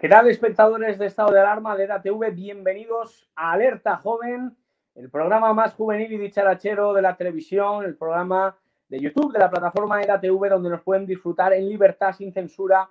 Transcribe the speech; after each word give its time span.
¿Qué 0.00 0.08
espectadores 0.30 0.98
de 0.98 1.04
estado 1.04 1.30
de 1.30 1.40
alarma 1.40 1.76
de 1.76 1.84
EDATV? 1.84 2.30
Bienvenidos 2.32 3.28
a 3.36 3.52
Alerta 3.52 3.98
Joven, 3.98 4.56
el 4.94 5.10
programa 5.10 5.52
más 5.52 5.74
juvenil 5.74 6.10
y 6.10 6.16
dicharachero 6.16 6.94
de 6.94 7.02
la 7.02 7.18
televisión, 7.18 7.84
el 7.84 7.98
programa 7.98 8.56
de 8.88 8.98
YouTube 8.98 9.30
de 9.30 9.40
la 9.40 9.50
plataforma 9.50 10.00
EDATV, 10.00 10.48
donde 10.48 10.70
nos 10.70 10.80
pueden 10.80 11.04
disfrutar 11.04 11.52
en 11.52 11.68
libertad, 11.68 12.14
sin 12.14 12.32
censura 12.32 12.88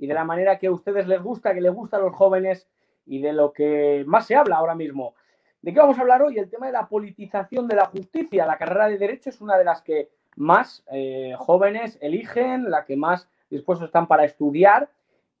y 0.00 0.08
de 0.08 0.14
la 0.14 0.24
manera 0.24 0.58
que 0.58 0.66
a 0.66 0.72
ustedes 0.72 1.06
les 1.06 1.22
gusta, 1.22 1.54
que 1.54 1.60
les 1.60 1.72
gusta 1.72 1.96
a 1.96 2.00
los 2.00 2.12
jóvenes 2.12 2.66
y 3.06 3.22
de 3.22 3.32
lo 3.32 3.52
que 3.52 4.02
más 4.08 4.26
se 4.26 4.34
habla 4.34 4.56
ahora 4.56 4.74
mismo. 4.74 5.14
¿De 5.62 5.72
qué 5.72 5.78
vamos 5.78 5.96
a 5.96 6.00
hablar 6.00 6.22
hoy? 6.22 6.40
El 6.40 6.50
tema 6.50 6.66
de 6.66 6.72
la 6.72 6.88
politización 6.88 7.68
de 7.68 7.76
la 7.76 7.84
justicia. 7.84 8.46
La 8.46 8.58
carrera 8.58 8.88
de 8.88 8.98
Derecho 8.98 9.30
es 9.30 9.40
una 9.40 9.56
de 9.56 9.64
las 9.64 9.80
que 9.80 10.10
más 10.34 10.84
eh, 10.90 11.34
jóvenes 11.38 11.98
eligen, 12.00 12.68
la 12.68 12.84
que 12.84 12.96
más 12.96 13.28
dispuestos 13.48 13.86
están 13.86 14.08
para 14.08 14.24
estudiar 14.24 14.90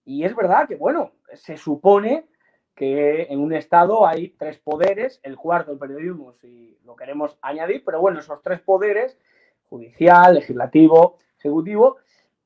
y 0.08 0.24
es 0.24 0.34
verdad 0.34 0.66
que, 0.66 0.74
bueno, 0.74 1.12
se 1.34 1.58
supone 1.58 2.24
que 2.74 3.24
en 3.24 3.40
un 3.40 3.52
Estado 3.52 4.06
hay 4.06 4.30
tres 4.30 4.56
poderes, 4.56 5.20
el 5.22 5.36
cuarto, 5.36 5.70
el 5.70 5.78
periodismo, 5.78 6.32
si 6.32 6.78
lo 6.86 6.96
queremos 6.96 7.36
añadir, 7.42 7.82
pero 7.84 8.00
bueno, 8.00 8.20
esos 8.20 8.42
tres 8.42 8.58
poderes, 8.60 9.18
judicial, 9.68 10.36
legislativo, 10.36 11.18
ejecutivo, 11.38 11.98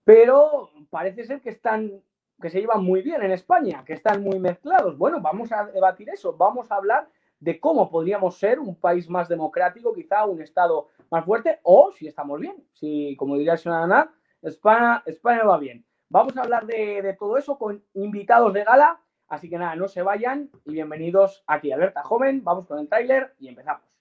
pero 0.02 0.70
parece 0.90 1.23
ser 1.23 1.40
que 1.40 1.51
están, 1.51 2.02
que 2.40 2.51
se 2.51 2.59
llevan 2.59 2.82
muy 2.82 3.01
bien 3.01 3.23
en 3.23 3.30
España, 3.30 3.84
que 3.87 3.92
están 3.92 4.24
muy 4.24 4.40
mezclados. 4.40 4.98
Bueno, 4.98 5.20
vamos 5.20 5.52
a 5.52 5.66
debatir 5.66 6.10
eso, 6.10 6.37
vamos 6.37 6.68
a 6.73 6.74
hablar 6.74 7.09
de 7.38 7.60
cómo 7.60 7.88
podríamos 7.88 8.38
ser 8.38 8.59
un 8.59 8.74
país 8.74 9.09
más 9.09 9.29
democrático, 9.29 9.95
quizá 9.95 10.24
un 10.24 10.42
Estado 10.42 10.88
más 11.12 11.24
fuerte, 11.24 11.60
o 11.62 11.92
si 11.92 12.09
estamos 12.09 12.40
bien, 12.40 12.56
si, 12.73 13.15
como 13.16 13.37
diría 13.37 13.52
el 13.52 13.59
señor 13.59 13.82
Ana, 13.84 14.12
España, 14.42 15.04
España 15.06 15.45
va 15.45 15.59
bien. 15.59 15.84
Vamos 16.12 16.37
a 16.37 16.43
hablar 16.43 16.66
de, 16.66 17.16
todo 17.19 17.39
eso 17.39 17.57
con 17.57 17.83
invitados 17.95 18.52
de 18.52 18.65
gala. 18.65 19.01
Así 19.29 19.48
que 19.48 19.57
nada, 19.57 19.75
no 19.77 19.89
se 19.89 20.02
vayan 20.02 20.51
y 20.66 20.73
bienvenidos 20.73 21.43
aquí 21.46 21.73
Alerta 21.73 22.02
Joven. 22.02 22.45
Vamos 22.45 22.66
con 22.66 22.79
el 22.79 22.87
tráiler 22.87 23.35
y 23.38 23.49
empezamos. 23.49 23.91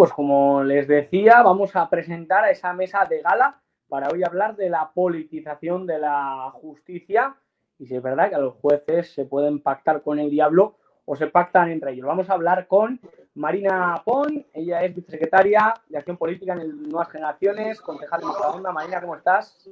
Pues 0.00 0.14
como 0.14 0.62
les 0.62 0.88
decía, 0.88 1.42
vamos 1.42 1.76
a 1.76 1.90
presentar 1.90 2.42
a 2.44 2.50
esa 2.50 2.72
mesa 2.72 3.04
de 3.04 3.20
gala 3.20 3.60
para 3.86 4.08
hoy 4.08 4.24
hablar 4.24 4.56
de 4.56 4.70
la 4.70 4.92
politización 4.94 5.86
de 5.86 5.98
la 5.98 6.50
justicia 6.54 7.36
y 7.78 7.86
si 7.86 7.96
es 7.96 8.02
verdad 8.02 8.30
que 8.30 8.36
a 8.36 8.38
los 8.38 8.54
jueces 8.54 9.12
se 9.12 9.26
pueden 9.26 9.60
pactar 9.60 10.00
con 10.00 10.18
el 10.18 10.30
diablo 10.30 10.78
o 11.04 11.16
se 11.16 11.26
pactan 11.26 11.70
entre 11.70 11.92
ellos. 11.92 12.06
Vamos 12.06 12.30
a 12.30 12.32
hablar 12.32 12.66
con 12.66 12.98
Marina 13.34 14.00
Pon, 14.02 14.46
ella 14.54 14.82
es 14.84 14.94
vicesecretaria 14.94 15.74
de 15.86 15.98
Acción 15.98 16.16
Política 16.16 16.54
en 16.54 16.60
el 16.60 16.88
Nuevas 16.88 17.10
Generaciones, 17.10 17.78
concejal 17.82 18.20
de 18.22 18.26
segunda. 18.42 18.72
Marina, 18.72 19.02
¿cómo 19.02 19.16
estás? 19.16 19.68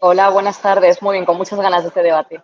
Hola, 0.00 0.28
buenas 0.30 0.60
tardes. 0.60 1.00
Muy 1.02 1.12
bien, 1.12 1.24
con 1.24 1.36
muchas 1.36 1.60
ganas 1.60 1.84
de 1.84 1.88
este 1.90 2.02
debate. 2.02 2.42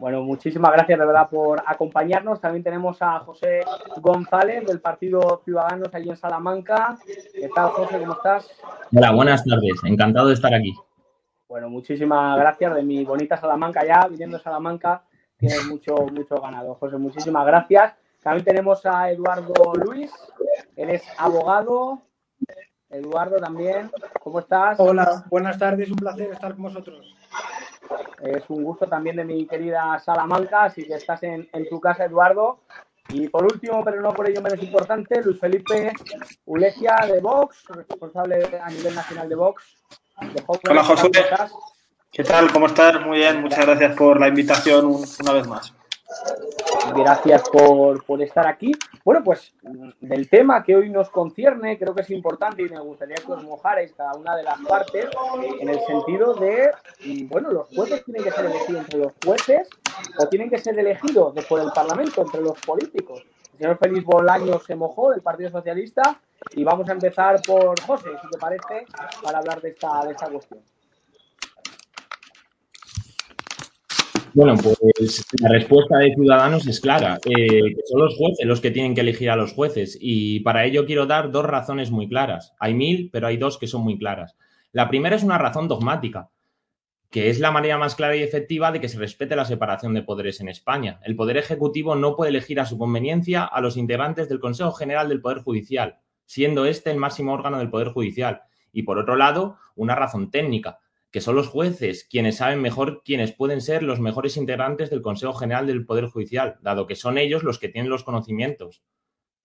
Bueno, 0.00 0.22
muchísimas 0.22 0.72
gracias 0.72 0.98
de 0.98 1.04
verdad 1.04 1.28
por 1.28 1.62
acompañarnos. 1.64 2.40
También 2.40 2.64
tenemos 2.64 3.00
a 3.02 3.20
José 3.20 3.60
González 4.00 4.66
del 4.66 4.80
Partido 4.80 5.42
Ciudadanos 5.44 5.94
allí 5.94 6.08
en 6.08 6.16
Salamanca. 6.16 6.98
¿Qué 7.32 7.48
tal, 7.54 7.68
José? 7.68 7.98
¿Cómo 8.00 8.14
estás? 8.14 8.50
Hola, 8.96 9.12
buenas 9.12 9.44
tardes. 9.44 9.78
Encantado 9.84 10.28
de 10.28 10.34
estar 10.34 10.54
aquí. 10.54 10.74
Bueno, 11.48 11.68
muchísimas 11.68 12.38
gracias 12.38 12.74
de 12.74 12.82
mi 12.82 13.04
bonita 13.04 13.36
Salamanca 13.36 13.84
ya, 13.86 14.08
viniendo 14.08 14.38
a 14.38 14.40
Salamanca 14.40 15.02
tienes 15.40 15.66
mucho, 15.66 15.96
mucho 16.12 16.40
ganado, 16.40 16.74
José. 16.74 16.96
Muchísimas 16.98 17.46
gracias. 17.46 17.94
También 18.22 18.44
tenemos 18.44 18.84
a 18.84 19.10
Eduardo 19.10 19.72
Luis, 19.74 20.10
él 20.76 20.90
es 20.90 21.02
abogado. 21.16 22.02
Eduardo 22.90 23.36
también, 23.36 23.90
¿cómo 24.20 24.40
estás? 24.40 24.78
Hola, 24.80 25.24
buenas 25.30 25.58
tardes, 25.58 25.88
un 25.90 25.96
placer 25.96 26.32
estar 26.32 26.54
con 26.54 26.64
vosotros. 26.64 27.14
Es 28.20 28.42
un 28.48 28.64
gusto 28.64 28.86
también 28.86 29.16
de 29.16 29.24
mi 29.24 29.46
querida 29.46 29.98
Salamanca, 30.00 30.64
así 30.64 30.84
que 30.84 30.94
estás 30.94 31.22
en, 31.22 31.48
tu 31.68 31.80
casa, 31.80 32.04
Eduardo. 32.04 32.60
Y 33.08 33.28
por 33.28 33.44
último, 33.44 33.84
pero 33.84 34.00
no 34.00 34.12
por 34.12 34.28
ello 34.28 34.42
menos 34.42 34.62
importante, 34.62 35.22
Luis 35.22 35.38
Felipe 35.38 35.92
Ulegia 36.44 36.96
de 37.06 37.20
Vox, 37.20 37.64
responsable 37.68 38.60
a 38.62 38.68
nivel 38.70 38.94
nacional 38.94 39.28
de 39.28 39.34
Vox. 39.36 39.76
Hola, 40.68 40.84
José. 40.84 41.10
¿Qué 42.12 42.24
tal? 42.24 42.52
¿Cómo 42.52 42.66
estás? 42.66 43.04
Muy 43.06 43.18
bien, 43.18 43.40
muchas 43.40 43.64
gracias 43.64 43.96
por 43.96 44.18
la 44.18 44.28
invitación 44.28 44.86
una 45.20 45.32
vez 45.32 45.46
más. 45.46 45.74
Gracias 46.94 47.48
por, 47.50 48.22
estar 48.22 48.46
aquí. 48.46 48.72
Bueno, 49.04 49.22
pues 49.24 49.52
del 50.00 50.28
tema 50.28 50.62
que 50.62 50.74
hoy 50.74 50.90
nos 50.90 51.08
concierne, 51.10 51.78
creo 51.78 51.94
que 51.94 52.02
es 52.02 52.10
importante 52.10 52.62
y 52.62 52.68
me 52.68 52.80
gustaría 52.80 53.16
que 53.16 53.32
os 53.32 53.42
mojarais 53.44 53.92
cada 53.92 54.14
una 54.14 54.36
de 54.36 54.42
las 54.42 54.58
partes 54.60 55.06
en 55.60 55.68
el 55.68 55.80
sentido 55.80 56.34
de, 56.34 56.70
bueno, 57.28 57.50
los 57.50 57.68
jueces 57.68 58.04
tienen 58.04 58.24
que 58.24 58.32
ser 58.32 58.46
elegidos 58.46 58.82
entre 58.82 58.98
los 58.98 59.12
jueces 59.24 59.68
o 60.18 60.28
tienen 60.28 60.50
que 60.50 60.58
ser 60.58 60.78
elegidos 60.78 61.32
por 61.46 61.60
el 61.60 61.70
Parlamento, 61.72 62.22
entre 62.22 62.40
los 62.40 62.58
políticos. 62.60 63.22
El 63.52 63.58
señor 63.58 63.78
Félix 63.78 64.04
Bolaño 64.04 64.58
se 64.58 64.74
mojó 64.74 65.10
del 65.10 65.20
Partido 65.20 65.50
Socialista 65.50 66.20
y 66.52 66.64
vamos 66.64 66.88
a 66.88 66.92
empezar 66.92 67.40
por 67.42 67.78
José, 67.82 68.10
si 68.20 68.28
te 68.30 68.38
parece, 68.38 68.86
para 69.22 69.38
hablar 69.38 69.60
de 69.60 69.70
esta, 69.70 70.04
de 70.04 70.12
esta 70.12 70.28
cuestión. 70.28 70.60
Bueno, 74.34 74.54
pues 74.56 75.24
la 75.40 75.48
respuesta 75.48 75.98
de 75.98 76.14
Ciudadanos 76.14 76.66
es 76.66 76.80
clara. 76.80 77.18
Eh, 77.24 77.74
son 77.88 78.00
los 78.00 78.16
jueces 78.16 78.46
los 78.46 78.60
que 78.60 78.70
tienen 78.70 78.94
que 78.94 79.00
elegir 79.00 79.30
a 79.30 79.36
los 79.36 79.52
jueces 79.52 79.98
y 80.00 80.40
para 80.40 80.64
ello 80.64 80.86
quiero 80.86 81.06
dar 81.06 81.30
dos 81.30 81.44
razones 81.44 81.90
muy 81.90 82.08
claras. 82.08 82.54
Hay 82.58 82.74
mil, 82.74 83.10
pero 83.12 83.26
hay 83.26 83.36
dos 83.36 83.58
que 83.58 83.66
son 83.66 83.82
muy 83.82 83.98
claras. 83.98 84.36
La 84.72 84.88
primera 84.88 85.16
es 85.16 85.24
una 85.24 85.38
razón 85.38 85.66
dogmática, 85.66 86.30
que 87.10 87.28
es 87.28 87.40
la 87.40 87.50
manera 87.50 87.76
más 87.76 87.96
clara 87.96 88.14
y 88.14 88.22
efectiva 88.22 88.70
de 88.70 88.80
que 88.80 88.88
se 88.88 88.98
respete 88.98 89.34
la 89.34 89.44
separación 89.44 89.94
de 89.94 90.02
poderes 90.02 90.40
en 90.40 90.48
España. 90.48 91.00
El 91.04 91.16
Poder 91.16 91.36
Ejecutivo 91.36 91.96
no 91.96 92.14
puede 92.14 92.30
elegir 92.30 92.60
a 92.60 92.66
su 92.66 92.78
conveniencia 92.78 93.44
a 93.44 93.60
los 93.60 93.76
integrantes 93.76 94.28
del 94.28 94.38
Consejo 94.38 94.72
General 94.72 95.08
del 95.08 95.20
Poder 95.20 95.38
Judicial, 95.38 95.98
siendo 96.24 96.66
este 96.66 96.92
el 96.92 96.98
máximo 96.98 97.32
órgano 97.32 97.58
del 97.58 97.70
Poder 97.70 97.88
Judicial. 97.88 98.42
Y 98.72 98.84
por 98.84 98.98
otro 98.98 99.16
lado, 99.16 99.56
una 99.74 99.96
razón 99.96 100.30
técnica 100.30 100.78
que 101.10 101.20
son 101.20 101.34
los 101.34 101.48
jueces 101.48 102.06
quienes 102.08 102.36
saben 102.36 102.60
mejor 102.60 103.02
quiénes 103.04 103.32
pueden 103.32 103.60
ser 103.60 103.82
los 103.82 104.00
mejores 104.00 104.36
integrantes 104.36 104.90
del 104.90 105.02
Consejo 105.02 105.34
General 105.34 105.66
del 105.66 105.84
Poder 105.84 106.06
Judicial, 106.06 106.56
dado 106.62 106.86
que 106.86 106.96
son 106.96 107.18
ellos 107.18 107.42
los 107.42 107.58
que 107.58 107.68
tienen 107.68 107.90
los 107.90 108.04
conocimientos. 108.04 108.82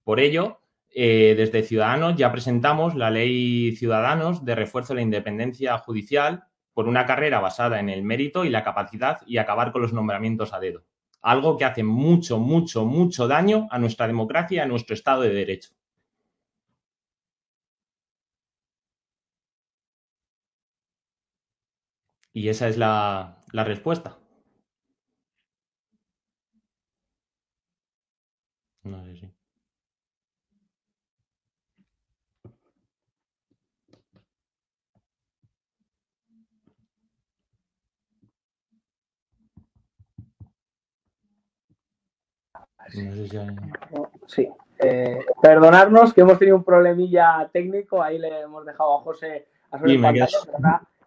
Por 0.03 0.19
ello, 0.19 0.61
eh, 0.89 1.33
desde 1.35 1.63
Ciudadanos 1.63 2.15
ya 2.15 2.31
presentamos 2.31 2.95
la 2.95 3.09
Ley 3.09 3.75
Ciudadanos 3.75 4.45
de 4.45 4.55
refuerzo 4.55 4.93
de 4.93 4.97
la 4.97 5.03
independencia 5.03 5.77
judicial 5.79 6.45
por 6.73 6.87
una 6.87 7.05
carrera 7.05 7.39
basada 7.39 7.79
en 7.79 7.89
el 7.89 8.03
mérito 8.03 8.45
y 8.45 8.49
la 8.49 8.63
capacidad 8.63 9.19
y 9.25 9.37
acabar 9.37 9.71
con 9.71 9.81
los 9.81 9.93
nombramientos 9.93 10.53
a 10.53 10.59
dedo. 10.59 10.85
Algo 11.21 11.57
que 11.57 11.65
hace 11.65 11.83
mucho, 11.83 12.37
mucho, 12.37 12.85
mucho 12.85 13.27
daño 13.27 13.67
a 13.71 13.79
nuestra 13.79 14.07
democracia 14.07 14.57
y 14.57 14.59
a 14.59 14.67
nuestro 14.67 14.93
Estado 14.93 15.23
de 15.23 15.33
Derecho. 15.33 15.74
Y 22.35 22.49
esa 22.49 22.67
es 22.67 22.77
la, 22.77 23.37
respuesta. 23.53 24.17
No 28.83 29.01
sé 29.05 29.15
si. 29.15 29.31
Sí, 44.27 44.49
eh, 44.79 45.25
perdonarnos 45.41 46.13
que 46.13 46.19
hemos 46.19 46.37
tenido 46.37 46.57
un 46.57 46.65
problemilla 46.65 47.49
técnico, 47.53 48.03
ahí 48.03 48.19
le 48.19 48.41
hemos 48.41 48.65
dejado 48.65 48.97
a 48.97 49.01
José 49.01 49.47
a 49.71 49.79
su 49.79 50.01
pantalla, 50.01 50.27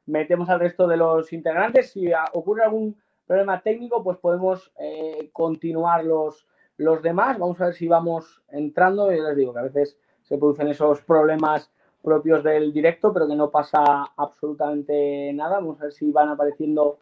metemos 0.08 0.49
al 0.49 0.60
resto 0.60 0.88
de 0.88 0.96
los 0.96 1.32
integrantes. 1.32 1.93
Si 1.93 2.10
ocurre 2.32 2.64
algún 2.64 2.96
problema 3.26 3.60
técnico, 3.60 4.02
pues 4.02 4.19
podemos 4.19 4.72
eh, 4.81 5.31
continuar 5.32 6.05
los, 6.05 6.46
los 6.78 7.02
demás. 7.02 7.38
Vamos 7.38 7.60
a 7.60 7.66
ver 7.66 7.75
si 7.75 7.87
vamos 7.87 8.43
entrando. 8.49 9.12
Yo 9.12 9.22
les 9.22 9.37
digo 9.37 9.52
que 9.52 9.60
a 9.60 9.64
veces 9.64 9.99
se 10.22 10.38
producen 10.38 10.69
esos 10.69 11.02
problemas 11.02 11.70
propios 12.02 12.43
del 12.43 12.72
directo, 12.72 13.12
pero 13.12 13.28
que 13.28 13.37
no 13.37 13.50
pasa 13.50 14.12
absolutamente 14.16 15.32
nada. 15.34 15.56
Vamos 15.56 15.81
a 15.81 15.84
ver 15.84 15.93
si 15.93 16.10
van 16.10 16.31
apareciendo 16.31 16.99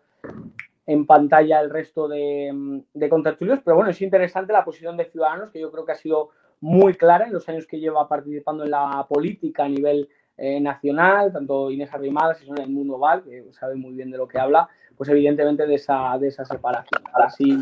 en 0.87 1.07
pantalla 1.07 1.61
el 1.61 1.71
resto 1.71 2.09
de, 2.09 2.83
de 2.93 3.09
contertulios. 3.09 3.61
Pero 3.65 3.77
bueno, 3.77 3.91
es 3.91 4.03
interesante 4.03 4.53
la 4.53 4.65
posición 4.65 4.97
de 4.97 5.05
Ciudadanos, 5.05 5.51
que 5.51 5.61
yo 5.61 5.71
creo 5.71 5.85
que 5.85 5.93
ha 5.93 5.97
sido 5.97 6.31
muy 6.61 6.95
clara 6.95 7.27
en 7.27 7.33
los 7.33 7.49
años 7.49 7.67
que 7.67 7.79
lleva 7.79 8.09
participando 8.09 8.65
en 8.65 8.71
la 8.71 9.07
política 9.09 9.65
a 9.65 9.69
nivel 9.69 10.09
eh, 10.39 10.61
nacional, 10.61 11.33
tanto 11.33 11.71
Inés 11.71 11.93
Arrimadas 11.93 12.43
y 12.43 12.47
son 12.47 12.59
el 12.59 12.69
Mundo 12.69 12.99
Val, 12.99 13.23
que 13.23 13.47
sabe 13.53 13.75
muy 13.75 13.95
bien 13.95 14.11
de 14.11 14.19
lo 14.19 14.29
que 14.29 14.39
habla, 14.39 14.69
pues 14.97 15.09
evidentemente 15.09 15.67
de 15.67 15.75
esa, 15.75 16.17
de 16.19 16.29
esa 16.29 16.45
separación. 16.45 17.03
Ahora 17.13 17.31
sí, 17.31 17.59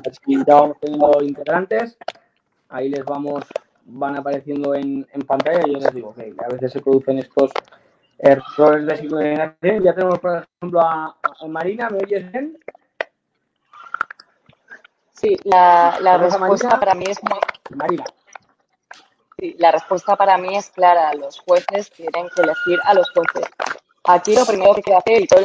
ya 0.46 0.54
vamos 0.54 0.76
teniendo 0.80 1.22
integrantes, 1.22 1.96
ahí 2.68 2.88
les 2.88 3.04
vamos, 3.04 3.44
van 3.84 4.16
apareciendo 4.16 4.74
en, 4.74 5.06
en 5.12 5.22
pantalla 5.22 5.60
y 5.66 5.72
yo 5.72 5.78
les 5.78 5.94
digo 5.94 6.14
que 6.14 6.34
a 6.44 6.48
veces 6.48 6.72
se 6.72 6.80
producen 6.80 7.18
estos 7.18 7.52
errores 8.18 8.86
de 8.86 8.96
sincronización. 8.96 9.82
Ya 9.82 9.94
tenemos, 9.94 10.18
por 10.18 10.44
ejemplo, 10.60 10.80
a, 10.80 11.16
Marina, 11.48 11.88
¿me 11.90 11.98
oyes 11.98 12.30
bien? 12.32 12.58
Sí, 15.12 15.36
la, 15.44 15.98
la 16.00 16.18
respuesta 16.18 16.78
para 16.80 16.94
mí 16.94 17.04
es 17.08 17.22
muy... 17.22 17.38
Marina 17.76 18.04
la 19.58 19.72
respuesta 19.72 20.16
para 20.16 20.38
mí 20.38 20.56
es 20.56 20.70
clara. 20.70 21.12
Los 21.14 21.40
jueces 21.40 21.90
tienen 21.90 22.28
que 22.34 22.42
elegir 22.42 22.78
a 22.84 22.94
los 22.94 23.10
jueces. 23.10 23.50
Aquí 24.04 24.34
lo 24.34 24.44
primero 24.46 24.74
que 24.74 24.80
hay 24.80 24.82
que 24.82 24.94
hacer, 24.94 25.22
y 25.22 25.26
todo 25.26 25.40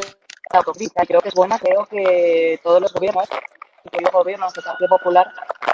la 0.52 0.60
autocrítica, 0.60 1.06
creo 1.06 1.22
que 1.22 1.30
es 1.30 1.36
buena, 1.36 1.60
creo 1.60 1.86
que 1.86 2.60
todos 2.64 2.82
los 2.82 2.94
gobiernos, 2.94 3.28
incluidos 3.86 4.14
los 4.14 4.22
gobiernos 4.22 4.54
del 4.54 4.64
Partido 4.64 4.90
Popular, 4.90 5.32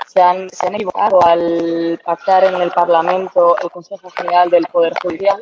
se 0.07 0.21
han, 0.21 0.49
se 0.49 0.67
han 0.67 0.75
equivocado 0.75 1.25
al 1.25 1.99
pactar 2.03 2.43
en 2.43 2.61
el 2.61 2.71
Parlamento 2.71 3.55
el 3.61 3.71
Consejo 3.71 4.09
General 4.09 4.49
del 4.49 4.65
Poder 4.67 4.93
Judicial, 5.01 5.41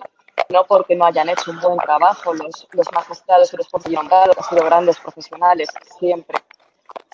no 0.49 0.63
porque 0.65 0.95
no 0.95 1.05
hayan 1.05 1.29
hecho 1.29 1.51
un 1.51 1.59
buen 1.59 1.77
trabajo 1.77 2.33
los, 2.33 2.67
los 2.71 2.87
magistrados 2.91 3.53
y 3.53 3.57
los 3.57 3.67
jueces 3.67 3.91
que 3.91 3.97
han 3.97 4.49
sido 4.49 4.65
grandes 4.65 4.99
profesionales 4.99 5.69
siempre, 5.99 6.37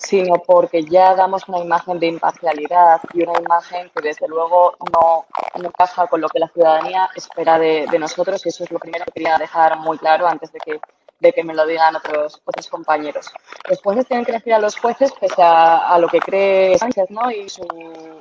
sino 0.00 0.36
porque 0.36 0.82
ya 0.84 1.14
damos 1.14 1.46
una 1.46 1.58
imagen 1.58 1.98
de 1.98 2.06
imparcialidad 2.06 3.00
y 3.12 3.22
una 3.22 3.38
imagen 3.38 3.90
que 3.94 4.02
desde 4.02 4.26
luego 4.28 4.74
no, 4.92 5.26
encaja 5.62 6.06
con 6.06 6.22
lo 6.22 6.28
que 6.28 6.38
la 6.38 6.48
ciudadanía 6.48 7.10
espera 7.14 7.58
de, 7.58 7.86
nosotros 7.98 8.44
y 8.44 8.48
eso 8.48 8.64
es 8.64 8.70
lo 8.70 8.78
primero 8.78 9.04
que 9.04 9.12
quería 9.12 9.36
dejar 9.36 9.78
muy 9.78 9.98
claro 9.98 10.26
antes 10.26 10.50
de 10.52 10.58
que, 10.60 10.80
de 11.20 11.32
que 11.32 11.44
me 11.44 11.54
lo 11.54 11.66
digan 11.66 11.94
otros, 11.96 12.40
otros 12.46 12.68
compañeros. 12.68 13.30
Los 13.68 13.82
jueces 13.82 14.06
tienen 14.06 14.24
que 14.24 14.32
elegir 14.32 14.54
a 14.54 14.58
los 14.58 14.78
jueces 14.78 15.12
pese 15.20 15.42
a, 15.42 15.98
lo 15.98 16.08
que 16.08 16.18
cree 16.18 16.78
Sánchez 16.78 17.10
¿no? 17.10 17.30
y, 17.30 17.50
su, 17.50 17.66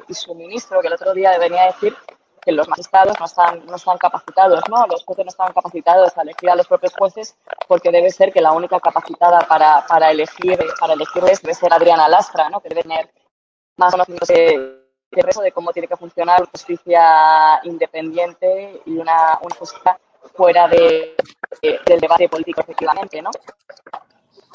y 0.07 0.13
su 0.13 0.35
ministro, 0.35 0.81
que 0.81 0.87
el 0.87 0.93
otro 0.93 1.13
día 1.13 1.37
venía 1.37 1.63
a 1.63 1.67
decir 1.67 1.95
que 2.49 2.55
los 2.55 2.67
magistrados 2.67 3.19
no 3.19 3.25
están, 3.27 3.63
no 3.67 3.75
están 3.75 3.97
capacitados, 3.99 4.61
¿no? 4.69 4.87
Los 4.87 5.03
jueces 5.03 5.23
no 5.23 5.29
están 5.29 5.53
capacitados 5.53 6.17
a 6.17 6.23
elegir 6.23 6.49
a 6.49 6.55
los 6.55 6.67
propios 6.67 6.93
jueces 6.97 7.37
porque 7.67 7.91
debe 7.91 8.09
ser 8.09 8.33
que 8.33 8.41
la 8.41 8.53
única 8.53 8.79
capacitada 8.79 9.41
para, 9.41 9.85
para 9.85 10.09
elegir, 10.09 10.57
para 10.79 10.93
elegirles 10.93 11.43
debe 11.43 11.53
ser 11.53 11.71
Adriana 11.71 12.09
Lastra, 12.09 12.49
¿no? 12.49 12.59
Que 12.59 12.69
debe 12.69 12.81
tener 12.81 13.13
más 13.77 13.91
conocimientos 13.91 14.29
que 14.29 14.55
el 15.11 15.23
resto 15.23 15.41
de 15.41 15.51
cómo 15.51 15.71
tiene 15.71 15.87
que 15.87 15.95
funcionar 15.95 16.41
una 16.41 16.49
justicia 16.49 17.61
independiente 17.65 18.81
y 18.83 18.97
una, 18.97 19.37
una 19.43 19.55
justicia 19.55 19.99
fuera 20.33 20.67
de, 20.67 21.15
del 21.61 21.99
debate 21.99 22.29
político, 22.29 22.61
efectivamente, 22.61 23.21
¿no? 23.21 23.29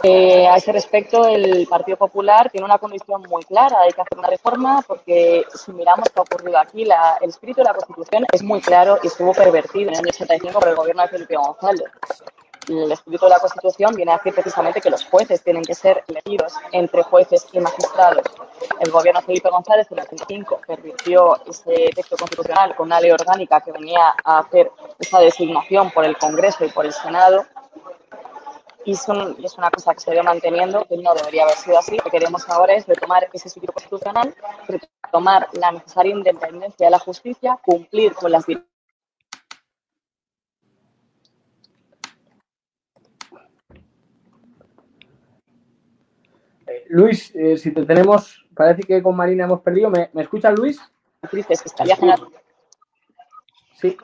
Eh, 0.02 0.46
a 0.46 0.56
ese 0.56 0.72
respecto, 0.72 1.26
el 1.26 1.66
Partido 1.68 1.96
Popular 1.96 2.50
tiene 2.50 2.64
una 2.64 2.78
condición 2.78 3.22
muy 3.28 3.42
clara. 3.44 3.80
Hay 3.80 3.92
que 3.92 4.00
hacer 4.00 4.18
una 4.18 4.28
reforma 4.28 4.82
porque 4.86 5.44
si 5.54 5.72
miramos 5.72 6.08
qué 6.10 6.18
ha 6.18 6.22
ocurrido 6.22 6.58
aquí, 6.58 6.84
la, 6.84 7.18
el 7.20 7.30
espíritu 7.30 7.60
de 7.60 7.64
la 7.64 7.74
Constitución 7.74 8.26
es 8.32 8.42
muy 8.42 8.60
claro 8.60 8.98
y 9.02 9.06
estuvo 9.06 9.32
pervertido 9.32 9.90
en 9.90 9.94
el 9.94 10.00
año 10.00 10.10
85 10.10 10.58
por 10.58 10.68
el 10.68 10.74
gobierno 10.74 11.02
de 11.02 11.08
Felipe 11.08 11.36
González. 11.36 11.90
El 12.68 12.90
espíritu 12.90 13.26
de 13.26 13.30
la 13.30 13.38
Constitución 13.38 13.94
viene 13.94 14.12
a 14.12 14.16
decir 14.16 14.34
precisamente 14.34 14.80
que 14.80 14.90
los 14.90 15.04
jueces 15.04 15.42
tienen 15.42 15.62
que 15.62 15.74
ser 15.74 16.02
elegidos 16.08 16.54
entre 16.72 17.02
jueces 17.02 17.46
y 17.52 17.60
magistrados. 17.60 18.24
El 18.80 18.90
gobierno 18.90 19.20
de 19.20 19.26
Felipe 19.26 19.50
González 19.50 19.86
en 19.90 19.98
el 19.98 20.04
85 20.06 20.60
permitió 20.66 21.36
ese 21.46 21.90
texto 21.94 22.16
constitucional 22.16 22.74
con 22.74 22.86
una 22.86 23.00
ley 23.00 23.10
orgánica 23.10 23.60
que 23.60 23.70
venía 23.70 24.14
a 24.24 24.38
hacer 24.38 24.72
esa 24.98 25.20
designación 25.20 25.90
por 25.90 26.04
el 26.04 26.16
Congreso 26.16 26.64
y 26.64 26.70
por 26.70 26.86
el 26.86 26.92
Senado 26.94 27.44
y 28.84 28.92
es, 28.92 29.06
es, 29.42 29.58
una 29.58 29.70
cosa 29.70 29.94
que 29.94 30.00
se 30.00 30.10
debe 30.10 30.22
manteniendo, 30.22 30.84
que 30.84 30.96
no 30.96 31.14
debería 31.14 31.44
haber 31.44 31.56
sido 31.56 31.78
así. 31.78 31.96
Lo 31.96 32.04
que 32.04 32.10
queremos 32.10 32.48
ahora 32.48 32.74
es 32.74 32.86
retomar 32.86 33.28
ese 33.32 33.48
espíritu 33.48 33.72
constitucional, 33.72 34.34
retomar 34.68 35.48
la 35.52 35.72
necesaria 35.72 36.14
independencia 36.14 36.86
de 36.86 36.90
la 36.90 36.98
justicia, 36.98 37.58
cumplir 37.64 38.12
con 38.14 38.30
las 38.30 38.48
eh, 38.48 38.64
Luis, 46.88 47.34
eh, 47.34 47.56
si 47.56 47.72
te 47.72 47.84
tenemos, 47.84 48.44
parece 48.54 48.82
que 48.82 49.02
con 49.02 49.16
Marina 49.16 49.44
hemos 49.44 49.60
perdido. 49.60 49.90
¿Me, 49.90 50.10
¿me 50.12 50.22
escuchas, 50.22 50.54
Luis? 50.58 50.78
Sí. 53.80 53.96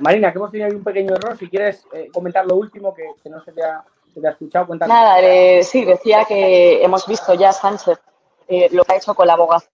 Marina, 0.00 0.32
que 0.32 0.38
hemos 0.38 0.50
tenido 0.50 0.76
un 0.76 0.84
pequeño 0.84 1.14
error. 1.14 1.36
Si 1.38 1.48
quieres 1.48 1.86
eh, 1.92 2.08
comentar 2.12 2.46
lo 2.46 2.56
último, 2.56 2.94
que, 2.94 3.04
no 3.28 3.42
se 3.42 3.52
te, 3.52 3.62
ha, 3.62 3.84
se 4.12 4.20
te, 4.20 4.26
ha, 4.26 4.30
escuchado, 4.30 4.66
cuéntanos. 4.66 4.94
Nada, 4.94 5.20
eh, 5.20 5.62
sí, 5.62 5.84
decía 5.84 6.24
que 6.24 6.82
hemos 6.82 7.06
visto 7.06 7.34
ya 7.34 7.52
Sánchez 7.52 7.98
eh, 8.48 8.68
lo 8.72 8.84
que 8.84 8.92
ha 8.92 8.96
hecho 8.96 9.14
con 9.14 9.26
la 9.26 9.34
abogacía 9.34 9.70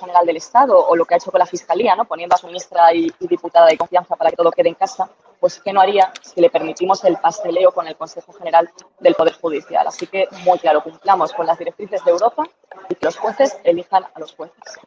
general 0.00 0.26
del 0.26 0.36
Estado 0.36 0.78
o 0.78 0.96
lo 0.96 1.04
que 1.04 1.14
ha 1.14 1.18
hecho 1.18 1.30
con 1.30 1.38
la 1.38 1.46
Fiscalía, 1.46 1.94
¿no? 1.94 2.04
poniendo 2.04 2.34
a 2.34 2.38
su 2.38 2.46
ministra 2.46 2.92
y, 2.92 3.12
y, 3.20 3.28
diputada 3.28 3.66
de 3.66 3.78
confianza 3.78 4.16
para 4.16 4.30
que 4.30 4.36
todo 4.36 4.50
quede 4.50 4.70
en 4.70 4.74
casa, 4.74 5.08
pues 5.38 5.60
¿qué 5.60 5.72
no 5.72 5.80
haría 5.80 6.12
si 6.20 6.40
le 6.40 6.50
permitimos 6.50 7.04
el 7.04 7.16
pasteleo 7.16 7.72
con 7.72 7.86
el 7.86 7.96
Consejo 7.96 8.32
General 8.32 8.68
del 8.98 9.14
Poder 9.14 9.34
Judicial? 9.34 9.86
Así 9.86 10.06
que, 10.06 10.28
muy 10.44 10.58
claro, 10.58 10.82
cumplamos 10.82 11.32
con 11.32 11.46
las 11.46 11.58
directrices 11.58 12.04
de 12.04 12.10
Europa 12.10 12.44
y 12.88 12.94
que 12.94 13.06
los 13.06 13.16
jueces 13.16 13.56
elijan 13.64 14.04
a 14.04 14.20
los 14.20 14.34
jueces. 14.34 14.78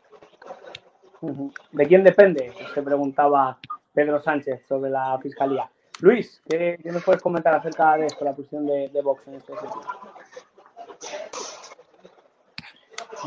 ¿De 1.71 1.85
quién 1.85 2.03
depende? 2.03 2.53
Se 2.73 2.81
preguntaba 2.81 3.57
Pedro 3.93 4.21
Sánchez 4.21 4.65
sobre 4.67 4.89
la 4.91 5.17
Fiscalía. 5.19 5.69
Luis, 6.01 6.41
¿qué, 6.47 6.77
qué 6.81 6.91
nos 6.91 7.03
puedes 7.03 7.21
comentar 7.21 7.53
acerca 7.55 7.97
de 7.97 8.07
esto, 8.07 8.25
la 8.25 8.35
posición 8.35 8.65
de, 8.65 8.89
de 8.89 9.01
Vox 9.01 9.25
en 9.27 9.35
este 9.35 9.53
sentido? 9.53 9.81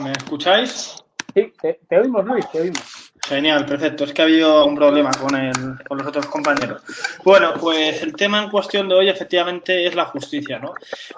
¿Me 0.03 0.13
escucháis? 0.13 1.03
Sí, 1.35 1.53
te, 1.61 1.81
te, 1.89 1.99
oímos, 1.99 2.25
Luis, 2.27 2.51
te 2.51 2.61
oímos. 2.61 2.98
Genial, 3.29 3.67
perfecto. 3.67 4.05
Es 4.05 4.15
que 4.15 4.23
ha 4.23 4.25
habido 4.25 4.65
un 4.65 4.75
problema 4.75 5.11
con, 5.11 5.37
el, 5.37 5.53
con 5.87 5.99
los 5.99 6.07
otros 6.07 6.27
compañeros. 6.27 6.81
Bueno, 7.23 7.53
pues 7.61 8.03
el 8.03 8.15
tema 8.15 8.43
en 8.43 8.49
cuestión 8.49 8.89
de 8.89 8.95
hoy 8.95 9.09
efectivamente 9.11 9.87
es 9.87 9.95
la 9.95 10.07
justicia, 10.07 10.59
¿no? 10.59 10.73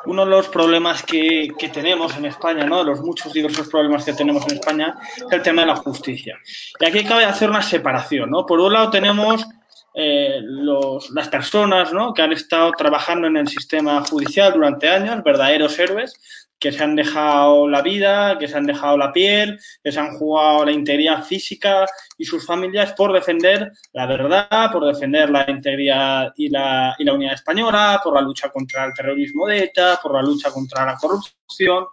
Uno 0.06 0.24
de 0.24 0.30
los 0.30 0.48
problemas 0.48 1.04
que, 1.04 1.50
que 1.56 1.68
tenemos 1.68 2.16
en 2.16 2.24
España, 2.24 2.66
¿no? 2.66 2.78
De 2.78 2.84
los 2.86 3.00
muchos 3.00 3.32
diversos 3.32 3.68
problemas 3.68 4.04
que 4.04 4.12
tenemos 4.12 4.44
en 4.48 4.54
España 4.54 4.98
es 5.16 5.32
el 5.32 5.42
tema 5.42 5.62
de 5.62 5.68
la 5.68 5.76
justicia. 5.76 6.36
Y 6.80 6.84
aquí 6.84 7.04
cabe 7.04 7.24
hacer 7.24 7.48
una 7.48 7.62
separación, 7.62 8.28
¿no? 8.30 8.44
Por 8.44 8.58
un 8.58 8.72
lado 8.72 8.90
tenemos 8.90 9.46
eh, 9.94 10.40
los, 10.42 11.10
las 11.10 11.28
personas 11.28 11.92
¿no? 11.92 12.14
que 12.14 12.22
han 12.22 12.32
estado 12.32 12.70
trabajando 12.72 13.26
en 13.26 13.36
el 13.36 13.48
sistema 13.48 14.00
judicial 14.04 14.52
durante 14.52 14.88
años, 14.88 15.22
verdaderos 15.24 15.76
héroes, 15.80 16.48
que 16.60 16.70
se 16.70 16.84
han 16.84 16.94
dejado 16.94 17.66
la 17.66 17.80
vida, 17.80 18.38
que 18.38 18.46
se 18.46 18.56
han 18.56 18.66
dejado 18.66 18.98
la 18.98 19.12
piel, 19.12 19.58
que 19.82 19.90
se 19.90 19.98
han 19.98 20.16
jugado 20.18 20.66
la 20.66 20.72
integridad 20.72 21.24
física 21.24 21.86
y 22.18 22.24
sus 22.26 22.44
familias 22.44 22.92
por 22.92 23.12
defender 23.14 23.72
la 23.94 24.06
verdad, 24.06 24.70
por 24.70 24.86
defender 24.86 25.30
la 25.30 25.50
integridad 25.50 26.32
y 26.36 26.50
la, 26.50 26.94
y 26.98 27.04
la 27.04 27.14
unidad 27.14 27.34
española, 27.34 28.00
por 28.04 28.14
la 28.14 28.20
lucha 28.20 28.50
contra 28.50 28.84
el 28.84 28.92
terrorismo 28.92 29.46
de 29.46 29.64
ETA, 29.64 29.98
por 30.02 30.14
la 30.14 30.22
lucha 30.22 30.50
contra 30.52 30.84
la 30.84 30.96
corrupción. 30.96 31.86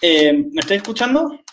Eh, 0.00 0.32
¿Me 0.52 0.60
estáis 0.60 0.82
escuchando? 0.82 1.43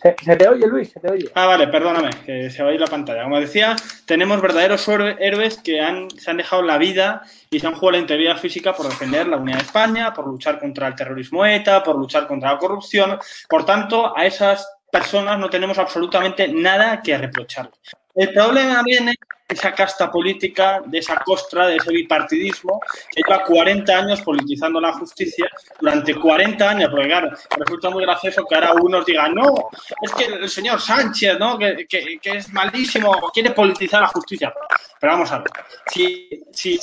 Se, 0.00 0.36
te 0.36 0.48
oye, 0.48 0.64
Luis, 0.68 0.90
se 0.90 1.00
te 1.00 1.10
oye. 1.10 1.28
Ah, 1.34 1.46
vale, 1.46 1.66
perdóname, 1.66 2.10
que 2.24 2.50
se 2.50 2.62
va 2.62 2.70
a 2.70 2.72
ir 2.72 2.80
la 2.80 2.86
pantalla. 2.86 3.24
Como 3.24 3.40
decía, 3.40 3.74
tenemos 4.06 4.40
verdaderos 4.40 4.88
héroes 4.88 5.58
que 5.58 5.80
han, 5.80 6.08
se 6.10 6.30
han 6.30 6.36
dejado 6.36 6.62
la 6.62 6.78
vida 6.78 7.22
y 7.50 7.58
se 7.58 7.66
han 7.66 7.74
jugado 7.74 7.92
la 7.92 7.98
integridad 7.98 8.38
física 8.38 8.74
por 8.74 8.86
defender 8.86 9.26
la 9.26 9.38
unidad 9.38 9.56
de 9.56 9.64
España, 9.64 10.14
por 10.14 10.28
luchar 10.28 10.60
contra 10.60 10.86
el 10.86 10.94
terrorismo 10.94 11.44
ETA, 11.44 11.82
por 11.82 11.96
luchar 11.96 12.28
contra 12.28 12.52
la 12.52 12.58
corrupción. 12.58 13.18
Por 13.48 13.66
tanto, 13.66 14.16
a 14.16 14.24
esas 14.24 14.68
personas 14.90 15.36
no 15.36 15.50
tenemos 15.50 15.78
absolutamente 15.78 16.46
nada 16.46 17.02
que 17.02 17.18
reprochar. 17.18 17.68
El 18.14 18.32
problema 18.32 18.82
viene 18.84 19.16
esa 19.48 19.72
casta 19.72 20.10
política, 20.10 20.82
de 20.84 20.98
esa 20.98 21.16
costra, 21.16 21.66
de 21.66 21.76
ese 21.76 21.90
bipartidismo 21.90 22.80
que 23.10 23.22
lleva 23.26 23.44
40 23.44 23.92
años 23.98 24.20
politizando 24.20 24.80
la 24.80 24.92
justicia, 24.92 25.48
durante 25.80 26.14
40 26.14 26.68
años, 26.68 26.90
porque 26.90 27.08
claro, 27.08 27.30
resulta 27.56 27.90
muy 27.90 28.04
gracioso 28.04 28.44
que 28.46 28.54
ahora 28.54 28.74
unos 28.74 29.06
digan, 29.06 29.34
no, 29.34 29.70
es 30.02 30.12
que 30.12 30.24
el 30.26 30.48
señor 30.48 30.80
Sánchez, 30.80 31.38
¿no? 31.38 31.58
que, 31.58 31.86
que, 31.88 32.18
es 32.22 32.52
malísimo, 32.52 33.30
quiere 33.32 33.50
politizar 33.52 34.02
la 34.02 34.08
justicia. 34.08 34.52
Pero 35.00 35.12
vamos 35.12 35.32
a 35.32 35.38
ver, 35.38 35.50
si, 35.90 36.28
si 36.52 36.78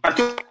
Partido 0.00 0.49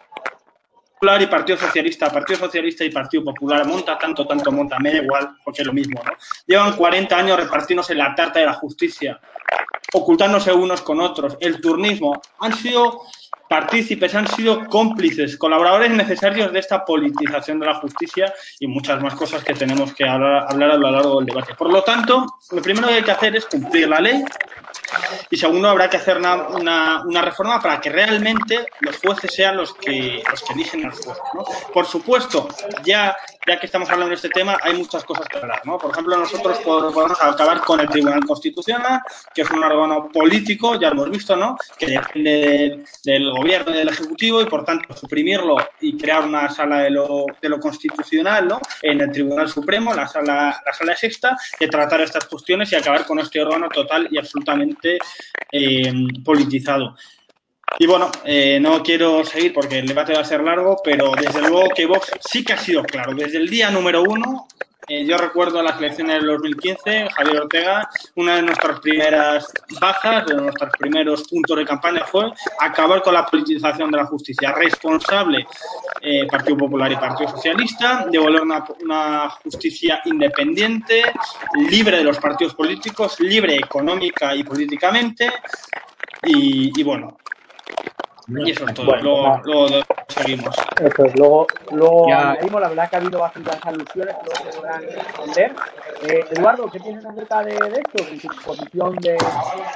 Popular 1.00 1.22
y 1.22 1.28
Partido 1.28 1.58
Socialista, 1.58 2.12
Partido 2.12 2.40
Socialista 2.40 2.84
y 2.84 2.90
Partido 2.90 3.24
Popular, 3.24 3.66
monta 3.66 3.98
tanto, 3.98 4.28
tanto 4.28 4.52
monta, 4.52 4.78
me 4.80 4.92
da 4.92 4.98
igual, 4.98 5.30
porque 5.46 5.62
es 5.62 5.68
lo 5.68 5.72
mismo, 5.72 6.02
¿no? 6.04 6.12
Llevan 6.46 6.76
40 6.76 7.16
años 7.16 7.40
repartiéndose 7.40 7.96
la 7.96 8.14
tarta 8.14 8.42
de 8.42 8.46
la 8.46 8.54
justicia, 8.54 9.18
ocultándose 9.94 10.52
unos 10.52 10.82
con 10.82 11.00
otros. 11.00 11.38
El 11.40 11.62
turnismo 11.62 12.22
han 12.40 12.54
sido 12.54 13.04
partícipes, 13.50 14.14
han 14.16 14.28
sido 14.28 14.66
cómplices, 14.68 15.38
colaboradores 15.38 15.92
necesarios 15.92 16.54
de 16.54 16.60
esta 16.60 16.86
politización 16.86 17.60
de 17.60 17.66
la 17.66 17.76
justicia 17.76 18.34
y 18.60 18.68
muchas 18.68 19.02
más 19.02 19.16
cosas 19.16 19.44
que 19.44 19.54
tenemos 19.54 19.94
que 19.94 20.08
hablar, 20.08 20.46
hablar 20.48 20.72
a 20.72 20.78
lo 20.78 20.92
largo 20.92 21.18
del 21.18 21.26
debate. 21.26 21.56
Por 21.56 21.74
lo 21.74 21.84
tanto, 21.84 22.38
lo 22.52 22.62
primero 22.62 22.88
que 22.88 22.94
hay 22.94 23.04
que 23.04 23.12
hacer 23.12 23.36
es 23.36 23.46
cumplir 23.46 23.90
la 23.90 24.00
ley 24.00 24.24
y 25.30 25.38
segundo, 25.38 25.70
habrá 25.70 25.90
que 25.90 25.98
hacer 25.98 26.18
una, 26.18 26.48
una, 26.48 27.04
una 27.06 27.22
reforma 27.22 27.62
para 27.62 27.80
que 27.80 27.90
realmente 27.90 28.66
los 28.82 28.98
jueces 28.98 29.34
sean 29.34 29.58
los 29.58 29.74
que, 29.74 30.24
los 30.30 30.42
que 30.42 30.54
eligen 30.54 30.86
a 30.86 30.90
los 30.90 31.06
jueces. 31.06 31.24
¿no? 31.34 31.44
Por 31.74 31.86
supuesto, 31.86 32.48
ya, 32.84 33.16
ya 33.46 33.60
que 33.60 33.66
estamos 33.66 33.90
hablando 33.90 34.10
de 34.10 34.16
este 34.16 34.30
tema, 34.30 34.58
hay 34.62 34.74
muchas 34.74 35.04
cosas 35.04 35.28
que 35.28 35.38
hablar. 35.38 35.62
¿no? 35.66 35.78
Por 35.78 35.92
ejemplo, 35.92 36.18
nosotros 36.18 36.60
podemos 36.60 37.22
acabar 37.22 37.62
con 37.62 37.80
el 37.80 37.90
Tribunal 37.90 38.26
Constitucional, 38.26 39.02
que 39.34 39.44
es 39.44 39.52
un 39.52 39.64
órgano 39.64 40.10
político, 40.10 40.80
ya 40.80 40.90
lo 40.90 41.04
hemos 41.04 41.12
visto, 41.12 41.36
¿no? 41.36 41.58
que 41.78 41.88
depende 41.88 42.84
del 43.04 43.32
gobierno 43.42 43.74
y 43.74 43.78
del 43.78 43.90
ejecutivo 43.90 44.42
y 44.42 44.46
por 44.46 44.64
tanto 44.64 44.96
suprimirlo 44.96 45.58
y 45.82 45.98
crear 45.98 46.24
una 46.24 46.50
sala 46.50 46.80
de 46.80 46.90
lo, 46.90 47.26
constitucional 47.60 48.48
¿no? 48.48 48.60
en 48.82 49.02
el 49.02 49.12
Tribunal 49.12 49.50
Supremo, 49.50 49.94
la 49.94 50.08
sala, 50.08 50.62
la 50.66 50.74
sala 50.74 50.96
sexta, 50.96 51.38
de 51.60 51.68
tratar 51.68 52.02
estas 52.02 52.26
cuestiones 52.26 52.72
y 52.72 52.76
acabar 52.76 53.06
con 53.06 53.20
este 53.20 53.42
órgano 53.42 53.70
total 53.70 54.08
y 54.12 54.18
absolutamente 54.18 54.98
eh, 55.52 55.92
politizado. 56.24 56.96
Y 57.78 57.86
bueno, 57.86 58.12
eh, 58.26 58.60
no 58.60 58.82
quiero 58.82 59.24
seguir 59.24 59.54
porque 59.54 59.80
el 59.80 59.88
debate 59.88 60.14
va 60.14 60.22
a 60.22 60.26
ser 60.26 60.42
largo, 60.42 60.82
pero 60.84 61.12
desde 61.16 61.42
luego 61.42 61.70
que 61.70 61.86
Vox 61.86 62.12
sí 62.20 62.44
que 62.44 62.54
ha 62.54 62.58
sido 62.58 62.84
claro. 62.84 63.14
Desde 63.14 63.38
el 63.38 63.48
día 63.48 63.70
número 63.70 64.02
uno 64.02 64.48
eh, 64.90 65.06
yo 65.06 65.18
recuerdo 65.18 65.62
las 65.62 65.78
elecciones 65.78 66.16
del 66.16 66.26
2015, 66.26 67.10
Javier 67.16 67.42
Ortega, 67.42 67.90
una 68.16 68.38
de 68.38 68.42
nuestras 68.42 68.80
primeras 68.80 69.54
bajas, 69.80 70.26
de 70.26 70.34
nuestros 70.36 70.72
primeros 70.80 71.28
puntos 71.28 71.58
de 71.58 71.66
campaña 71.66 72.04
fue 72.06 72.32
acabar 72.60 73.04
con 73.04 73.14
la 73.14 73.26
politización 73.26 73.92
de 73.92 73.98
la 73.98 74.06
justicia. 74.06 74.52
Responsable 74.52 75.46
eh, 76.02 76.26
Partido 76.26 76.58
Popular 76.58 76.92
y 76.92 76.96
Partido 76.96 77.30
Socialista, 77.30 78.08
devolver 78.10 78.42
una, 78.42 79.30
justicia 79.44 80.02
independiente, 80.06 81.04
libre 81.70 81.98
de 81.98 82.04
los 82.04 82.18
partidos 82.18 82.56
políticos, 82.56 83.20
libre 83.20 83.58
económica 83.58 84.36
y 84.36 84.44
políticamente. 84.44 85.32
Y 86.24 86.84
bueno, 86.84 87.18
y 88.30 88.52
eso 88.52 88.68
es 88.68 88.74
todo. 88.74 88.86
Bueno, 88.86 89.02
luego, 89.04 89.68
luego, 89.68 89.86
seguimos. 90.08 90.56
Eso 90.82 91.06
es. 91.06 91.16
Luego, 91.16 91.48
luego 91.72 92.06
añadimos, 92.08 92.62
la 92.62 92.70
verdad 92.70 92.90
que 92.90 92.96
ha 92.96 93.00
habido 93.00 93.20
bastantes 93.20 93.58
alusiones 93.64 94.16
que 94.16 94.24
luego 94.26 94.52
se 94.52 94.58
podrán 94.58 94.82
responder. 94.84 95.56
Eh, 96.04 96.26
Eduardo, 96.32 96.70
¿qué 96.72 96.80
piensas 96.80 97.12
acerca 97.12 97.44
de, 97.44 97.54
de 97.54 97.82
esto? 97.82 98.04
En 98.12 98.20
tu 98.20 98.28
posición 98.46 98.96
de, 98.98 99.18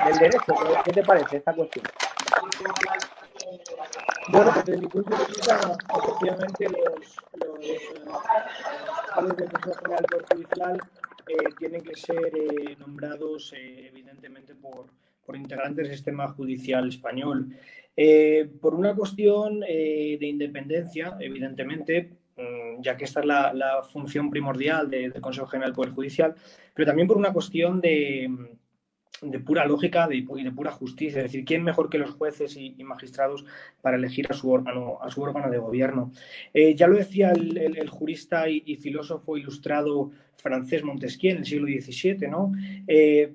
del 0.06 0.18
derecho, 0.20 0.54
¿qué 0.86 0.92
te 0.92 1.04
parece 1.04 1.38
esta 1.38 1.54
cuestión? 1.54 1.86
Bueno, 4.30 4.52
desde 4.56 4.78
mi 4.78 4.88
punto 4.88 5.16
de 5.18 5.26
vista, 5.26 5.60
efectivamente, 5.98 6.70
los, 6.70 7.18
los 9.22 9.38
del 9.38 9.50
Consejo 9.52 9.80
General 9.84 10.06
del 10.10 10.22
Poder 10.22 10.26
Judicial 10.34 10.82
eh, 11.28 11.36
tienen 11.58 11.82
que 11.82 11.96
ser 11.96 12.32
eh, 12.34 12.76
nombrados, 12.80 13.54
eh, 13.54 13.88
evidentemente, 13.90 14.56
por, 14.56 14.86
por 15.26 15.36
integrantes 15.36 15.86
del 15.86 15.94
sistema 15.94 16.28
judicial 16.30 16.88
español. 16.88 17.56
Eh, 17.96 18.50
por 18.60 18.74
una 18.74 18.96
cuestión 18.96 19.64
eh, 19.68 20.18
de 20.20 20.28
independencia, 20.28 21.16
evidentemente, 21.20 22.10
mmm, 22.38 22.82
ya 22.82 22.98
que 22.98 23.06
esta 23.06 23.20
es 23.20 23.26
la, 23.26 23.82
función 23.92 24.30
primordial 24.30 24.90
del 24.90 25.12
de 25.12 25.22
Consejo 25.22 25.48
General 25.48 25.70
del 25.70 25.76
Poder 25.76 25.94
Judicial, 25.94 26.36
pero 26.74 26.88
también 26.88 27.08
por 27.08 27.18
una 27.18 27.32
cuestión 27.32 27.80
de, 27.82 28.30
de 29.22 29.40
pura 29.40 29.66
lógica 29.66 30.10
y 30.12 30.24
de 30.44 30.52
pura 30.52 30.72
justicia, 30.72 31.20
es 31.20 31.26
decir, 31.26 31.46
¿quién 31.46 31.64
mejor 31.64 31.90
que 31.90 32.00
los 32.00 32.12
jueces 32.12 32.58
y, 32.58 32.72
magistrados 32.84 33.46
para 33.82 33.98
elegir 33.98 34.26
a 34.30 34.34
su 34.34 34.50
órgano, 34.50 34.98
a 35.00 35.12
su 35.12 35.22
órgano 35.22 35.52
de 35.52 35.60
gobierno? 35.60 36.12
Eh, 36.52 36.74
ya 36.74 36.88
lo 36.88 36.98
decía 36.98 37.32
el, 37.32 37.90
jurista 37.90 38.50
y, 38.50 38.76
filósofo 38.78 39.38
ilustrado 39.38 40.12
francés 40.38 40.84
Montesquieu 40.84 41.32
en 41.32 41.38
el 41.38 41.46
siglo 41.46 41.68
XVII, 41.68 42.28
¿no? 42.28 42.52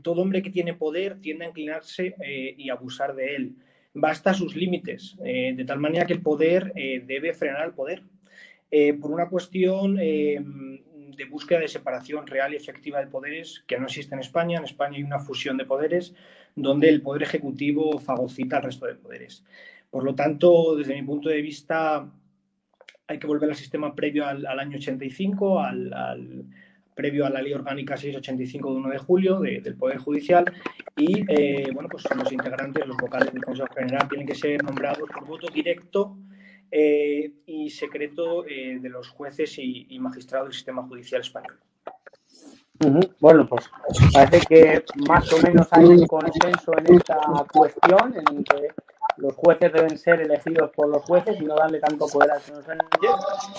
Todo 0.03 0.21
hombre 0.21 0.43
que 0.43 0.51
tiene 0.51 0.75
poder 0.75 1.21
tiende 1.21 1.45
a 1.45 1.49
inclinarse 1.49 2.17
y 2.57 2.69
abusar 2.71 3.15
de 3.15 3.37
él. 3.37 3.55
Va 4.03 4.11
hasta 4.11 4.35
sus 4.35 4.57
límites, 4.57 5.17
eh, 5.25 5.53
de 5.57 5.65
tal 5.65 5.79
manera 5.79 6.07
que 6.07 6.15
el 6.15 6.23
poder 6.23 6.73
eh, 6.77 7.03
debe 7.07 7.35
frenar 7.35 7.63
al 7.63 7.75
poder. 7.75 8.03
por 9.01 9.11
una 9.11 9.31
cuestión 9.31 9.97
de 9.97 11.25
búsqueda 11.25 11.61
de 11.61 11.69
separación 11.69 12.27
real 12.27 12.53
y 12.53 12.57
efectiva 12.57 13.01
de 13.01 13.07
poderes 13.07 13.65
que 13.67 13.79
no 13.79 13.87
existe 13.87 14.15
en 14.15 14.21
España. 14.21 14.59
En 14.59 14.65
España 14.65 14.97
hay 14.97 15.03
una 15.03 15.19
fusión 15.19 15.57
de 15.57 15.65
poderes 15.65 16.15
donde 16.55 16.89
el 16.89 17.03
poder 17.03 17.23
ejecutivo 17.23 17.99
fagocita 17.99 18.59
al 18.59 18.65
resto 18.65 18.87
de 18.87 18.95
poderes. 18.95 19.45
Por 19.91 20.05
lo 20.05 20.15
tanto, 20.15 20.77
desde 20.77 20.95
mi 20.95 21.03
punto 21.03 21.29
de 21.29 21.43
vista, 21.43 22.11
hay 23.07 23.19
que 23.19 23.27
volver 23.27 23.51
al 23.51 23.57
sistema 23.57 23.95
previo 23.95 24.27
al, 24.27 24.47
año 24.47 24.77
85, 24.77 25.61
al, 25.61 26.45
previo 26.99 27.25
a 27.25 27.31
la 27.31 27.41
Ley 27.41 27.53
Orgánica 27.53 27.97
685 27.97 28.71
de 28.73 28.77
1 28.77 28.89
de 28.91 28.99
julio 28.99 29.39
del 29.39 29.77
Poder 29.77 29.99
Judicial 29.99 30.45
y, 30.97 31.25
eh, 31.29 31.71
bueno, 31.73 31.89
pues 31.89 32.03
los 32.17 32.33
integrantes, 32.33 32.85
los 32.85 32.97
vocales 32.97 33.33
del 33.33 33.45
Consejo 33.45 33.69
General 33.73 34.09
tienen 34.09 34.27
que 34.27 34.35
ser 34.35 34.65
nombrados 34.65 35.09
por 35.09 35.25
voto 35.25 35.47
directo 35.47 36.17
eh, 36.73 37.35
y 37.47 37.71
secreto 37.71 38.45
eh, 38.49 38.81
de 38.81 38.89
los 38.89 39.11
jueces 39.11 39.59
y, 39.59 39.97
magistrados 40.01 40.49
del 40.49 40.55
sistema 40.55 40.83
judicial 40.83 41.21
español. 41.21 41.57
Bueno, 43.21 43.47
pues 43.49 43.71
parece 44.13 44.41
que 44.49 44.85
más 45.09 45.33
o 45.33 45.41
menos 45.41 45.69
hay 45.71 45.85
un 45.85 46.05
consenso 46.05 46.73
en 46.79 46.95
esta 46.97 47.21
cuestión, 47.53 48.15
en 48.17 48.43
que 48.43 48.73
los 49.19 49.35
jueces 49.35 49.73
deben 49.73 49.99
ser 49.99 50.21
elegidos 50.21 50.71
por 50.71 50.89
los 50.89 51.03
jueces 51.05 51.41
y 51.41 51.45
no 51.45 51.55
darle 51.57 51.81
tanto 51.81 52.07
poder 52.07 52.41
señor 52.41 52.65
Sánchez. 52.65 52.89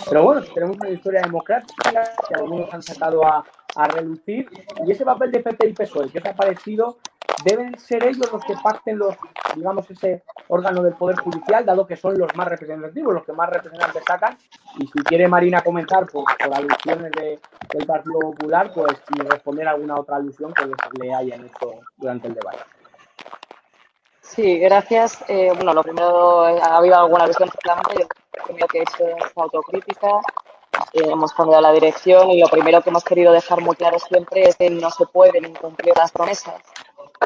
Pero 0.10 0.24
bueno, 0.24 0.42
tenemos 0.54 0.78
una 0.78 0.89
historia 0.89 1.22
democrática 1.22 2.04
que 2.28 2.36
algunos 2.36 2.74
han 2.74 2.82
sacado 2.82 3.25
a, 3.25 3.44
a 3.75 3.88
relucir 3.88 4.50
y 4.86 4.92
ese 4.92 5.06
papel 5.06 5.32
de 5.32 5.39
PP 5.39 5.68
y 5.68 5.74
PSOE, 5.74 6.10
¿qué 6.10 6.20
os 6.20 6.25
ha 6.25 6.36
parecido 6.36 6.98
deben 7.44 7.78
ser 7.78 8.04
ellos 8.04 8.32
los 8.32 8.44
que 8.44 8.56
pacten 8.62 8.98
los, 8.98 9.16
digamos, 9.56 9.89
ese 9.89 10.24
órgano 10.48 10.84
del 10.84 10.94
Poder 10.94 11.18
Judicial, 11.18 11.66
dado 11.66 11.86
que 11.86 11.96
son 11.96 12.18
los 12.18 12.36
más 12.36 12.48
representativos, 12.48 13.13
los 13.13 13.25
que 13.25 13.34
más 13.34 13.50
representantes 13.50 14.04
sacan. 14.06 14.38
Y 14.78 14.88
si 14.88 15.00
quiere 15.04 15.28
Marina 15.28 15.62
comenzar 15.62 16.06
por, 16.08 16.25
alusiones 16.54 17.12
del 17.12 17.86
Partido 17.86 18.20
Popular, 18.20 18.72
pues 18.74 19.01
y 19.16 19.22
responder 19.22 19.68
a 19.68 19.72
alguna 19.72 19.96
otra 20.00 20.18
alusión 20.18 20.54
que 20.54 20.66
le 21.01 21.13
hayan 21.13 21.46
hecho 21.46 21.72
durante 21.98 22.28
el 22.28 22.34
debate. 22.36 22.78
Sí, 24.36 24.59
gracias. 24.59 25.24
Eh, 25.27 25.51
bueno, 25.55 25.74
lo 25.74 25.83
primero, 25.83 26.41
ha 26.43 26.77
habido 26.77 26.95
alguna 26.98 27.24
alusión, 27.25 27.50
yo 27.50 28.07
creo 28.45 28.67
que 28.67 28.79
he 28.79 28.81
hecho 28.81 29.07
es 29.07 29.31
autocrítica. 29.36 30.21
Eh, 30.93 31.01
hemos 31.12 31.33
cambiado 31.33 31.62
la 31.62 31.71
dirección 31.71 32.29
y 32.29 32.39
lo 32.39 32.48
primero 32.48 32.81
que 32.81 32.89
hemos 32.89 33.03
querido 33.03 33.33
dejar 33.33 33.62
muy 33.62 33.75
claro 33.75 33.98
siempre 34.00 34.43
es 34.43 34.55
que 34.55 34.69
no 34.69 34.91
se 34.91 35.05
pueden 35.07 35.45
incumplir 35.45 35.95
las 35.98 36.12
promesas 36.12 36.55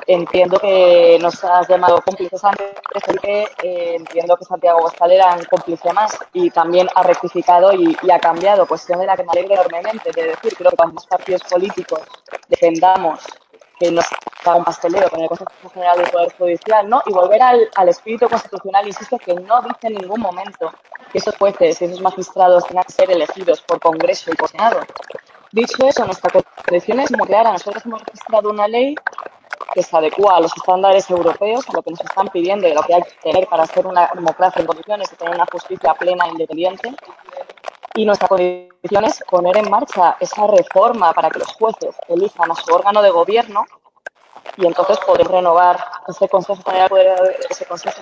Entiendo 0.07 0.57
que 0.57 1.19
nos 1.21 1.43
has 1.43 1.69
llamado 1.69 2.01
cómplices 2.01 2.43
antes, 2.43 2.73
eh, 3.21 3.45
entiendo 3.95 4.35
que 4.35 4.43
Santiago 4.43 4.79
Bostal 4.79 5.11
era 5.11 5.35
un 5.35 5.45
cómplice 5.45 5.93
más 5.93 6.17
y 6.33 6.49
también 6.49 6.87
ha 6.95 7.03
rectificado 7.03 7.71
y, 7.73 7.95
ha 8.11 8.19
cambiado, 8.19 8.65
cuestión 8.65 8.99
de 8.99 9.05
la 9.05 9.15
que 9.15 9.23
me 9.23 9.29
alegro 9.31 9.53
enormemente. 9.53 10.11
De 10.11 10.29
decir, 10.29 10.55
creo 10.57 10.71
que 10.71 10.77
cuando 10.77 10.95
más 10.95 11.05
partidos 11.05 11.43
políticos 11.43 12.01
defendamos 12.47 13.19
que 13.79 13.91
no 13.91 14.01
un 14.51 14.63
pasteleo 14.63 15.09
con 15.09 15.21
el 15.21 15.27
Consejo 15.27 15.69
General 15.73 15.97
del 15.97 16.09
Poder 16.09 16.33
Judicial, 16.37 16.89
¿no? 16.89 17.01
Y 17.05 17.13
volver 17.13 17.41
al, 17.41 17.69
al 17.75 17.89
espíritu 17.89 18.27
constitucional, 18.27 18.87
insisto, 18.87 19.17
que 19.17 19.33
no 19.33 19.61
dice 19.61 19.87
en 19.87 19.95
ningún 19.95 20.21
momento 20.21 20.71
que 21.11 21.17
esos 21.19 21.35
jueces 21.37 21.81
y 21.81 21.85
esos 21.85 22.01
magistrados 22.01 22.65
tengan 22.65 22.83
que 22.83 22.93
ser 22.93 23.11
elegidos 23.11 23.61
por 23.61 23.79
Congreso 23.79 24.31
y 24.31 24.35
por 24.35 24.49
Senado. 24.49 24.81
Dicho 25.51 25.85
eso, 25.87 26.05
nuestra 26.05 26.31
condición 26.65 26.99
es 26.99 27.11
muy 27.11 27.27
clara. 27.27 27.51
Nosotros 27.51 27.85
hemos 27.85 28.01
registrado 28.03 28.49
una 28.49 28.67
ley 28.67 28.95
que 29.73 29.83
se 29.83 29.95
adecua 29.95 30.37
a 30.37 30.39
los 30.39 30.51
estándares 30.55 31.09
europeos, 31.09 31.67
a 31.69 31.73
lo 31.73 31.81
que 31.81 31.91
nos 31.91 32.01
están 32.01 32.27
pidiendo 32.29 32.67
y 32.67 32.73
lo 32.73 32.81
que 32.81 32.95
hay 32.95 33.01
que 33.03 33.31
tener 33.31 33.47
para 33.47 33.65
ser 33.65 33.85
una 33.87 34.09
democracia 34.13 34.61
en 34.61 34.67
condiciones 34.67 35.09
de 35.09 35.17
tener 35.17 35.35
una 35.35 35.45
justicia 35.51 35.93
plena 35.93 36.25
e 36.25 36.29
independiente. 36.29 36.93
Y 37.95 38.05
nuestra 38.05 38.27
condición 38.27 39.05
es 39.05 39.23
poner 39.29 39.57
en 39.57 39.69
marcha 39.69 40.17
esa 40.19 40.47
reforma 40.47 41.13
para 41.13 41.29
que 41.29 41.39
los 41.39 41.53
jueces 41.53 41.95
elijan 42.07 42.51
a 42.51 42.55
su 42.55 42.73
órgano 42.73 43.01
de 43.01 43.11
gobierno 43.11 43.65
y 44.57 44.67
entonces 44.67 44.99
poder 44.99 45.27
renovar 45.27 45.77
ese 46.07 46.27
Consejo 46.27 46.61
General, 46.63 46.89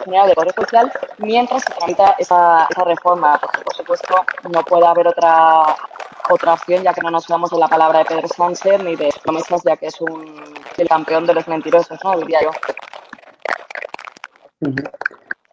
General 0.03 0.27
de 0.27 0.35
Poder 0.35 0.55
Judicial 0.55 0.91
mientras 1.17 1.63
se 1.63 1.73
tramita 1.73 2.15
esa, 2.19 2.67
esa 2.69 2.83
reforma, 2.83 3.39
porque 3.39 3.61
por 3.61 3.75
supuesto 3.75 4.15
no 4.49 4.63
puede 4.63 4.85
haber 4.85 5.07
otra 5.07 5.75
otra 6.29 6.53
opción, 6.53 6.83
ya 6.83 6.93
que 6.93 7.01
no 7.01 7.11
nos 7.11 7.27
vamos 7.27 7.49
de 7.49 7.57
la 7.57 7.67
palabra 7.67 7.99
de 7.99 8.05
Pedro 8.05 8.27
Sánchez 8.27 8.83
ni 8.83 8.95
de 8.95 9.13
promesas, 9.23 9.63
ya 9.63 9.75
que 9.75 9.87
es 9.87 9.99
un, 10.01 10.43
el 10.77 10.87
campeón 10.87 11.25
de 11.25 11.33
los 11.33 11.47
mentirosos, 11.47 11.99
¿no? 12.03 12.17
Diría 12.17 12.39
yo. 12.43 12.51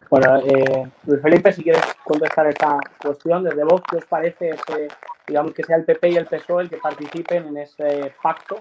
Bueno, 0.09 0.37
eh, 0.37 0.89
Luis 1.05 1.21
Felipe, 1.21 1.51
si 1.51 1.63
quieres 1.63 1.83
contestar 2.03 2.47
esta 2.47 2.79
cuestión, 3.01 3.43
desde 3.43 3.63
vos, 3.63 3.81
¿qué 3.89 3.97
os 3.97 4.05
parece 4.05 4.49
ese, 4.49 4.87
digamos 5.27 5.53
que 5.53 5.63
sea 5.63 5.77
el 5.77 5.85
PP 5.85 6.09
y 6.09 6.17
el 6.17 6.25
PSOE 6.25 6.63
el 6.63 6.69
que 6.69 6.77
participen 6.77 7.47
en 7.47 7.57
ese 7.57 8.13
pacto? 8.21 8.59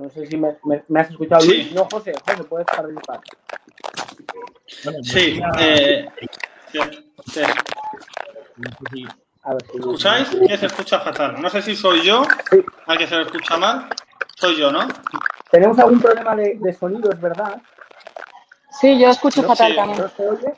No 0.00 0.08
sé 0.10 0.26
si 0.26 0.36
me, 0.36 0.48
has 1.00 1.10
escuchado, 1.10 1.44
Luis. 1.44 1.72
No, 1.72 1.84
José, 1.90 2.12
José, 2.24 2.44
puedes 2.44 2.66
participar. 2.66 3.20
Sí, 5.02 5.40
eh, 5.58 6.08
¿Escucháis? 9.74 10.28
Que 10.46 10.56
se 10.56 10.66
escucha 10.66 11.00
fatal. 11.00 11.40
No 11.40 11.48
sé 11.48 11.62
si 11.62 11.74
soy 11.74 12.02
yo 12.02 12.22
al 12.86 12.98
que 12.98 13.06
se 13.06 13.16
lo 13.16 13.22
escucha 13.22 13.56
mal. 13.56 13.88
Soy 14.36 14.56
yo, 14.56 14.70
¿no? 14.70 14.86
Tenemos 15.50 15.78
algún 15.78 16.00
problema 16.00 16.36
de, 16.36 16.76
sonido, 16.78 17.10
es 17.10 17.20
verdad. 17.20 17.60
Sí, 18.70 18.98
yo 19.00 19.08
escucho 19.08 19.42
fatal 19.42 19.74
también. 19.74 20.00
¿No 20.00 20.08
se 20.08 20.28
oye? 20.28 20.54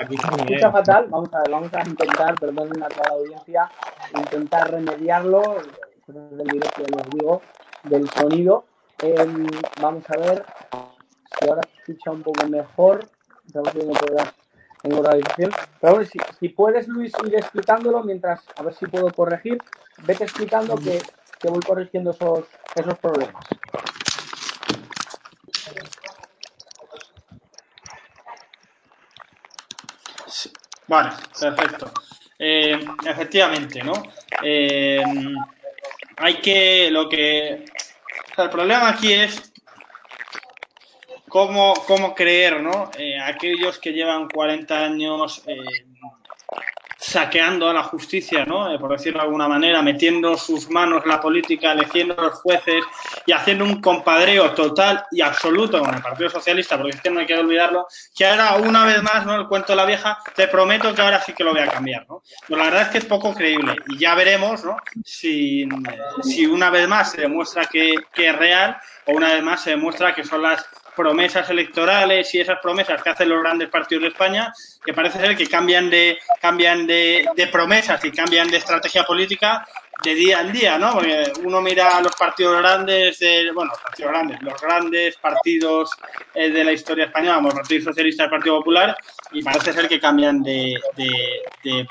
Aquí 0.00 0.16
se 0.16 0.36
escucha 0.36 0.70
fatal. 0.70 1.06
Vamos 1.08 1.32
a 1.32 1.38
ver, 1.38 1.50
vamos 1.50 1.72
a 1.72 1.82
intentar, 1.86 2.34
perdón 2.34 2.82
a 2.82 2.88
toda 2.88 3.08
la 3.08 3.14
audiencia, 3.14 3.70
intentar 4.14 4.70
remediarlo. 4.70 5.62
del 6.06 6.46
directo, 6.46 6.82
les 6.82 7.10
digo, 7.10 7.42
del 7.88 8.08
sonido. 8.10 8.64
Em, 9.02 9.46
vamos 9.80 10.04
a 10.08 10.16
ver 10.18 10.44
si 11.38 11.48
ahora 11.48 11.62
se 11.62 11.80
escucha 11.80 12.10
un 12.10 12.22
poco 12.22 12.46
mejor. 12.46 13.06
Estamos 13.46 13.72
en 14.82 14.92
organización. 14.92 15.52
Pero 15.80 16.04
si, 16.38 16.48
puedes, 16.50 16.88
Luis, 16.88 17.12
ir 17.26 17.34
explicándolo 17.36 18.02
mientras, 18.02 18.40
a 18.56 18.62
ver 18.62 18.74
si 18.74 18.86
puedo 18.86 19.10
corregir, 19.12 19.58
vete 20.04 20.24
explicando 20.24 20.76
que, 20.76 21.00
que 21.40 21.48
voy 21.48 21.60
corrigiendo 21.60 22.10
esos, 22.10 22.44
esos 22.74 22.98
problemas. 22.98 23.44
Vale, 30.88 31.10
perfecto. 31.40 31.90
Eh, 32.38 32.78
efectivamente, 33.04 33.82
¿no? 33.82 33.92
Eh, 34.42 35.02
hay 36.18 36.34
que, 36.40 36.90
lo 36.90 37.08
que, 37.08 37.64
el 38.38 38.50
problema 38.50 38.90
aquí 38.90 39.12
es 39.12 39.52
cómo, 41.28 41.74
cómo 41.86 42.14
creer, 42.14 42.60
¿no? 42.60 42.90
Eh, 42.98 43.18
aquellos 43.20 43.78
que 43.78 43.92
llevan 43.92 44.28
40 44.28 44.84
años 44.84 45.42
eh, 45.46 45.56
saqueando 46.98 47.68
a 47.68 47.74
la 47.74 47.82
justicia, 47.82 48.44
¿no? 48.44 48.72
Eh, 48.72 48.78
por 48.78 48.92
decirlo 48.92 49.20
de 49.20 49.26
alguna 49.26 49.48
manera, 49.48 49.82
metiendo 49.82 50.36
sus 50.36 50.68
manos 50.70 51.02
en 51.04 51.10
la 51.10 51.20
política, 51.20 51.72
eligiendo 51.72 52.18
a 52.18 52.24
los 52.24 52.34
jueces 52.40 52.84
y 53.26 53.32
haciendo 53.32 53.64
un 53.64 53.80
compadreo 53.80 54.52
total 54.52 55.04
y 55.10 55.20
absoluto 55.20 55.80
con 55.80 55.94
el 55.94 56.00
Partido 56.00 56.30
Socialista, 56.30 56.76
porque 56.76 56.96
es 56.96 57.00
que 57.00 57.10
no 57.10 57.20
hay 57.20 57.26
que 57.26 57.36
olvidarlo, 57.36 57.86
que 58.14 58.24
ahora 58.24 58.56
una 58.56 58.84
vez 58.84 59.02
más, 59.02 59.26
¿no? 59.26 59.34
El 59.34 59.48
cuento 59.48 59.72
de 59.72 59.76
la 59.76 59.84
vieja, 59.84 60.18
te 60.34 60.48
prometo 60.48 60.94
que 60.94 61.02
ahora 61.02 61.20
sí 61.20 61.32
que 61.32 61.44
lo 61.44 61.52
voy 61.52 61.60
a 61.60 61.68
cambiar, 61.68 62.06
¿no? 62.08 62.22
Pero 62.46 62.58
la 62.58 62.66
verdad 62.66 62.82
es 62.82 62.88
que 62.88 62.98
es 62.98 63.04
poco 63.04 63.34
creíble 63.34 63.76
y 63.88 63.98
ya 63.98 64.14
veremos, 64.14 64.64
¿no? 64.64 64.76
Si, 65.04 65.68
si 66.22 66.46
una 66.46 66.70
vez 66.70 66.88
más 66.88 67.12
se 67.12 67.22
demuestra 67.22 67.66
que, 67.66 67.94
que 68.14 68.28
es 68.28 68.36
real 68.36 68.76
o 69.06 69.12
una 69.12 69.32
vez 69.32 69.42
más 69.42 69.62
se 69.62 69.70
demuestra 69.70 70.14
que 70.14 70.24
son 70.24 70.42
las 70.42 70.66
promesas 70.96 71.48
electorales 71.50 72.34
y 72.34 72.40
esas 72.40 72.58
promesas 72.60 73.02
que 73.02 73.10
hacen 73.10 73.28
los 73.28 73.40
grandes 73.40 73.68
partidos 73.68 74.02
de 74.02 74.08
España, 74.08 74.52
que 74.84 74.94
parece 74.94 75.20
ser 75.20 75.36
que 75.36 75.46
cambian 75.46 75.90
de, 75.90 76.18
cambian 76.40 76.86
de, 76.86 77.48
promesas 77.52 78.02
y 78.04 78.10
cambian 78.10 78.48
de 78.48 78.56
estrategia 78.56 79.04
política 79.04 79.68
de 80.02 80.14
día 80.14 80.40
en 80.40 80.52
día, 80.52 80.78
¿no? 80.78 80.92
Porque 80.92 81.32
uno 81.42 81.60
mira 81.60 82.00
los 82.00 82.14
partidos 82.14 82.58
grandes, 82.58 83.18
de, 83.18 83.50
bueno, 83.52 83.70
los 83.70 83.80
partidos 83.80 84.10
grandes, 84.12 84.42
los 84.42 84.60
grandes 84.60 85.16
partidos 85.16 85.90
eh, 86.34 86.50
de 86.50 86.64
la 86.64 86.72
historia 86.72 87.06
española, 87.06 87.36
como 87.36 87.48
el 87.48 87.54
Partido 87.54 87.84
Socialista 87.84 88.22
y 88.22 88.26
el 88.26 88.30
Partido 88.30 88.58
Popular, 88.58 88.96
y 89.32 89.42
parece 89.42 89.72
ser 89.72 89.88
que 89.88 90.00
cambian 90.00 90.42
de, 90.42 90.74
de 90.96 91.86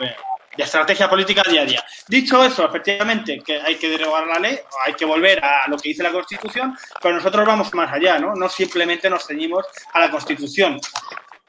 de 0.56 0.64
estrategia 0.64 1.10
política 1.10 1.44
día 1.50 1.62
a 1.62 1.66
día. 1.66 1.84
Dicho 2.08 2.44
eso, 2.44 2.66
efectivamente, 2.66 3.42
que 3.46 3.60
hay 3.60 3.76
que 3.76 3.90
derogar 3.90 4.26
la 4.28 4.40
ley, 4.40 4.58
hay 4.86 4.94
que 4.94 5.06
volver 5.06 5.44
a 5.44 5.68
lo 5.68 5.78
que 5.78 5.90
dice 5.90 6.04
la 6.04 6.12
Constitución, 6.12 6.78
pero 7.02 7.16
nosotros 7.16 7.46
vamos 7.46 7.74
más 7.74 7.92
allá, 7.92 8.20
¿no? 8.20 8.34
No 8.36 8.50
simplemente 8.50 9.10
nos 9.10 9.26
ceñimos 9.26 9.66
a 9.94 10.00
la 10.00 10.12
Constitución. 10.12 10.80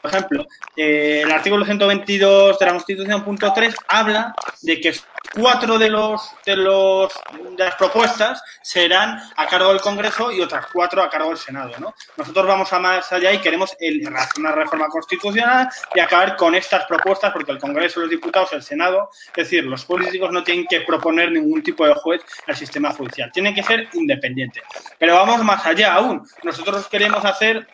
Por 0.06 0.14
ejemplo, 0.14 0.46
eh, 0.76 1.22
el 1.24 1.32
artículo 1.32 1.64
122 1.64 2.60
de 2.60 2.66
la 2.66 2.72
Constitución, 2.72 3.24
punto 3.24 3.52
3, 3.52 3.74
habla 3.88 4.32
de 4.62 4.80
que 4.80 4.94
cuatro 5.34 5.78
de 5.78 5.90
los 5.90 6.30
de 6.44 6.54
los 6.54 7.12
de 7.56 7.64
las 7.64 7.74
propuestas 7.74 8.40
serán 8.62 9.20
a 9.34 9.46
cargo 9.48 9.70
del 9.70 9.80
Congreso 9.80 10.30
y 10.30 10.40
otras 10.40 10.66
cuatro 10.72 11.02
a 11.02 11.10
cargo 11.10 11.30
del 11.30 11.38
Senado, 11.38 11.72
¿no? 11.80 11.92
Nosotros 12.16 12.46
vamos 12.46 12.72
a 12.72 12.78
más 12.78 13.12
allá 13.12 13.32
y 13.32 13.38
queremos 13.38 13.76
el, 13.80 14.08
una 14.38 14.52
reforma 14.52 14.86
constitucional 14.88 15.68
y 15.92 15.98
acabar 15.98 16.36
con 16.36 16.54
estas 16.54 16.84
propuestas 16.84 17.32
porque 17.32 17.50
el 17.50 17.58
Congreso, 17.58 17.98
los 17.98 18.10
diputados, 18.10 18.52
el 18.52 18.62
Senado, 18.62 19.10
es 19.30 19.34
decir, 19.34 19.64
los 19.64 19.84
políticos 19.84 20.30
no 20.30 20.44
tienen 20.44 20.66
que 20.68 20.82
proponer 20.82 21.32
ningún 21.32 21.64
tipo 21.64 21.84
de 21.84 21.94
juez 21.94 22.22
al 22.46 22.54
sistema 22.54 22.92
judicial, 22.92 23.32
tienen 23.32 23.56
que 23.56 23.64
ser 23.64 23.88
independientes. 23.94 24.62
Pero 24.98 25.16
vamos 25.16 25.42
más 25.42 25.66
allá 25.66 25.94
aún. 25.94 26.24
Nosotros 26.44 26.86
queremos 26.86 27.24
hacer 27.24 27.66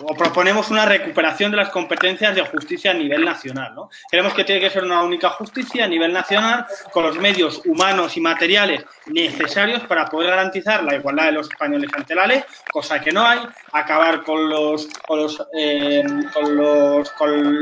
o 0.00 0.14
proponemos 0.14 0.70
una 0.70 0.84
recuperación 0.84 1.50
de 1.50 1.56
las 1.56 1.70
competencias 1.70 2.34
de 2.34 2.42
justicia 2.42 2.92
a 2.92 2.94
nivel 2.94 3.24
nacional. 3.24 3.74
¿no? 3.74 3.90
Creemos 4.10 4.32
que 4.32 4.44
tiene 4.44 4.60
que 4.60 4.70
ser 4.70 4.84
una 4.84 5.02
única 5.02 5.30
justicia 5.30 5.84
a 5.84 5.88
nivel 5.88 6.12
nacional 6.12 6.66
con 6.92 7.04
los 7.04 7.18
medios 7.18 7.62
humanos 7.64 8.16
y 8.16 8.20
materiales 8.20 8.84
necesarios 9.06 9.82
para 9.84 10.06
poder 10.06 10.30
garantizar 10.30 10.84
la 10.84 10.94
igualdad 10.94 11.26
de 11.26 11.32
los 11.32 11.48
españoles 11.50 11.90
ante 11.94 12.14
la 12.14 12.26
ley, 12.26 12.44
cosa 12.70 13.00
que 13.00 13.12
no 13.12 13.26
hay, 13.26 13.40
acabar 13.72 14.22
con 14.22 14.48
los, 14.48 14.88
con 15.06 15.22
los, 15.22 15.42
eh, 15.56 16.04
con 16.32 16.56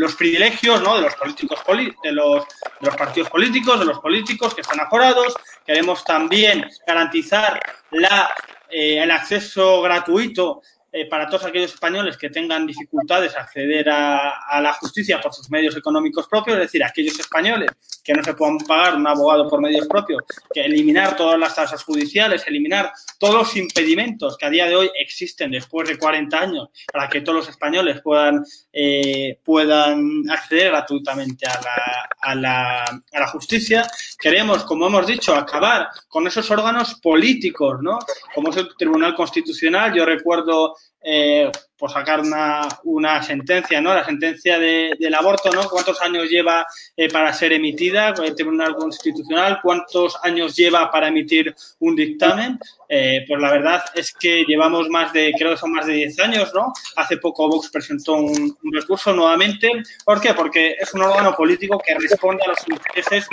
los, 0.01 0.15
privilegios 0.17 0.83
¿no? 0.83 0.97
de 0.97 1.03
los 1.03 1.15
políticos 1.15 1.61
de 2.03 2.13
los, 2.13 2.45
de 2.81 2.87
los 2.87 2.97
partidos 2.97 3.31
políticos, 3.31 3.79
de 3.79 3.87
los 3.87 3.99
políticos 3.99 4.55
que 4.55 4.61
están 4.61 4.81
aforados. 4.81 5.35
Queremos 5.65 6.05
también 6.05 6.69
garantizar 6.87 7.59
la, 7.91 8.33
eh, 8.69 9.03
el 9.03 9.11
acceso 9.11 9.81
gratuito 9.83 10.63
eh, 10.97 11.05
para 11.05 11.29
todos 11.29 11.45
aquellos 11.45 11.75
españoles 11.75 12.17
que 12.17 12.31
tengan 12.31 12.67
dificultades 12.67 13.37
a 13.37 13.43
acceder 13.43 13.87
a, 13.91 14.61
la 14.63 14.73
justicia 14.73 15.21
por 15.21 15.35
sus 15.35 15.51
medios 15.51 15.77
económicos 15.77 16.27
propios, 16.27 16.57
es 16.57 16.63
decir, 16.63 16.83
aquellos 16.83 17.21
españoles 17.21 17.71
que 18.03 18.15
no 18.15 18.25
se 18.25 18.33
puedan 18.33 18.57
pagar 18.59 18.95
un 18.95 19.07
abogado 19.07 19.47
por 19.47 19.61
medios 19.61 19.87
propios, 19.87 20.23
que 20.55 20.65
eliminar 20.65 21.15
todas 21.15 21.39
las 21.39 21.55
tasas 21.55 21.85
judiciales, 21.85 22.47
eliminar 22.47 22.93
todos 23.19 23.35
los 23.35 23.57
impedimentos 23.57 24.39
que 24.39 24.47
a 24.47 24.51
día 24.51 24.65
de 24.67 24.75
hoy 24.75 24.91
existen 24.99 25.51
después 25.51 25.87
de 25.87 25.99
40 25.99 26.41
años 26.41 26.69
para 26.91 27.11
que 27.11 27.21
todos 27.21 27.41
los 27.41 27.49
españoles 27.51 28.01
puedan, 28.03 28.43
eh, 28.73 29.39
puedan 29.45 30.23
acceder 30.31 30.71
gratuitamente 30.71 31.47
a 31.47 31.61
la, 31.61 32.09
a, 32.21 32.35
la, 32.35 32.85
a 32.85 33.21
la 33.21 33.27
justicia. 33.27 33.87
Queremos, 34.19 34.65
como 34.65 34.87
hemos 34.87 35.07
dicho, 35.07 35.35
acabar 35.35 35.89
con 36.09 36.27
esos 36.27 36.51
órganos 36.51 36.95
políticos, 37.03 37.83
¿no? 37.83 37.99
Como 38.35 38.49
es 38.49 38.57
el 38.57 38.75
Tribunal 38.79 39.15
Constitucional. 39.15 39.93
Yo 39.93 40.07
recuerdo 40.07 40.75
eh, 41.09 41.51
por 41.79 41.93
sacar 41.93 42.21
una, 42.21 42.67
una, 42.85 43.23
sentencia, 43.23 43.81
¿no? 43.81 43.95
La 43.95 44.05
sentencia 44.05 44.59
de, 44.59 44.97
del 44.99 45.15
aborto, 45.15 45.51
¿no? 45.51 45.69
¿Cuántos 45.69 46.01
años 46.01 46.29
lleva 46.29 46.67
eh, 46.97 47.09
para 47.11 47.33
ser 47.33 47.53
emitida 47.53 48.15
el 48.25 48.35
Tribunal 48.35 48.75
Constitucional? 48.75 49.61
¿Cuántos 49.63 50.17
años 50.23 50.57
lleva 50.57 50.91
para 50.91 51.09
emitir 51.09 51.55
un 51.81 51.95
dictamen? 51.95 52.59
Eh, 52.89 53.25
pues 53.29 53.41
la 53.41 53.51
verdad 53.51 53.85
es 53.95 54.13
que 54.13 54.45
llevamos 54.49 54.89
más 54.89 55.13
de, 55.13 55.33
creo 55.39 55.51
que 55.51 55.59
son 55.59 55.73
más 55.73 55.87
de 55.87 55.93
10 55.93 56.19
años, 56.21 56.53
¿no? 56.55 56.73
Hace 56.97 57.19
poco 57.19 57.49
Vox 57.49 57.69
presentó 57.71 58.15
un, 58.15 58.57
recurso 58.73 59.13
nuevamente. 59.13 59.71
¿Por 60.05 60.21
qué? 60.21 60.35
Porque 60.35 60.77
es 60.79 60.95
un 60.95 61.03
órgano 61.03 61.35
político 61.35 61.81
que 61.87 61.95
responde 61.95 62.43
a 62.47 62.49
los 62.49 62.69
intereses 62.69 63.29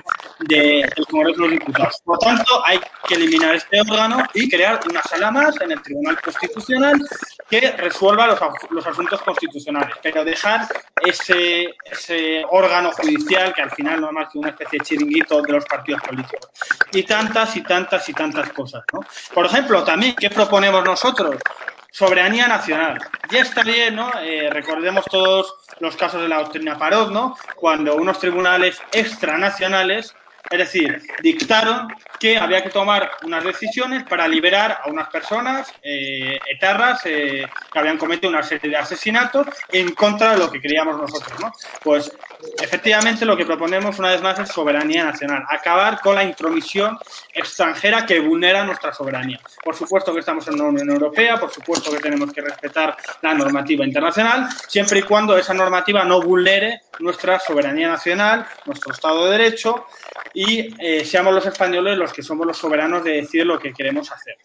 de, 0.48 0.86
del 0.96 1.06
Congreso 1.10 1.42
de 1.42 1.48
los 1.48 1.52
Diputados. 1.52 2.02
Por 2.04 2.20
tanto, 2.20 2.66
hay 2.66 2.80
que 3.08 3.16
eliminar 3.16 3.56
este 3.56 3.80
órgano 3.80 4.24
y 4.34 4.50
crear 4.50 4.80
una 4.90 5.02
sala 5.04 5.32
más 5.32 5.60
en 5.62 5.72
el 5.72 5.82
Tribunal 5.82 6.20
Constitucional 6.22 7.00
que 7.50 7.72
resuelva 7.72 8.28
los, 8.28 8.40
los 8.70 8.86
asuntos 8.86 9.22
constitucionales, 9.22 9.96
pero 10.02 10.24
dejar 10.24 10.68
ese, 11.02 11.76
ese, 11.86 12.44
órgano 12.50 12.92
judicial 12.92 13.54
que 13.54 13.62
al 13.62 13.72
final 13.72 14.02
no 14.02 14.08
es 14.08 14.14
más 14.14 14.30
que 14.32 14.40
una 14.40 14.50
especie 14.50 14.80
de 14.80 14.86
chiringuito 14.86 15.42
de 15.42 15.54
los 15.54 15.66
partidos 15.66 16.02
políticos. 16.02 16.50
Y 16.92 17.04
tantas 17.04 17.56
y 17.56 17.62
tantas 17.62 18.08
y 18.10 18.14
tantas 18.14 18.50
cosas. 18.52 18.84
¿no? 18.94 19.02
Por 19.34 19.46
ejemplo, 19.46 19.84
también, 19.84 20.16
¿qué 20.16 20.30
proponemos 20.30 20.84
nosotros? 20.84 21.38
Soberanía 21.92 22.48
nacional. 22.48 23.00
Ya 23.30 23.42
está 23.42 23.62
bien, 23.62 23.96
¿no? 23.96 24.12
Eh, 24.20 24.50
recordemos 24.50 25.06
todos 25.06 25.56
los 25.80 25.96
casos 25.96 26.22
de 26.22 26.28
la 26.28 26.38
doctrina 26.38 26.76
Parot, 26.78 27.12
¿no? 27.12 27.38
Cuando 27.56 27.96
unos 27.96 28.18
tribunales 28.18 28.82
extranacionales 28.92 30.16
es 30.50 30.58
decir, 30.58 31.02
dictaron 31.22 31.88
que 32.20 32.38
había 32.38 32.62
que 32.62 32.70
tomar 32.70 33.12
unas 33.24 33.44
decisiones 33.44 34.04
para 34.04 34.28
liberar 34.28 34.80
a 34.84 34.90
unas 34.90 35.10
personas 35.10 35.74
eh, 35.82 36.40
etarras 36.50 37.02
eh, 37.06 37.46
que 37.72 37.80
habían 37.80 37.98
cometido 37.98 38.30
una 38.30 38.44
serie 38.44 38.70
de 38.70 38.78
asesinatos 38.78 39.48
en 39.72 39.94
contra 39.94 40.34
de 40.34 40.38
lo 40.38 40.52
que 40.52 40.62
queríamos 40.62 40.98
nosotros. 40.98 41.40
¿no? 41.40 41.52
Pues 41.82 42.12
efectivamente 42.62 43.26
lo 43.26 43.36
que 43.36 43.46
proponemos 43.46 44.00
una 44.00 44.12
vez 44.12 44.22
más 44.22 44.40
es 44.40 44.50
soberanía 44.50 45.06
nacional, 45.06 45.44
acabar 45.50 46.00
con 46.02 46.16
la 46.16 46.24
intromisión 46.24 46.98
extranjera 47.34 48.06
que 48.06 48.20
vulnera 48.20 48.64
nuestra 48.64 48.94
soberanía. 48.94 49.40
Por 49.64 49.76
supuesto 49.76 50.14
que 50.14 50.20
estamos 50.20 50.48
en 50.48 50.58
la 50.58 50.66
Unión 50.66 50.90
Europea, 50.90 51.38
por 51.38 51.52
supuesto 51.52 51.92
que 51.92 52.00
tenemos 52.00 52.32
que 52.32 52.42
respetar 52.42 52.96
la 53.22 53.34
normativa 53.34 53.86
internacional, 53.86 54.50
siempre 54.68 55.00
y 55.00 55.04
cuando 55.04 55.38
esa 55.38 55.54
normativa 55.54 56.04
no 56.04 56.22
vulnere 56.22 56.82
nuestra 57.00 57.40
soberanía 57.40 57.88
nacional, 57.88 58.46
nuestro 58.66 58.94
Estado 58.94 59.26
de 59.26 59.38
Derecho 59.38 59.88
y 60.34 60.76
eh, 60.84 61.06
seamos 61.06 61.34
los 61.34 61.46
españoles 61.46 61.98
los 61.98 62.12
que 62.12 62.24
somos 62.24 62.48
los 62.48 62.58
soberanos 62.58 63.04
de 63.04 63.22
decir 63.22 63.46
lo 63.46 63.60
que 63.60 63.74
queremos 63.74 64.12
hacer. 64.12 64.38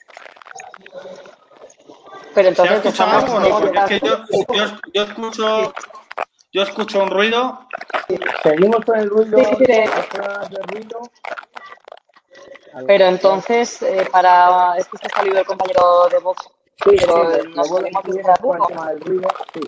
Pero 2.34 2.48
entonces 2.48 2.82
¿Se 2.82 2.88
ha 2.88 2.90
escuchado 2.90 3.18
algo 3.18 3.34
o 3.34 3.40
no? 3.40 3.60
Porque 3.60 3.78
es 3.78 3.84
que 3.86 4.06
yo, 4.06 4.24
yo, 4.54 4.64
yo, 4.92 5.02
escucho, 5.02 5.74
yo 6.52 6.62
escucho 6.62 7.02
un 7.02 7.10
ruido. 7.10 7.66
Seguimos 8.42 8.84
con 8.84 8.98
el 8.98 9.10
ruido. 9.10 9.38
Sí, 9.38 9.64
ruido. 10.68 11.00
Pero 12.86 13.06
entonces, 13.06 13.82
eh, 13.82 14.06
para. 14.12 14.76
Es 14.76 14.86
que 14.88 14.98
se 14.98 15.06
ha 15.06 15.16
salido 15.16 15.38
el 15.38 15.46
compañero 15.46 16.08
de 16.10 16.18
Vox. 16.18 16.44
Sí, 16.84 16.96
pero 16.98 17.32
sí, 17.32 17.48
nos 17.54 17.74
tenemos 17.74 18.04
a 18.78 18.90
del 18.90 19.00
ruido. 19.00 19.28
Sí. 19.54 19.60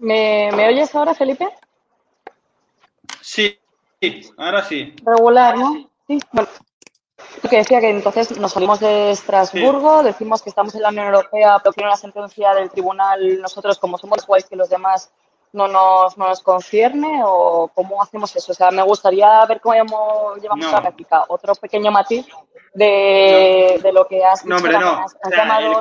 ¿Me, 0.00 0.50
¿Me 0.52 0.66
oyes 0.66 0.94
ahora, 0.94 1.14
Felipe? 1.14 1.46
Sí, 3.20 3.58
sí, 4.00 4.22
ahora 4.38 4.64
sí. 4.64 4.94
Regular, 5.04 5.56
¿no? 5.58 5.90
Sí. 6.08 6.18
Bueno, 6.32 6.48
lo 7.42 7.50
que 7.50 7.58
decía 7.58 7.80
que 7.80 7.90
entonces 7.90 8.38
nos 8.38 8.52
salimos 8.52 8.80
de 8.80 9.10
Estrasburgo, 9.10 10.02
decimos 10.02 10.42
que 10.42 10.48
estamos 10.48 10.74
en 10.74 10.82
la 10.82 10.88
Unión 10.88 11.06
Europea, 11.06 11.58
pero 11.62 11.74
que 11.74 11.82
una 11.82 11.96
sentencia 11.96 12.54
del 12.54 12.70
tribunal, 12.70 13.40
nosotros 13.40 13.78
como 13.78 13.98
somos 13.98 14.24
iguales 14.24 14.46
que 14.46 14.56
los 14.56 14.70
demás, 14.70 15.12
no 15.52 15.66
nos, 15.68 16.16
no 16.16 16.28
nos 16.28 16.42
concierne 16.42 17.22
o 17.24 17.70
cómo 17.74 18.02
hacemos 18.02 18.34
eso. 18.36 18.52
O 18.52 18.54
sea, 18.54 18.70
me 18.70 18.82
gustaría 18.82 19.44
ver 19.46 19.60
cómo 19.60 19.74
llevamos, 19.74 20.40
llevamos 20.40 20.66
No. 20.66 20.72
la 20.72 20.80
práctica. 20.82 21.24
Otro 21.28 21.54
pequeño 21.56 21.90
matiz 21.90 22.26
de, 22.74 23.80
de 23.82 23.92
lo 23.92 24.06
que 24.06 24.24
has 24.24 24.44
No, 24.44 24.56
dicho, 24.56 24.66
hombre, 24.68 24.78
no. 24.80 24.90
Has, 24.92 25.14
has 25.14 25.20
O 25.26 25.28
sea, 25.30 25.38
llamado 25.44 25.80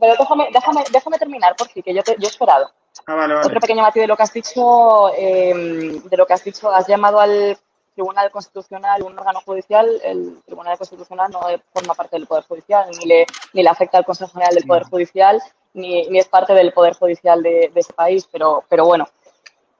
Pero 0.00 0.14
déjame, 0.18 0.48
déjame, 0.52 0.84
déjame 0.90 1.18
terminar, 1.18 1.56
por 1.56 1.68
fin, 1.68 1.82
que 1.82 1.94
yo, 1.94 2.02
te- 2.02 2.16
yo 2.18 2.26
he 2.26 2.30
esperado. 2.30 2.70
Ah, 3.06 3.14
vale, 3.14 3.34
vale. 3.34 3.46
Otro 3.46 3.60
pequeño 3.60 3.82
matiz 3.82 4.02
de 4.02 4.06
lo 4.06 4.16
que 4.16 4.22
has 4.22 4.32
dicho, 4.32 5.08
eh, 5.16 6.00
de 6.04 6.16
lo 6.16 6.26
que 6.26 6.32
has 6.34 6.44
dicho, 6.44 6.70
has 6.70 6.86
llamado 6.86 7.18
al 7.20 7.56
Tribunal 7.94 8.30
Constitucional 8.30 9.02
un 9.02 9.18
órgano 9.18 9.40
judicial. 9.40 9.88
El 10.02 10.42
Tribunal 10.44 10.76
Constitucional 10.76 11.30
no 11.30 11.40
forma 11.72 11.94
parte 11.94 12.16
del 12.16 12.26
Poder 12.26 12.44
Judicial, 12.44 12.88
ni 12.98 13.06
le, 13.06 13.26
ni 13.52 13.62
le 13.62 13.68
afecta 13.68 13.98
al 13.98 14.04
Consejo 14.04 14.32
General 14.32 14.54
del 14.54 14.66
Poder 14.66 14.84
Judicial, 14.84 15.40
ni, 15.74 16.06
ni 16.08 16.18
es 16.18 16.28
parte 16.28 16.54
del 16.54 16.72
Poder 16.72 16.94
Judicial 16.94 17.42
de, 17.42 17.70
de 17.72 17.80
ese 17.80 17.92
país, 17.92 18.28
pero, 18.30 18.64
pero 18.68 18.84
bueno. 18.84 19.08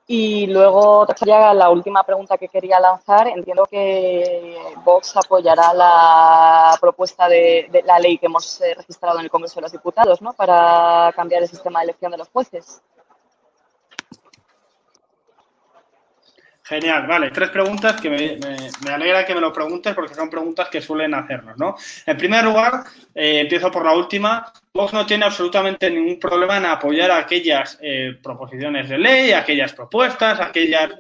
Y 0.07 0.47
luego, 0.49 1.07
ya 1.25 1.55
la 1.55 1.71
última 1.71 2.05
pregunta 2.05 2.37
que 2.37 2.49
quería 2.49 2.79
lanzar. 2.79 3.27
Entiendo 3.27 3.65
que 3.65 4.55
Vox 4.85 5.17
apoyará 5.17 5.73
la 5.73 6.77
propuesta 6.79 7.27
de, 7.27 7.69
de 7.71 7.83
la 7.85 7.99
ley 7.99 8.19
que 8.19 8.27
hemos 8.27 8.61
eh, 8.61 8.75
registrado 8.75 9.19
en 9.19 9.25
el 9.25 9.31
Congreso 9.31 9.57
de 9.57 9.63
los 9.63 9.73
Diputados, 9.73 10.21
¿no? 10.21 10.35
Para 10.35 11.11
cambiar 11.17 11.43
el 11.43 11.49
sistema 11.49 11.79
de 11.79 11.85
elección 11.85 12.13
de 12.13 12.19
los 12.19 12.29
jueces. 12.29 12.83
Genial, 16.67 17.07
vale. 17.07 17.31
Tres 17.31 17.51
preguntas 17.51 18.01
que 18.01 18.09
me, 18.09 18.39
me- 18.39 18.91
alegra 18.91 19.27
que 19.27 19.35
me 19.35 19.41
lo 19.41 19.53
preguntes 19.53 19.95
porque 19.95 20.15
son 20.15 20.31
preguntas 20.31 20.69
que 20.71 20.81
suelen 20.81 21.13
hacernos, 21.13 21.59
¿no? 21.59 21.77
En 22.07 22.17
primer 22.17 22.43
lugar, 22.43 22.85
eh, 23.15 23.41
empiezo 23.41 23.71
por 23.71 23.85
la 23.85 23.93
última. 23.93 24.51
Vox 24.73 24.95
no 24.95 25.05
tiene 25.05 25.27
absolutamente 25.27 25.91
ningún 25.91 26.19
problema 26.19 26.57
en 26.57 26.65
apoyar 26.65 27.11
aquellas 27.11 27.79
eh, 27.83 28.19
proposiciones 28.23 28.89
de 28.89 28.97
ley, 28.97 29.33
aquellas 29.33 29.75
propuestas, 29.75 30.41
aquellas 30.41 30.91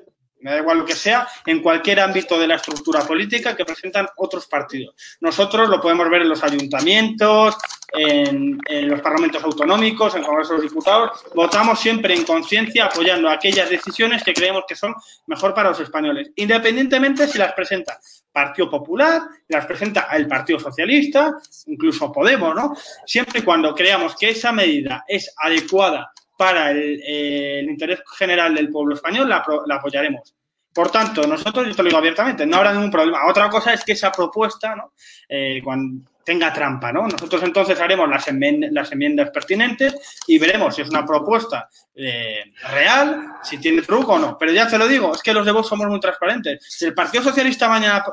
me 0.45 0.51
da 0.51 0.59
igual 0.59 0.79
lo 0.79 0.85
que 0.85 0.95
sea, 0.95 1.27
en 1.47 1.63
cualquier 1.63 2.01
ámbito 2.01 2.39
de 2.39 2.47
la 2.47 2.57
estructura 2.57 3.01
política 3.01 3.57
que 3.57 3.65
presentan 3.65 4.07
otros 4.17 4.47
partidos. 4.47 4.95
Nosotros 5.21 5.71
lo 5.71 5.81
podemos 5.81 6.09
ver 6.11 6.21
en 6.21 6.29
los 6.29 6.45
ayuntamientos, 6.45 7.57
en, 7.91 8.61
los 8.87 9.01
parlamentos 9.01 9.43
autonómicos, 9.43 10.15
en 10.15 10.21
el 10.21 10.27
Congreso 10.27 10.53
de 10.53 10.59
los 10.59 10.71
Diputados. 10.71 11.25
Votamos 11.35 11.81
siempre 11.81 12.15
en 12.15 12.25
conciencia 12.25 12.85
apoyando 12.85 13.31
aquellas 13.31 13.71
decisiones 13.71 14.23
que 14.23 14.35
creemos 14.35 14.65
que 14.69 14.77
son 14.77 14.95
mejor 15.27 15.55
para 15.55 15.71
los 15.71 15.81
españoles, 15.81 16.31
independientemente 16.37 17.27
si 17.27 17.39
las 17.39 17.55
presenta 17.55 17.99
Partido 18.31 18.69
Popular, 18.69 19.23
las 19.49 19.65
presenta 19.65 20.09
el 20.13 20.29
Partido 20.29 20.59
Socialista, 20.59 21.33
incluso 21.67 22.13
Podemos, 22.13 22.55
¿no? 22.55 22.75
Siempre 23.07 23.41
y 23.41 23.43
cuando 23.43 23.75
creamos 23.75 24.15
que 24.17 24.29
esa 24.29 24.53
medida 24.53 25.05
es 25.09 25.33
adecuada 25.39 26.13
para 26.37 26.71
el, 26.71 27.69
interés 27.69 28.01
general 28.17 28.55
del 28.55 28.71
pueblo 28.71 28.95
español, 28.95 29.29
la, 29.29 29.45
apoyaremos. 29.77 30.35
Por 30.73 30.91
tanto, 30.91 31.27
nosotros, 31.27 31.69
yo 31.69 31.75
te 31.75 31.83
lo 31.83 31.89
digo 31.89 31.99
abiertamente, 31.99 32.47
no 32.47 32.57
habrá 32.57 32.73
ningún 32.73 32.91
problema. 32.91 33.27
Otra 33.29 33.49
cosa 33.49 33.73
es 33.73 33.85
que 33.85 33.93
esa 33.93 34.11
propuesta, 34.11 34.75
¿no? 34.75 34.93
Eh, 35.29 35.61
cuando, 35.63 36.05
tenga 36.25 36.53
trampa, 36.53 36.93
¿no? 36.93 37.07
Nosotros 37.07 37.43
entonces 37.43 37.79
haremos 37.81 38.09
las, 38.09 38.27
las 38.71 38.93
enmiendas 38.93 39.31
pertinentes 39.31 39.95
y 40.27 40.39
veremos 40.39 40.75
si 40.75 40.83
es 40.83 40.89
una 40.89 41.05
propuesta 41.05 41.69
eh, 41.97 42.53
real, 42.73 43.37
si 43.43 43.59
tiene 43.59 43.83
truco 43.83 44.15
o 44.15 44.19
no. 44.19 44.37
Pero 44.37 44.53
ya 44.53 44.67
te 44.67 44.79
lo 44.79 44.89
digo, 44.89 45.15
es 45.15 45.23
que 45.23 45.33
los 45.33 45.47
de 45.47 45.53
Vox 45.53 45.69
somos 45.69 45.87
muy 45.87 46.01
transparentes. 46.01 46.83
El 46.83 46.95
Partido 46.95 47.23
Socialista 47.23 47.69
mañana... 47.69 48.05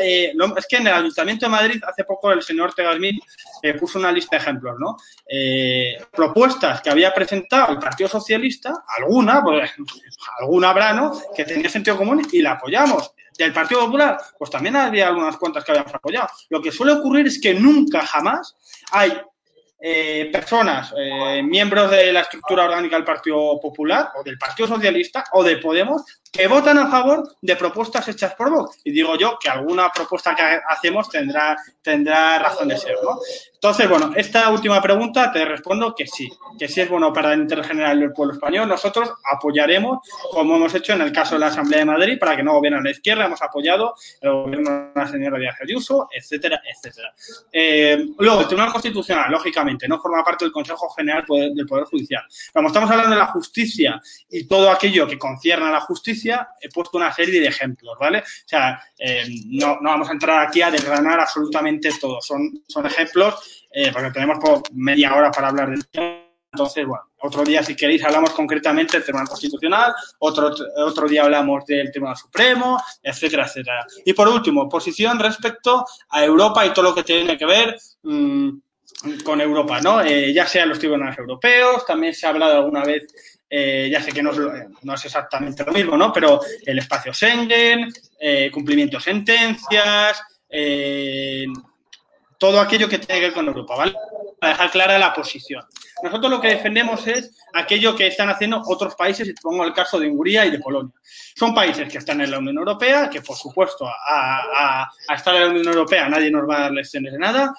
Eh, 0.00 0.34
es 0.56 0.66
que 0.66 0.76
en 0.76 0.86
el 0.86 0.94
Ayuntamiento 0.94 1.46
de 1.46 1.50
Madrid 1.50 1.82
hace 1.86 2.04
poco 2.04 2.30
el 2.32 2.42
señor 2.42 2.74
Tegasmil 2.74 3.22
eh, 3.62 3.74
puso 3.74 3.98
una 3.98 4.12
lista 4.12 4.36
de 4.36 4.42
ejemplos, 4.42 4.76
¿no? 4.78 4.96
propuestas 6.12 6.82
que 6.82 6.90
había 6.90 7.14
presentado 7.14 7.72
el 7.72 7.78
Partido 7.78 8.08
Socialista, 8.08 8.84
alguna, 8.98 9.42
pues 9.42 9.70
alguna 10.40 10.70
habrá, 10.70 10.92
¿no? 10.92 11.18
Que 11.34 11.44
tenía 11.44 11.70
sentido 11.70 11.96
común 11.96 12.22
y 12.32 12.42
la 12.42 12.52
apoyamos 12.52 13.14
del 13.44 13.52
Partido 13.52 13.82
Popular, 13.82 14.18
pues 14.38 14.50
también 14.50 14.76
había 14.76 15.08
algunas 15.08 15.36
cuantas 15.36 15.64
que 15.64 15.72
habíamos 15.72 15.94
apoyado. 15.94 16.28
Lo 16.50 16.60
que 16.60 16.72
suele 16.72 16.92
ocurrir 16.92 17.26
es 17.26 17.40
que 17.40 17.54
nunca 17.54 18.04
jamás 18.06 18.56
hay 18.90 19.12
eh, 19.84 20.30
personas, 20.32 20.94
eh, 20.96 21.42
miembros 21.42 21.90
de 21.90 22.12
la 22.12 22.20
estructura 22.20 22.66
orgánica 22.66 22.94
del 22.94 23.04
Partido 23.04 23.58
Popular 23.60 24.10
o 24.14 24.22
del 24.22 24.38
Partido 24.38 24.68
Socialista 24.68 25.24
o 25.32 25.42
de 25.42 25.56
Podemos 25.56 26.04
que 26.30 26.46
votan 26.46 26.78
a 26.78 26.88
favor 26.88 27.36
de 27.42 27.56
propuestas 27.56 28.06
hechas 28.06 28.34
por 28.36 28.48
Vox. 28.48 28.78
Y 28.84 28.92
digo 28.92 29.16
yo 29.18 29.36
que 29.42 29.50
alguna 29.50 29.90
propuesta 29.90 30.36
que 30.36 30.60
hacemos 30.68 31.08
tendrá, 31.08 31.56
tendrá 31.82 32.38
razón 32.38 32.68
de 32.68 32.78
ser, 32.78 32.94
¿no? 33.02 33.18
Entonces, 33.62 33.88
bueno, 33.88 34.10
esta 34.16 34.50
última 34.50 34.82
pregunta 34.82 35.30
te 35.30 35.44
respondo 35.44 35.94
que 35.94 36.04
sí, 36.04 36.28
que 36.58 36.66
sí 36.66 36.80
es 36.80 36.88
bueno 36.88 37.12
para 37.12 37.32
el 37.32 37.42
interés 37.42 37.68
general 37.68 38.00
del 38.00 38.12
pueblo 38.12 38.34
español. 38.34 38.68
Nosotros 38.68 39.12
apoyaremos, 39.32 40.00
como 40.32 40.56
hemos 40.56 40.74
hecho 40.74 40.94
en 40.94 41.02
el 41.02 41.12
caso 41.12 41.36
de 41.36 41.42
la 41.42 41.46
Asamblea 41.46 41.78
de 41.78 41.84
Madrid, 41.84 42.18
para 42.18 42.34
que 42.36 42.42
no 42.42 42.54
gobiernen 42.54 42.80
a 42.80 42.82
la 42.82 42.90
izquierda, 42.90 43.26
hemos 43.26 43.40
apoyado 43.40 43.94
el 44.20 44.32
gobierno 44.32 44.68
de 44.68 45.00
la 45.00 45.06
señora 45.06 45.38
Díaz 45.38 45.54
Ayuso, 45.62 46.08
etcétera, 46.10 46.60
etcétera. 46.68 47.14
Eh, 47.52 48.04
luego, 48.18 48.40
el 48.40 48.46
Tribunal 48.48 48.72
Constitucional, 48.72 49.30
lógicamente, 49.30 49.86
no 49.86 50.00
forma 50.00 50.24
parte 50.24 50.44
del 50.44 50.50
Consejo 50.50 50.90
General 50.90 51.24
del 51.28 51.64
Poder 51.64 51.84
Judicial. 51.84 52.24
Como 52.52 52.66
estamos 52.66 52.90
hablando 52.90 53.12
de 53.12 53.20
la 53.20 53.28
justicia 53.28 54.02
y 54.28 54.48
todo 54.48 54.72
aquello 54.72 55.06
que 55.06 55.16
concierne 55.16 55.66
a 55.66 55.70
la 55.70 55.80
justicia, 55.82 56.48
he 56.60 56.68
puesto 56.68 56.98
una 56.98 57.12
serie 57.12 57.40
de 57.40 57.46
ejemplos, 57.46 57.96
¿vale? 57.96 58.18
O 58.18 58.22
sea, 58.44 58.82
eh, 58.98 59.22
no, 59.50 59.78
vamos 59.80 60.08
a 60.08 60.12
entrar 60.14 60.48
aquí 60.48 60.62
a 60.62 60.70
desgranar 60.72 61.20
absolutamente 61.20 61.90
todo. 62.00 62.20
Son, 62.20 62.64
son 62.66 62.86
ejemplos, 62.86 63.51
eh, 63.70 63.90
porque 63.92 64.10
tenemos 64.10 64.38
media 64.72 65.14
hora 65.14 65.30
para 65.30 65.48
hablar 65.48 65.70
del 65.70 65.86
tema. 65.88 66.18
Entonces, 66.52 66.86
bueno, 66.86 67.04
otro 67.20 67.44
día, 67.44 67.62
si 67.62 67.74
queréis, 67.74 68.04
hablamos 68.04 68.30
concretamente 68.30 68.98
del 68.98 69.04
Tribunal 69.04 69.26
Constitucional, 69.26 69.94
otro, 70.18 70.52
otro 70.84 71.08
día 71.08 71.22
hablamos 71.22 71.64
del 71.64 71.90
Tribunal 71.90 72.16
Supremo, 72.16 72.78
etcétera, 73.02 73.46
etcétera. 73.46 73.86
Y 74.04 74.12
por 74.12 74.28
último, 74.28 74.68
posición 74.68 75.18
respecto 75.18 75.86
a 76.10 76.22
Europa 76.22 76.66
y 76.66 76.70
todo 76.74 76.90
lo 76.90 76.94
que 76.94 77.04
tiene 77.04 77.38
que 77.38 77.46
ver 77.46 77.78
mm, 78.02 78.50
con 79.24 79.40
Europa, 79.40 79.80
¿no? 79.80 80.02
Eh, 80.02 80.30
ya 80.34 80.46
sean 80.46 80.68
los 80.68 80.78
tribunales 80.78 81.16
europeos, 81.16 81.86
también 81.86 82.12
se 82.12 82.26
ha 82.26 82.30
hablado 82.30 82.58
alguna 82.58 82.84
vez 82.84 83.06
eh, 83.48 83.88
ya 83.90 84.02
sé 84.02 84.12
que 84.12 84.22
no 84.22 84.30
es, 84.94 85.04
exactamente 85.04 85.64
lo 85.64 85.72
mismo, 85.72 85.96
¿no? 85.96 86.12
Pero 86.12 86.40
el 86.64 86.78
espacio 86.78 87.12
Schengen, 87.12 87.92
cumplimiento 88.50 88.96
de 88.96 89.02
sentencias, 89.02 90.22
eh, 90.54 91.46
todo 92.42 92.60
aquello 92.60 92.88
que 92.88 92.98
tiene 92.98 93.20
que 93.20 93.26
ver 93.26 93.34
con 93.34 93.46
Europa, 93.46 93.76
¿vale? 93.76 93.94
Para 94.40 94.54
dejar 94.54 94.70
clara 94.72 94.98
la 94.98 95.14
posición. 95.14 95.64
Nosotros 96.02 96.28
lo 96.28 96.40
que 96.40 96.48
defendemos 96.48 97.06
es 97.06 97.36
aquello 97.52 97.94
que 97.94 98.08
están 98.08 98.30
haciendo 98.30 98.60
otros 98.66 98.96
países, 98.96 99.28
y 99.28 99.32
pongo 99.34 99.64
el 99.64 99.72
caso 99.72 100.00
de 100.00 100.08
Hungría 100.08 100.44
y 100.44 100.50
de 100.50 100.58
Polonia. 100.58 100.92
Son 101.36 101.54
países 101.54 101.88
que 101.88 101.98
están 101.98 102.20
en 102.20 102.32
la 102.32 102.40
Unión 102.40 102.58
Europea, 102.58 103.08
que 103.08 103.20
por 103.20 103.36
supuesto 103.36 103.86
a, 103.86 104.90
a 105.08 105.14
estar 105.14 105.36
en 105.36 105.40
la 105.42 105.48
Unión 105.50 105.68
Europea 105.68 106.08
nadie 106.08 106.32
nos 106.32 106.42
va 106.50 106.56
a 106.56 106.60
dar 106.62 106.72
lecciones 106.72 107.12
de 107.12 107.18
nada, 107.20 107.54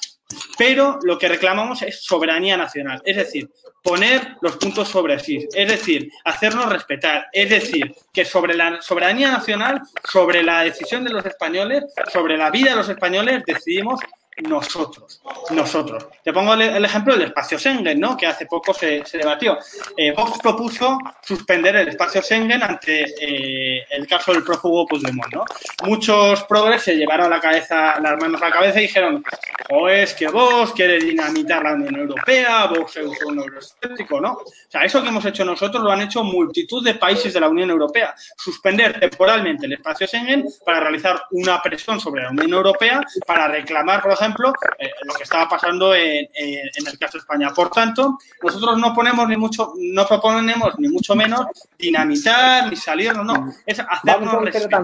pero 0.57 0.99
lo 1.03 1.17
que 1.17 1.29
reclamamos 1.29 1.81
es 1.83 2.03
soberanía 2.03 2.57
nacional, 2.57 3.01
es 3.05 3.15
decir, 3.15 3.49
poner 3.81 4.35
los 4.41 4.57
puntos 4.57 4.89
sobre 4.89 5.17
sí, 5.19 5.47
es 5.53 5.67
decir, 5.69 6.09
hacernos 6.25 6.69
respetar, 6.69 7.27
es 7.31 7.49
decir, 7.49 7.95
que 8.11 8.25
sobre 8.25 8.53
la 8.53 8.81
soberanía 8.81 9.31
nacional, 9.31 9.81
sobre 10.11 10.43
la 10.43 10.63
decisión 10.63 11.05
de 11.05 11.11
los 11.11 11.25
españoles, 11.25 11.85
sobre 12.11 12.35
la 12.35 12.51
vida 12.51 12.71
de 12.71 12.75
los 12.75 12.89
españoles, 12.89 13.43
decidimos 13.45 14.01
nosotros, 14.41 15.21
nosotros. 15.51 16.07
Te 16.23 16.33
pongo 16.33 16.53
el, 16.55 16.83
ejemplo 16.83 17.13
del 17.13 17.27
espacio 17.27 17.59
Schengen, 17.59 17.99
¿no? 17.99 18.17
Que 18.17 18.27
hace 18.27 18.45
poco 18.45 18.73
se, 18.73 19.03
debatió. 19.13 19.57
Eh, 19.95 20.11
Vox 20.11 20.39
propuso 20.39 20.97
suspender 21.21 21.75
el 21.75 21.89
espacio 21.89 22.21
Schengen 22.21 22.63
ante 22.63 23.03
eh, 23.21 23.85
el 23.89 24.07
caso 24.07 24.33
del 24.33 24.43
prófugo 24.43 24.87
Puigdemont, 24.87 25.33
¿no? 25.33 25.45
Muchos 25.83 26.43
progres 26.45 26.81
se 26.81 26.95
llevaron 26.95 27.29
la 27.29 27.39
cabeza, 27.39 27.99
las 27.99 28.19
manos 28.19 28.41
a 28.41 28.49
la 28.49 28.55
cabeza 28.55 28.79
y 28.79 28.83
dijeron, 28.83 29.23
o 29.69 29.87
es 29.87 30.13
que 30.13 30.27
Vox 30.27 30.71
quiere 30.71 30.97
dinamitar 30.97 31.63
la 31.63 31.73
Unión 31.73 31.95
Europea, 31.95 32.65
Vox 32.65 32.97
es 32.97 33.23
un 33.25 33.37
euroescéptico, 33.37 34.19
¿no? 34.19 34.33
O 34.33 34.45
sea, 34.67 34.83
eso 34.83 35.01
que 35.01 35.09
hemos 35.09 35.25
hecho 35.25 35.45
nosotros 35.45 35.83
lo 35.83 35.91
han 35.91 36.01
hecho 36.01 36.23
multitud 36.23 36.83
de 36.83 36.95
países 36.95 37.33
de 37.33 37.39
la 37.39 37.49
Unión 37.49 37.69
Europea. 37.69 38.15
Suspender 38.37 38.99
temporalmente 38.99 39.67
el 39.67 39.73
espacio 39.73 40.07
Schengen 40.07 40.45
para 40.65 40.79
realizar 40.79 41.21
una 41.31 41.61
presión 41.61 41.99
sobre 41.99 42.23
la 42.23 42.31
Unión 42.31 42.51
Europea 42.51 43.01
para 43.27 43.47
reclamar, 43.47 44.01
por 44.01 44.11
ejemplo, 44.11 44.22
ejemplo, 44.23 44.53
eh, 44.79 44.89
lo 45.03 45.13
que 45.13 45.23
estaba 45.23 45.47
pasando 45.47 45.93
en, 45.93 46.27
el 46.35 46.99
caso 46.99 47.13
de 47.13 47.19
España. 47.19 47.51
Por 47.53 47.69
tanto, 47.69 48.17
nosotros 48.41 48.77
no 48.77 48.93
ponemos 48.93 49.27
ni 49.27 49.37
mucho, 49.37 49.73
no 49.77 50.05
proponemos 50.07 50.77
ni 50.79 50.87
mucho 50.87 51.15
menos 51.15 51.45
dinamitar 51.77 52.69
ni 52.69 52.75
salir, 52.75 53.15
no, 53.15 53.51
es 53.65 53.79
hacernos 53.79 54.43
respetar. 54.43 54.83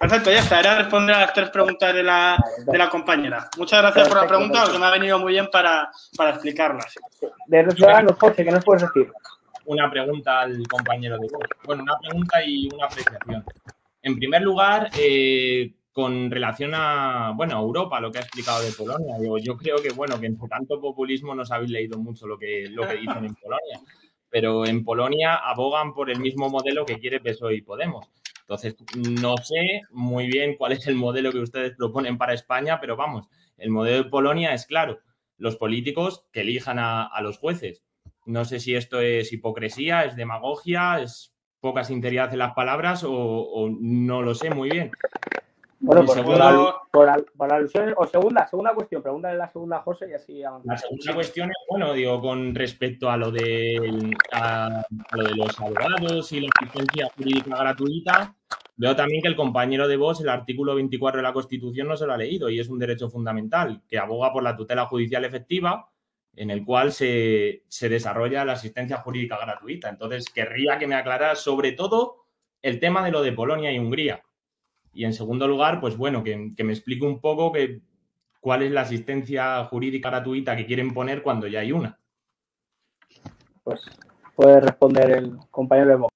Perfecto, 0.00 0.32
ya 0.32 0.38
está. 0.38 0.60
Era 0.60 0.78
responder 0.78 1.14
a 1.14 1.20
las 1.20 1.34
tres 1.34 1.50
preguntas 1.50 1.94
de 1.94 2.02
la, 2.02 2.42
de 2.64 2.78
la 2.78 2.88
compañera. 2.88 3.50
Muchas 3.58 3.82
gracias 3.82 4.08
por 4.08 4.16
la 4.16 4.26
pregunta, 4.26 4.62
porque 4.62 4.78
me 4.78 4.86
ha 4.86 4.90
venido 4.90 5.18
muy 5.18 5.34
bien 5.34 5.48
para, 5.52 5.90
para 6.16 6.30
explicarlas. 6.30 6.94
De 7.46 7.62
los 7.62 7.74
ciudadanos, 7.74 8.16
José, 8.18 8.42
¿qué 8.42 8.50
nos 8.50 8.64
puedes 8.64 8.82
decir? 8.82 9.12
Una 9.66 9.90
pregunta 9.90 10.40
al 10.40 10.66
compañero 10.66 11.18
de. 11.18 11.28
Bueno, 11.64 11.82
una 11.82 11.98
pregunta 11.98 12.42
y 12.42 12.66
una 12.72 12.86
apreciación. 12.86 13.44
En 14.02 14.16
primer 14.16 14.40
lugar, 14.40 14.90
eh, 14.98 15.70
con 15.92 16.30
relación 16.30 16.72
a, 16.74 17.32
bueno, 17.34 17.56
a 17.56 17.60
Europa, 17.60 18.00
lo 18.00 18.12
que 18.12 18.18
ha 18.18 18.22
explicado 18.22 18.62
de 18.62 18.72
Polonia. 18.72 19.16
yo 19.42 19.56
creo 19.56 19.82
que, 19.82 19.90
bueno, 19.90 20.20
que 20.20 20.26
en 20.26 20.38
tanto 20.48 20.80
populismo 20.80 21.34
no 21.34 21.42
os 21.42 21.50
habéis 21.50 21.70
leído 21.70 21.98
mucho 21.98 22.26
lo 22.26 22.38
que, 22.38 22.68
lo 22.68 22.86
que 22.86 22.96
dicen 22.96 23.24
en 23.24 23.34
Polonia. 23.34 23.80
Pero 24.28 24.64
en 24.64 24.84
Polonia 24.84 25.34
abogan 25.34 25.92
por 25.92 26.10
el 26.10 26.20
mismo 26.20 26.48
modelo 26.48 26.86
que 26.86 26.98
quiere 27.00 27.20
PSOE 27.20 27.56
y 27.56 27.62
Podemos. 27.62 28.08
Entonces, 28.42 28.76
no 28.96 29.36
sé 29.36 29.82
muy 29.90 30.26
bien 30.28 30.56
cuál 30.56 30.72
es 30.72 30.86
el 30.86 30.94
modelo 30.94 31.32
que 31.32 31.38
ustedes 31.38 31.74
proponen 31.76 32.18
para 32.18 32.34
España, 32.34 32.80
pero 32.80 32.96
vamos, 32.96 33.28
el 33.58 33.70
modelo 33.70 34.04
de 34.04 34.10
Polonia 34.10 34.54
es 34.54 34.66
claro. 34.66 35.00
Los 35.36 35.56
políticos 35.56 36.26
que 36.32 36.42
elijan 36.42 36.78
a, 36.78 37.10
los 37.22 37.38
jueces. 37.38 37.82
No 38.26 38.44
sé 38.44 38.60
si 38.60 38.74
esto 38.74 39.00
es 39.00 39.32
hipocresía, 39.32 40.04
es 40.04 40.14
demagogia, 40.14 41.00
es 41.00 41.32
poca 41.60 41.82
sinceridad 41.82 42.32
en 42.32 42.38
las 42.38 42.52
palabras 42.54 43.04
o 43.04 43.68
no 43.80 44.22
lo 44.22 44.34
sé 44.34 44.50
muy 44.50 44.70
bien. 44.70 44.92
Bueno, 45.82 46.04
pues 46.04 46.20
por, 46.90 47.52
alusión, 47.52 47.94
o 47.96 48.06
segunda, 48.06 48.46
segunda 48.46 48.74
cuestión, 48.74 49.02
pregúntale 49.02 49.38
la 49.38 49.50
segunda 49.50 49.78
José 49.80 50.10
y 50.10 50.12
así 50.12 50.42
La 50.64 50.76
segunda 50.76 51.14
cuestión 51.14 51.48
es, 51.48 51.56
bueno, 51.70 51.94
digo, 51.94 52.20
con 52.20 52.54
respecto 52.54 53.10
a 53.10 53.16
lo 53.16 53.30
de, 53.30 54.12
a, 54.32 54.84
lo 55.12 55.24
de 55.24 55.34
los 55.36 55.58
abogados 55.58 56.32
y 56.32 56.40
la 56.40 56.50
asistencia 56.60 57.08
jurídica 57.16 57.56
gratuita, 57.56 58.36
veo 58.76 58.94
también 58.94 59.22
que 59.22 59.28
el 59.28 59.36
compañero 59.36 59.88
de 59.88 59.96
vos, 59.96 60.20
el 60.20 60.28
artículo 60.28 60.74
24 60.74 61.16
de 61.16 61.22
la 61.22 61.32
Constitución, 61.32 61.88
no 61.88 61.96
se 61.96 62.06
lo 62.06 62.12
ha 62.12 62.18
leído 62.18 62.50
y 62.50 62.60
es 62.60 62.68
un 62.68 62.78
derecho 62.78 63.08
fundamental 63.08 63.80
que 63.88 63.98
aboga 63.98 64.34
por 64.34 64.42
la 64.42 64.56
tutela 64.56 64.84
judicial 64.84 65.24
efectiva 65.24 65.88
en 66.36 66.50
el 66.50 66.62
cual 66.62 66.92
se, 66.92 67.64
se 67.68 67.88
desarrolla 67.88 68.44
la 68.44 68.52
asistencia 68.52 68.98
jurídica 68.98 69.38
gratuita. 69.38 69.88
Entonces, 69.88 70.26
querría 70.26 70.78
que 70.78 70.86
me 70.86 70.94
aclarara 70.94 71.34
sobre 71.36 71.72
todo 71.72 72.26
el 72.60 72.78
tema 72.78 73.02
de 73.02 73.12
lo 73.12 73.22
de 73.22 73.32
Polonia 73.32 73.72
y 73.72 73.78
Hungría 73.78 74.22
y 74.92 75.04
en 75.04 75.12
segundo 75.12 75.46
lugar, 75.46 75.80
pues 75.80 75.96
bueno, 75.96 76.22
que, 76.24 76.36
me 76.36 76.72
explique 76.72 77.04
un 77.04 77.20
poco 77.20 77.52
que, 77.52 77.80
cuál 78.40 78.62
es 78.62 78.70
la 78.72 78.82
asistencia 78.82 79.64
jurídica 79.64 80.10
gratuita 80.10 80.56
que 80.56 80.66
quieren 80.66 80.92
poner 80.92 81.22
cuando 81.22 81.46
ya 81.46 81.60
hay 81.60 81.72
una. 81.72 81.98
Pues 83.62 83.80
puede 84.34 84.60
responder 84.60 85.10
el 85.10 85.38
compañero 85.50 85.90
de 85.90 85.96
Vox. 85.96 86.14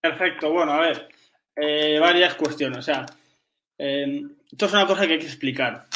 Perfecto, 0.00 0.52
bueno, 0.52 0.72
a 0.72 0.80
ver, 0.80 1.08
eh, 1.56 1.98
varias 2.00 2.34
cuestiones. 2.34 2.78
O 2.78 2.82
sea, 2.82 3.06
eh, 3.78 4.22
esto 4.50 4.66
es 4.66 4.72
una 4.72 4.86
cosa 4.86 5.06
que 5.06 5.14
hay 5.14 5.18
que 5.18 5.26
explicar. 5.26 5.86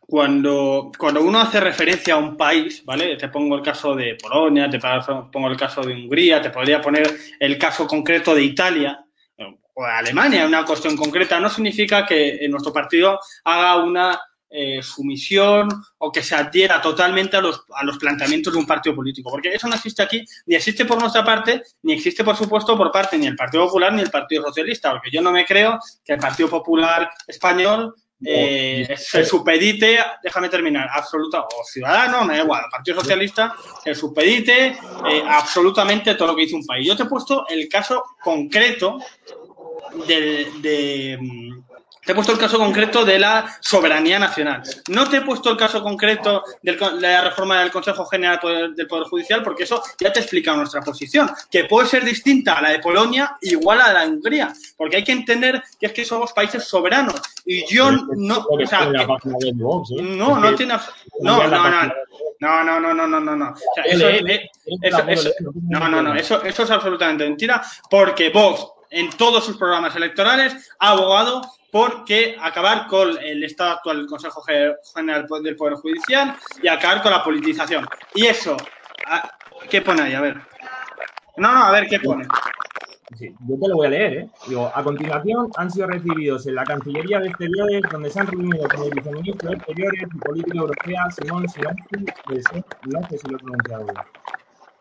Cuando, 0.00 0.90
cuando 0.98 1.22
uno 1.22 1.40
hace 1.40 1.60
referencia 1.60 2.14
a 2.14 2.18
un 2.18 2.36
país, 2.36 2.84
¿vale? 2.84 3.16
Te 3.16 3.28
pongo 3.28 3.54
el 3.56 3.62
caso 3.62 3.94
de 3.94 4.16
Polonia, 4.20 4.68
te 4.68 4.78
pongo 4.78 5.48
el 5.48 5.56
caso 5.56 5.80
de 5.82 5.94
Hungría, 5.94 6.42
te 6.42 6.50
podría 6.50 6.82
poner 6.82 7.08
el 7.38 7.56
caso 7.56 7.86
concreto 7.86 8.34
de 8.34 8.42
Italia 8.42 9.06
o 9.74 9.84
de 9.84 9.90
Alemania, 9.90 10.46
una 10.46 10.64
cuestión 10.64 10.96
concreta, 10.96 11.40
no 11.40 11.48
significa 11.48 12.04
que 12.06 12.46
nuestro 12.48 12.72
partido 12.72 13.18
haga 13.44 13.76
una 13.76 14.20
eh, 14.54 14.82
sumisión 14.82 15.66
o 15.96 16.12
que 16.12 16.22
se 16.22 16.34
adhiera 16.34 16.78
totalmente 16.82 17.38
a 17.38 17.40
los, 17.40 17.64
a 17.74 17.82
los 17.84 17.96
planteamientos 17.96 18.52
de 18.52 18.58
un 18.58 18.66
partido 18.66 18.94
político, 18.94 19.30
porque 19.30 19.54
eso 19.54 19.66
no 19.66 19.74
existe 19.74 20.02
aquí, 20.02 20.22
ni 20.44 20.56
existe 20.56 20.84
por 20.84 21.00
nuestra 21.00 21.24
parte, 21.24 21.62
ni 21.82 21.94
existe, 21.94 22.22
por 22.22 22.36
supuesto, 22.36 22.76
por 22.76 22.92
parte 22.92 23.16
ni 23.16 23.26
el 23.26 23.34
Partido 23.34 23.64
Popular 23.64 23.94
ni 23.94 24.02
el 24.02 24.10
Partido 24.10 24.44
Socialista, 24.44 24.90
porque 24.90 25.10
yo 25.10 25.22
no 25.22 25.32
me 25.32 25.46
creo 25.46 25.78
que 26.04 26.12
el 26.12 26.18
Partido 26.18 26.50
Popular 26.50 27.10
español 27.26 27.94
eh, 28.24 28.94
se 28.96 29.24
supedite, 29.24 29.98
déjame 30.22 30.48
terminar, 30.48 30.88
absoluta, 30.92 31.40
o 31.40 31.64
ciudadano, 31.64 32.24
me 32.24 32.36
da 32.36 32.42
igual, 32.42 32.64
el 32.64 32.70
Partido 32.70 33.00
Socialista, 33.00 33.54
se 33.82 33.94
supedite 33.94 34.66
eh, 34.66 35.22
absolutamente 35.26 36.14
todo 36.14 36.28
lo 36.28 36.36
que 36.36 36.42
dice 36.42 36.54
un 36.54 36.66
país. 36.66 36.86
Yo 36.86 36.96
te 36.96 37.04
he 37.04 37.06
puesto 37.06 37.46
el 37.48 37.68
caso 37.68 38.04
concreto 38.22 38.98
de, 40.06 41.18
te 42.04 42.10
he 42.10 42.14
puesto 42.16 42.32
el 42.32 42.38
caso 42.38 42.58
concreto 42.58 43.04
de 43.04 43.18
la 43.18 43.46
soberanía 43.60 44.18
nacional. 44.18 44.62
No 44.88 45.08
te 45.08 45.18
he 45.18 45.20
puesto 45.20 45.50
el 45.50 45.56
caso 45.56 45.82
concreto 45.82 46.42
de 46.60 46.76
la 46.98 47.22
reforma 47.22 47.60
del 47.60 47.70
Consejo 47.70 48.04
General 48.06 48.40
del 48.74 48.86
Poder 48.88 49.06
Judicial 49.06 49.42
porque 49.42 49.62
eso 49.62 49.80
ya 50.00 50.12
te 50.12 50.18
explica 50.18 50.56
nuestra 50.56 50.80
posición, 50.80 51.30
que 51.48 51.64
puede 51.64 51.86
ser 51.86 52.04
distinta 52.04 52.54
a 52.54 52.62
la 52.62 52.70
de 52.70 52.80
Polonia 52.80 53.36
igual 53.42 53.80
a 53.80 53.92
la 53.92 54.00
de 54.00 54.08
Hungría, 54.08 54.52
porque 54.76 54.96
hay 54.96 55.04
que 55.04 55.12
entender 55.12 55.62
que 55.78 55.86
es 55.86 55.92
que 55.92 56.04
somos 56.04 56.32
países 56.32 56.64
soberanos 56.64 57.14
y 57.46 57.72
yo 57.72 57.92
no, 57.92 58.46
o 58.50 58.66
sea, 58.66 58.86
no, 58.86 60.40
no 60.40 60.54
tiene, 60.56 60.74
no, 61.20 61.46
no, 61.46 61.70
no. 61.70 61.92
No, 62.40 62.64
no, 62.64 62.80
no, 62.80 62.92
no, 62.92 63.06
no, 63.06 63.20
no, 63.20 63.36
no. 63.36 63.54
eso, 63.84 64.08
no, 65.68 65.88
no, 65.88 66.02
no, 66.02 66.14
eso, 66.16 66.42
eso 66.42 66.64
es 66.64 66.70
absolutamente 66.72 67.22
mentira, 67.22 67.62
porque 67.88 68.30
Vox 68.30 68.66
en 68.92 69.10
todos 69.10 69.44
sus 69.44 69.56
programas 69.56 69.96
electorales 69.96 70.70
ha 70.78 70.90
abogado 70.90 71.42
por 71.70 72.04
que 72.04 72.36
acabar 72.40 72.86
con 72.86 73.16
el 73.18 73.42
estado 73.42 73.72
actual 73.72 73.96
del 73.96 74.06
Consejo 74.06 74.42
General 74.94 75.26
del 75.42 75.56
Poder 75.56 75.74
Judicial 75.74 76.36
y 76.62 76.68
acabar 76.68 77.02
con 77.02 77.10
la 77.10 77.24
politización. 77.24 77.86
Y 78.14 78.26
eso, 78.26 78.56
ah, 79.06 79.30
¿qué 79.70 79.80
pone 79.80 80.02
ahí? 80.02 80.14
A 80.14 80.20
ver. 80.20 80.36
No, 81.38 81.50
no, 81.50 81.64
a 81.64 81.72
ver, 81.72 81.88
¿qué 81.88 81.98
pone? 81.98 82.26
Yo 83.18 83.58
te 83.60 83.68
lo 83.68 83.76
voy 83.76 83.86
a 83.86 83.90
leer, 83.90 84.12
¿eh? 84.12 84.30
Digo, 84.46 84.70
a 84.74 84.82
continuación 84.82 85.50
han 85.56 85.70
sido 85.70 85.86
recibidos 85.86 86.46
en 86.46 86.54
la 86.54 86.64
Cancillería 86.64 87.20
de 87.20 87.28
Exteriores, 87.28 87.82
donde 87.90 88.10
se 88.10 88.20
han 88.20 88.26
reunido 88.26 88.68
con 88.68 88.82
el 88.82 88.90
viceministro 88.90 89.50
de 89.50 89.56
Exteriores 89.56 90.02
y 90.02 90.18
Política 90.18 90.58
Europea, 90.58 91.10
Simón 91.10 91.48
Simonsi, 91.48 91.84
no 92.86 93.08
sé 93.08 93.18
si 93.18 93.28
lo 93.28 93.36
he 93.36 93.40
pronunciado 93.40 93.84
bien 93.84 93.96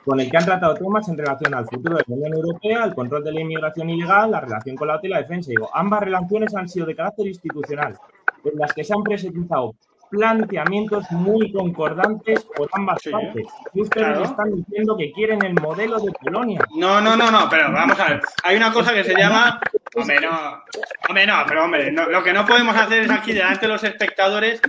con 0.05 0.19
el 0.19 0.29
que 0.29 0.37
han 0.37 0.45
tratado 0.45 0.73
temas 0.75 1.07
en 1.09 1.17
relación 1.17 1.53
al 1.53 1.65
futuro 1.65 1.97
de 1.97 2.03
la 2.07 2.15
Unión 2.15 2.33
Europea, 2.33 2.83
el 2.85 2.95
control 2.95 3.23
de 3.23 3.31
la 3.31 3.41
inmigración 3.41 3.89
ilegal, 3.89 4.31
la 4.31 4.41
relación 4.41 4.75
con 4.75 4.87
la 4.87 4.95
OTAN 4.95 5.05
y 5.05 5.09
la 5.09 5.21
defensa. 5.21 5.49
Digo, 5.49 5.69
ambas 5.73 6.01
relaciones 6.01 6.55
han 6.55 6.67
sido 6.67 6.85
de 6.85 6.95
carácter 6.95 7.27
institucional, 7.27 7.97
en 8.43 8.57
las 8.57 8.73
que 8.73 8.83
se 8.83 8.93
han 8.93 9.03
presentado 9.03 9.75
planteamientos 10.11 11.09
muy 11.11 11.51
concordantes 11.51 12.43
por 12.55 12.69
ambas 12.73 13.01
partes. 13.09 13.47
Y 13.73 13.81
ustedes 13.81 14.29
están 14.29 14.53
diciendo 14.55 14.95
que 14.97 15.11
quieren 15.13 15.43
el 15.43 15.53
modelo 15.55 15.99
de 15.99 16.11
Polonia. 16.11 16.59
No, 16.75 17.01
no, 17.01 17.15
no, 17.15 17.31
no, 17.31 17.49
pero 17.49 17.71
vamos 17.71 17.99
a 17.99 18.09
ver. 18.09 18.21
Hay 18.43 18.57
una 18.57 18.71
cosa 18.71 18.93
que 18.93 19.03
se 19.03 19.15
llama. 19.15 19.59
Hombre, 19.95 20.21
no. 20.21 20.63
Hombre, 21.07 21.25
no, 21.25 21.43
pero 21.47 21.63
hombre, 21.63 21.91
lo 21.91 22.23
que 22.23 22.33
no 22.33 22.45
podemos 22.45 22.75
hacer 22.75 23.03
es 23.03 23.11
aquí 23.11 23.33
delante 23.33 23.65
de 23.65 23.73
los 23.73 23.83
espectadores. 23.83 24.61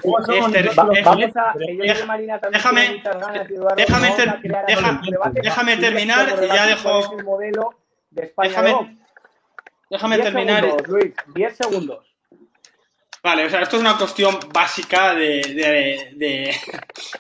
déjame, 2.53 3.03
déjame, 4.67 5.03
déjame 5.43 5.77
terminar 5.77 6.35
y 6.43 6.47
ya 6.47 6.67
dejo. 6.67 7.17
Déjame, 8.37 8.99
déjame 9.91 10.19
terminar. 10.19 10.89
Luis, 10.89 11.15
10 11.35 11.57
segundos. 11.57 12.12
Vale, 13.23 13.45
o 13.45 13.51
sea, 13.51 13.61
esto 13.61 13.77
es 13.77 13.83
una 13.83 13.97
cuestión 13.97 14.37
básica 14.53 15.15
de, 15.15 16.11
de, 16.17 16.57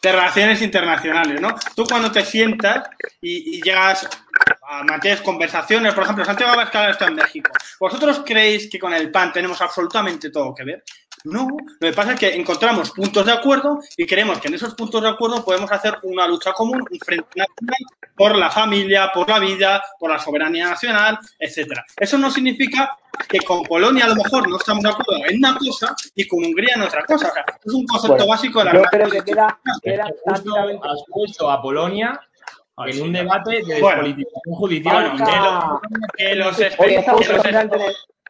relaciones 0.02 0.60
internacionales, 0.60 1.40
¿no? 1.40 1.54
Tú 1.76 1.84
cuando 1.84 2.10
te 2.10 2.24
sientas 2.24 2.90
y, 3.20 3.62
llegas 3.62 4.08
a 4.68 4.82
mantienes 4.82 5.20
conversaciones, 5.20 5.94
por 5.94 6.02
ejemplo, 6.02 6.24
Santiago 6.24 6.54
Abascal 6.54 6.90
está 6.90 7.06
en 7.06 7.14
México. 7.14 7.52
¿Vosotros 7.78 8.22
creéis 8.26 8.68
que 8.68 8.80
con 8.80 8.92
el 8.92 9.12
PAN 9.12 9.32
tenemos 9.32 9.62
absolutamente 9.62 10.30
todo 10.30 10.52
que 10.52 10.64
ver? 10.64 10.84
No, 11.24 11.48
lo 11.80 11.88
que 11.88 11.92
pasa 11.92 12.14
es 12.14 12.20
que 12.20 12.34
encontramos 12.34 12.90
puntos 12.90 13.24
de 13.26 13.32
acuerdo 13.32 13.80
y 13.96 14.06
creemos 14.06 14.40
que 14.40 14.48
en 14.48 14.54
esos 14.54 14.74
puntos 14.74 15.02
de 15.02 15.08
acuerdo 15.08 15.44
podemos 15.44 15.70
hacer 15.70 15.98
una 16.02 16.26
lucha 16.26 16.52
común, 16.52 16.84
un 16.90 16.98
frente 16.98 17.28
nacional 17.36 17.76
por 18.16 18.36
la 18.36 18.50
familia, 18.50 19.10
por 19.12 19.28
la 19.28 19.38
vida, 19.38 19.82
por 19.98 20.10
la 20.10 20.18
soberanía 20.18 20.70
nacional, 20.70 21.18
etcétera. 21.38 21.84
Eso 21.96 22.18
no 22.18 22.30
significa 22.30 22.96
que 23.28 23.38
con 23.40 23.62
Polonia 23.62 24.04
a 24.04 24.08
lo 24.08 24.16
mejor 24.16 24.48
no 24.48 24.56
estamos 24.56 24.82
de 24.82 24.90
acuerdo 24.90 25.24
en 25.28 25.38
una 25.38 25.56
cosa 25.58 25.94
y 26.14 26.26
con 26.26 26.44
Hungría 26.44 26.74
en 26.74 26.82
otra 26.82 27.04
cosa. 27.04 27.28
O 27.28 27.32
sea, 27.32 27.44
es 27.64 27.72
un 27.72 27.86
concepto 27.86 28.26
básico 28.26 28.58
de 28.60 28.64
la 28.64 28.72
Yo 28.74 28.82
creo 28.82 29.08
que 29.08 29.22
queda, 29.22 29.60
queda 29.82 30.06
has 30.24 31.04
puesto 31.08 31.50
a 31.50 31.62
Polonia 31.62 32.20
en 32.86 33.02
un 33.02 33.12
debate 33.12 33.62
de 33.62 33.80
bueno, 33.80 34.02
judicial. 34.44 35.12
Bueno, 35.12 35.80
que, 36.16 36.34
los, 36.34 36.56
que 36.56 36.70
que 36.70 38.21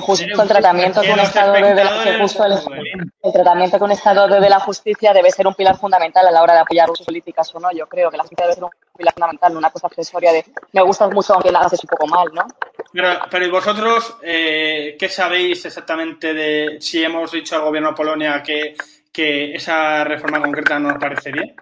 justo 0.00 0.42
el 0.42 0.48
tratamiento 0.48 1.00
con 1.00 1.20
estado 1.20 1.52
de, 1.52 1.74
la, 1.74 2.18
justo 2.20 2.44
el, 2.44 3.32
tratamiento 3.32 3.78
con 3.78 3.90
estado 3.92 4.28
de, 4.28 4.48
la 4.48 4.60
justicia 4.60 5.12
debe 5.12 5.30
ser 5.30 5.46
un 5.46 5.54
pilar 5.54 5.76
fundamental 5.76 6.26
a 6.26 6.30
la 6.30 6.42
hora 6.42 6.54
de 6.54 6.60
apoyar 6.60 6.88
sus 6.88 7.02
políticas 7.02 7.54
o 7.54 7.60
no. 7.60 7.70
Yo 7.72 7.86
creo 7.86 8.10
que 8.10 8.16
la 8.16 8.22
justicia 8.22 8.44
debe 8.44 8.54
ser 8.54 8.64
un 8.64 8.70
pilar 8.96 9.14
fundamental, 9.14 9.52
no 9.52 9.58
una 9.58 9.70
cosa 9.70 9.86
accesoria 9.86 10.32
de 10.32 10.44
me 10.72 10.82
gustas 10.82 11.12
mucho 11.12 11.34
aunque 11.34 11.52
la 11.52 11.60
haces 11.60 11.80
un 11.82 11.88
poco 11.88 12.06
mal, 12.06 12.28
¿no? 12.32 12.46
Pero, 12.92 13.08
pero 13.30 13.46
¿y 13.46 13.50
vosotros 13.50 14.16
eh, 14.22 14.96
qué 14.98 15.08
sabéis 15.08 15.64
exactamente 15.64 16.34
de 16.34 16.76
si 16.80 17.02
hemos 17.02 17.32
dicho 17.32 17.56
al 17.56 17.62
gobierno 17.62 17.90
de 17.90 17.96
Polonia 17.96 18.42
que, 18.42 18.74
que 19.12 19.54
esa 19.54 20.04
reforma 20.04 20.40
concreta 20.40 20.78
no 20.78 20.90
os 20.90 20.98
parece 20.98 21.32
bien? 21.32 21.54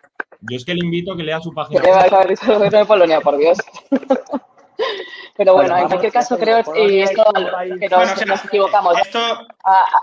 Yo 0.43 0.57
es 0.57 0.65
que 0.65 0.75
le 0.75 0.85
invito 0.85 1.13
a 1.13 1.17
que 1.17 1.23
lea 1.23 1.41
su 1.41 1.53
página. 1.53 1.81
¿Qué 1.81 1.91
va 1.91 2.01
a 2.01 2.05
haber 2.05 2.31
dicho 2.31 2.47
el 2.47 2.55
gobierno 2.55 2.79
de 2.81 2.85
Polonia, 2.85 3.21
por 3.21 3.37
Dios? 3.37 3.59
Pero 5.37 5.55
bueno, 5.55 5.77
en 5.77 5.87
cualquier 5.87 6.13
caso 6.13 6.39
creo 6.39 6.63
y 6.77 7.03
esto 7.03 7.25
que 7.81 7.89
nos, 7.89 8.27
nos 8.27 8.45
equivocamos. 8.45 8.99
Esto... 8.99 9.19
Ah, 9.65 9.87
ah, 9.93 10.01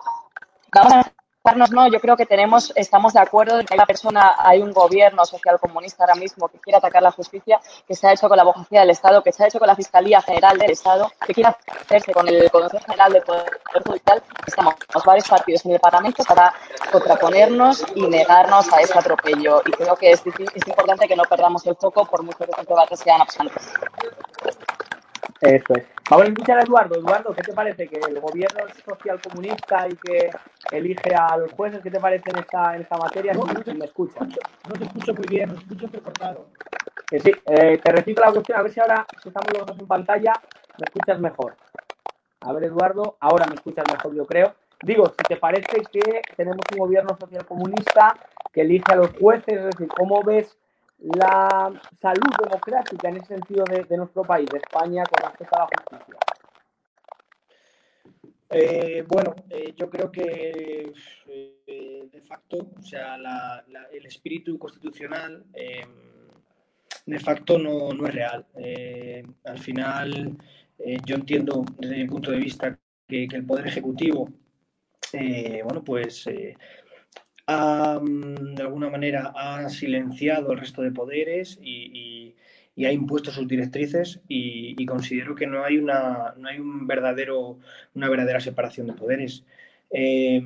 vamos 0.74 0.94
a 0.94 1.12
no, 1.72 1.88
yo 1.88 2.00
creo 2.00 2.16
que 2.16 2.26
tenemos, 2.26 2.72
estamos 2.76 3.14
de 3.14 3.20
acuerdo 3.20 3.60
en 3.60 3.66
que 3.66 3.74
hay 3.74 3.78
una 3.78 3.86
persona, 3.86 4.36
hay 4.38 4.62
un 4.62 4.72
gobierno 4.72 5.26
social 5.26 5.60
comunista 5.60 6.04
ahora 6.04 6.16
mismo 6.16 6.48
que 6.48 6.60
quiere 6.60 6.78
atacar 6.78 7.02
la 7.02 7.12
justicia, 7.12 7.60
que 7.88 7.96
se 7.96 8.08
ha 8.08 8.14
hecho 8.14 8.28
con 8.28 8.36
la 8.36 8.44
abogacía 8.44 8.82
del 8.82 8.92
Estado, 8.92 9.24
que 9.24 9.32
se 9.32 9.44
ha 9.44 9.48
hecho 9.48 9.60
con 9.60 9.68
la 9.68 9.76
Fiscalía 9.76 10.22
General 10.22 10.58
del 10.58 10.72
Estado, 10.72 11.12
que 11.26 11.34
quiere 11.34 11.56
hacerse 11.82 12.14
con 12.14 12.28
el 12.28 12.52
Consejo 12.52 12.84
General 12.86 13.14
del 13.14 13.24
Poder 13.24 13.60
Judicial. 13.86 14.24
Estamos 14.46 14.76
varios 15.06 15.28
partidos 15.28 15.66
en 15.66 15.72
el 15.74 15.80
Parlamento 15.80 16.24
para 16.24 16.54
contraponernos 16.92 17.86
y 17.96 18.02
negarnos 18.02 18.72
a 18.72 18.82
ese 18.82 18.98
atropello. 18.98 19.62
Y 19.66 19.72
creo 19.72 19.96
que 19.96 20.12
es, 20.12 20.22
es 20.26 20.68
importante 20.68 21.08
que 21.08 21.16
no 21.16 21.24
perdamos 21.24 21.66
el 21.66 21.76
foco 21.76 22.06
por 22.06 22.22
mucho 22.22 22.40
que 22.40 22.52
estos 22.52 22.68
debates 22.68 23.00
sean 23.00 23.22
absurdos. 23.22 23.64
Eso 25.42 25.74
es. 25.74 25.86
Vamos 26.10 26.26
a 26.26 26.30
escuchar 26.30 26.58
a 26.58 26.64
Eduardo. 26.64 26.96
Eduardo, 26.96 27.34
¿qué 27.34 27.42
te 27.42 27.54
parece 27.54 27.88
que 27.88 27.98
el 27.98 28.20
gobierno 28.20 28.66
es 28.68 28.84
social 28.84 29.22
comunista 29.22 29.88
y 29.88 29.96
que 29.96 30.30
elige 30.72 31.16
a 31.16 31.38
los 31.38 31.52
jueces? 31.54 31.82
¿Qué 31.82 31.92
te 31.92 32.00
parece 32.00 32.30
en 32.32 32.40
esta, 32.40 32.76
en 32.76 32.82
esta 32.82 32.98
materia? 32.98 33.34
No, 33.34 33.46
no 33.46 33.62
te, 33.62 33.74
me 33.74 33.86
escuchas. 33.86 34.28
No 34.68 34.74
te 34.74 34.84
escucho 34.84 35.14
muy 35.14 35.26
bien, 35.30 35.52
me 35.52 35.58
escucho 35.58 35.88
recortado. 35.94 36.48
Que 37.10 37.20
sí, 37.22 37.32
eh, 37.46 37.80
te 37.82 37.92
repito 37.92 38.22
la 38.22 38.32
cuestión, 38.32 38.60
a 38.60 38.64
ver 38.64 38.72
si 38.72 38.80
ahora, 38.82 39.06
si 39.22 39.30
estamos 39.30 39.58
los 39.58 39.66
dos 39.66 39.80
en 39.80 39.88
pantalla, 39.88 40.34
me 40.78 40.86
escuchas 40.86 41.20
mejor. 41.20 41.56
A 42.42 42.54
ver, 42.54 42.66
Eduardo, 42.66 43.16
ahora 43.20 43.46
me 43.48 43.56
escuchas 43.56 43.86
mejor, 43.92 44.14
yo 44.14 44.26
creo. 44.26 44.54
Digo, 44.84 45.08
si 45.08 45.24
te 45.28 45.38
parece 45.38 45.84
que 45.92 46.22
tenemos 46.36 46.62
un 46.72 46.80
gobierno 46.80 47.18
social 47.20 47.46
comunista 47.46 48.16
que 48.52 48.62
elige 48.62 48.92
a 48.92 48.96
los 48.96 49.12
jueces, 49.20 49.58
es 49.58 49.66
decir, 49.66 49.88
¿cómo 49.88 50.22
ves 50.24 50.58
la 51.02 51.72
salud 52.02 52.32
democrática 52.44 53.10
en 53.10 53.18
ese 53.18 53.28
sentido 53.28 53.64
de, 53.66 53.98
nuestro 53.98 54.24
país, 54.24 54.50
de 54.50 54.58
España, 54.58 55.04
con 55.04 55.30
respecto 55.30 55.56
a 55.56 55.60
la 55.60 55.66
justicia? 55.66 56.20
Eh, 58.52 59.06
bueno, 59.08 59.36
eh, 59.50 59.74
yo 59.78 59.90
creo 59.90 60.12
que 60.12 60.92
eh, 61.28 62.10
de 62.12 62.22
facto, 62.22 62.72
o 62.78 62.82
sea, 62.82 63.16
el 63.92 64.06
espíritu 64.06 64.58
constitucional 64.58 65.46
de 67.06 67.20
facto 67.20 67.58
no, 67.58 67.92
es 68.08 68.14
real. 68.14 68.46
al 69.46 69.60
final, 69.60 70.38
yo 71.06 71.16
entiendo 71.16 71.64
desde 71.78 71.98
mi 71.98 72.08
punto 72.08 72.32
de 72.32 72.38
vista 72.38 72.78
que 73.08 73.28
el 73.32 73.46
Poder 73.46 73.68
Ejecutivo, 73.68 74.30
bueno, 75.64 75.84
pues 75.84 76.28
de 77.50 78.62
alguna 78.62 78.90
manera 78.90 79.34
ha 79.36 79.68
silenciado 79.70 80.52
el 80.52 80.60
resto 80.60 80.82
de 80.82 80.92
poderes 80.92 81.60
y, 81.62 82.36
ha 82.86 82.94
impuesto 82.94 83.30
sus 83.32 83.48
directrices 83.48 84.22
y, 84.28 84.86
considero 84.86 85.36
que 85.36 85.48
no 85.48 85.64
hay 85.64 85.78
una, 85.78 86.34
no 86.38 86.48
hay 86.48 86.60
un 86.60 86.88
verdadero, 86.88 87.60
una 87.94 88.10
verdadera 88.10 88.40
separación 88.40 88.88
de 88.88 88.94
poderes. 88.94 89.44
Eh, 89.92 90.40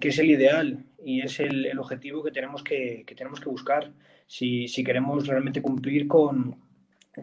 que 0.00 0.08
es 0.08 0.18
el 0.20 0.30
ideal 0.30 0.84
y 1.04 1.22
es 1.22 1.40
el, 1.40 1.76
objetivo 1.78 2.22
que 2.22 2.30
tenemos 2.30 2.62
que, 2.62 3.04
tenemos 3.16 3.40
que 3.40 3.48
buscar 3.48 3.90
si, 4.28 4.68
queremos 4.84 5.26
realmente 5.26 5.60
cumplir 5.60 6.06
con, 6.06 6.56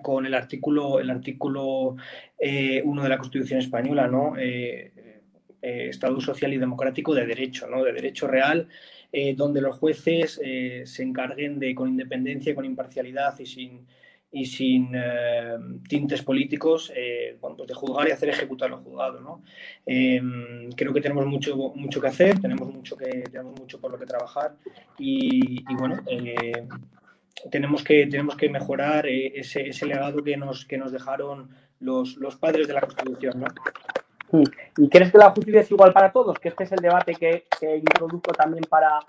con 0.02 0.26
el 0.26 0.34
artículo 0.34 1.00
el 1.00 1.10
artículo 1.10 1.92
1 1.92 1.98
eh, 2.40 2.84
de 2.84 3.10
la 3.10 3.18
Constitución 3.18 3.60
española, 3.60 4.08
¿no? 4.08 4.36
Eh, 4.38 4.92
Estado 5.90 6.22
social 6.22 6.54
y 6.54 6.58
democrático 6.58 7.16
de 7.16 7.26
derecho, 7.26 7.68
¿no? 7.68 7.84
de 7.84 7.92
derecho 7.92 8.28
real, 8.28 8.68
donde 9.36 9.62
los 9.62 9.78
jueces 9.78 10.40
se 10.84 11.04
encarguen 11.04 11.60
de, 11.60 11.74
con 11.74 11.90
independencia, 11.90 12.54
con 12.54 12.66
imparcialidad 12.66 13.38
y 13.40 13.46
sin, 13.46 13.88
y 14.32 14.46
sin 14.46 14.92
eh, 14.94 15.58
tintes 15.88 16.22
políticos, 16.22 16.92
eh, 16.96 17.38
pues 17.40 17.68
de 17.68 17.74
juzgar 17.74 18.08
y 18.08 18.12
hacer 18.12 18.30
ejecutar 18.30 18.70
lo 18.70 18.78
juzgado. 18.80 19.20
¿no? 19.22 19.42
Creo 20.76 20.94
que 20.94 21.02
tenemos 21.02 21.26
mucho, 21.26 21.56
mucho 21.76 22.02
que 22.02 22.08
hacer, 22.08 22.40
tenemos 22.40 22.72
mucho, 22.74 22.98
mucho 23.58 23.80
por 23.80 23.92
lo 23.92 23.98
que 23.98 24.06
trabajar 24.06 24.56
y, 24.98 25.64
bueno, 25.76 26.02
eh, 26.08 26.68
tenemos, 27.50 27.84
que, 27.84 28.08
tenemos 28.08 28.36
que 28.36 28.50
mejorar 28.50 29.08
ese, 29.08 29.72
legado 29.86 30.24
que 30.24 30.36
nos, 30.36 30.66
que 30.66 30.78
nos 30.78 30.92
dejaron 30.92 31.50
los, 31.80 32.18
los 32.18 32.36
padres 32.36 32.68
de 32.68 32.74
la 32.74 32.82
Constitución. 32.82 33.46
¿Y 34.78 34.90
crees 34.90 35.12
que 35.12 35.18
la 35.18 35.32
justicia 35.32 35.62
es 35.62 35.72
igual 35.72 35.94
para 35.94 36.12
todos? 36.12 36.38
Que 36.38 36.50
este 36.50 36.66
es 36.66 36.72
el 36.74 36.80
debate 36.80 37.16
que, 37.16 37.46
que 37.60 37.78
introduzco 37.78 38.34
también 38.34 38.64
para, 38.70 39.00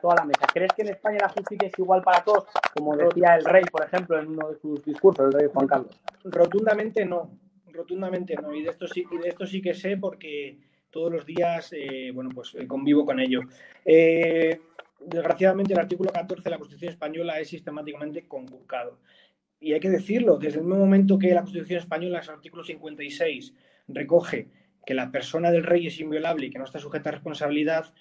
toda 0.00 0.16
la 0.16 0.24
mesa. 0.24 0.46
¿Crees 0.52 0.72
que 0.74 0.82
en 0.82 0.88
España 0.88 1.18
la 1.22 1.28
justicia 1.30 1.68
es 1.68 1.78
igual 1.78 2.02
para 2.02 2.22
todos? 2.22 2.44
Como 2.74 2.96
decía 2.96 3.36
el 3.36 3.44
rey, 3.44 3.64
por 3.64 3.84
ejemplo, 3.84 4.18
en 4.18 4.28
uno 4.28 4.50
de 4.50 4.58
sus 4.58 4.84
discursos, 4.84 5.26
el 5.26 5.32
rey 5.32 5.48
Juan 5.52 5.66
Carlos. 5.66 5.98
Rotundamente 6.24 7.04
no, 7.06 7.30
rotundamente 7.72 8.34
no. 8.36 8.54
Y 8.54 8.62
de 8.62 8.70
esto 8.70 8.86
sí, 8.86 9.04
de 9.22 9.28
esto 9.28 9.46
sí 9.46 9.62
que 9.62 9.72
sé 9.72 9.96
porque 9.96 10.58
todos 10.90 11.10
los 11.10 11.24
días, 11.24 11.72
eh, 11.72 12.10
bueno, 12.12 12.30
pues 12.34 12.54
eh, 12.54 12.66
convivo 12.66 13.06
con 13.06 13.18
ello. 13.18 13.40
Eh, 13.84 14.60
desgraciadamente 15.00 15.72
el 15.72 15.78
artículo 15.78 16.10
14 16.10 16.42
de 16.42 16.50
la 16.50 16.58
Constitución 16.58 16.92
española 16.92 17.40
es 17.40 17.48
sistemáticamente 17.48 18.26
conculcado. 18.26 18.98
Y 19.58 19.72
hay 19.72 19.80
que 19.80 19.88
decirlo, 19.88 20.36
desde 20.36 20.58
el 20.58 20.64
mismo 20.64 20.80
momento 20.80 21.18
que 21.18 21.32
la 21.32 21.40
Constitución 21.40 21.80
española, 21.80 22.18
en 22.18 22.24
el 22.24 22.30
artículo 22.30 22.62
56, 22.62 23.54
recoge 23.88 24.48
que 24.86 24.94
la 24.94 25.10
persona 25.10 25.50
del 25.50 25.64
rey 25.64 25.88
es 25.88 25.98
inviolable 25.98 26.46
y 26.46 26.50
que 26.50 26.58
no 26.58 26.64
está 26.64 26.78
sujeta 26.78 27.10
a 27.10 27.12
responsabilidad, 27.12 27.92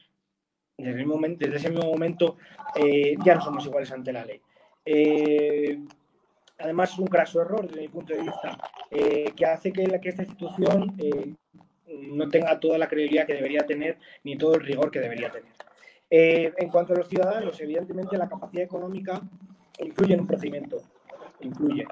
desde, 0.78 1.56
ese 1.56 1.70
mismo 1.70 1.90
momento 1.90 2.38
eh, 2.76 3.16
ya 3.26 3.36
no 3.36 3.42
somos 3.42 3.66
iguales 3.66 3.92
ante 3.92 4.14
la 4.14 4.24
ley. 4.24 4.40
Eh, 4.86 5.80
además, 6.60 6.94
es 6.94 7.00
un 7.00 7.08
craso 7.08 7.42
error 7.42 7.68
desde 7.68 7.82
mi 7.82 7.88
punto 7.88 8.14
de 8.14 8.22
vista, 8.22 8.58
eh, 8.92 9.32
que 9.36 9.46
hace 9.46 9.74
que, 9.74 10.00
que 10.00 10.10
esta 10.10 10.24
institución 10.24 10.96
no 11.88 12.30
tenga 12.30 12.60
toda 12.60 12.78
la 12.78 12.88
credibilidad 12.88 13.26
que 13.26 13.34
debería 13.34 13.66
tener 13.66 13.98
ni 14.24 14.38
todo 14.38 14.56
el 14.56 14.62
rigor 14.62 14.92
que 14.92 15.00
debería 15.00 15.32
tener. 15.32 15.54
en 16.10 16.70
cuanto 16.70 16.94
a 16.94 16.98
los 16.98 17.10
ciudadanos, 17.10 17.60
evidentemente 17.62 18.18
la 18.18 18.30
capacidad 18.30 18.64
económica 18.64 19.22
influye 19.80 20.14
en 20.14 20.22
un 20.22 20.28
procedimiento, 20.28 20.82
influye. 21.40 21.88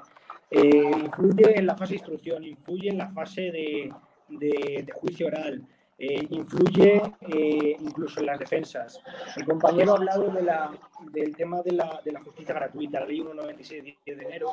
influye 0.50 1.58
en 1.58 1.66
la 1.66 1.76
fase 1.76 1.94
de 1.94 1.98
instrucción, 1.98 2.44
influye 2.44 2.90
en 2.90 2.98
la 2.98 3.10
fase 3.10 3.50
de, 3.50 3.90
de, 4.28 4.86
juicio 4.94 5.26
oral, 5.26 5.66
eh, 5.96 6.26
influye 6.30 7.02
eh, 7.20 7.76
incluso 7.78 8.20
en 8.20 8.26
las 8.26 8.38
defensas. 8.38 9.00
Mi 9.36 9.44
compañero 9.44 9.92
ha 9.92 9.96
hablado 9.96 10.30
de 10.30 10.42
la, 10.42 10.72
del 11.12 11.36
tema 11.36 11.62
de 11.62 11.72
la, 11.72 12.00
de 12.04 12.12
la, 12.12 12.20
justicia 12.20 12.54
gratuita, 12.54 13.00
la 13.00 13.06
ley 13.06 13.16
196 13.16 13.84
de 14.04 14.12
enero, 14.12 14.50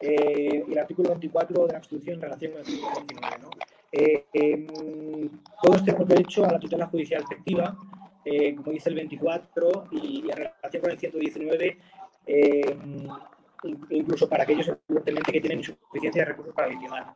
eh, 0.00 0.64
y 0.68 0.72
el 0.72 0.78
artículo 0.78 1.10
24 1.10 1.66
de 1.66 1.72
la 1.72 1.78
Constitución 1.80 2.14
en 2.16 2.22
relación 2.22 2.52
con 2.52 2.60
el 2.60 2.66
artículo 2.66 3.06
19. 3.08 3.38
¿no? 3.42 3.50
Em, 3.96 5.30
todos 5.62 5.84
tenemos 5.84 6.08
derecho 6.08 6.44
a 6.44 6.52
la 6.52 6.58
tutela 6.58 6.86
judicial 6.86 7.22
efectiva, 7.22 7.76
como 8.56 8.72
dice 8.72 8.88
el 8.88 8.96
24, 8.96 9.88
y, 9.92 10.24
en 10.30 10.36
relación 10.36 10.82
con 10.82 10.90
el 10.90 10.98
119, 10.98 11.78
em, 12.26 13.08
incluso 13.90 14.28
para 14.28 14.44
aquellos 14.44 14.70
que 14.96 15.40
tienen 15.40 15.58
insuficiencia 15.58 16.22
de 16.22 16.26
recursos 16.26 16.54
para 16.54 16.68
litigar. 16.68 17.14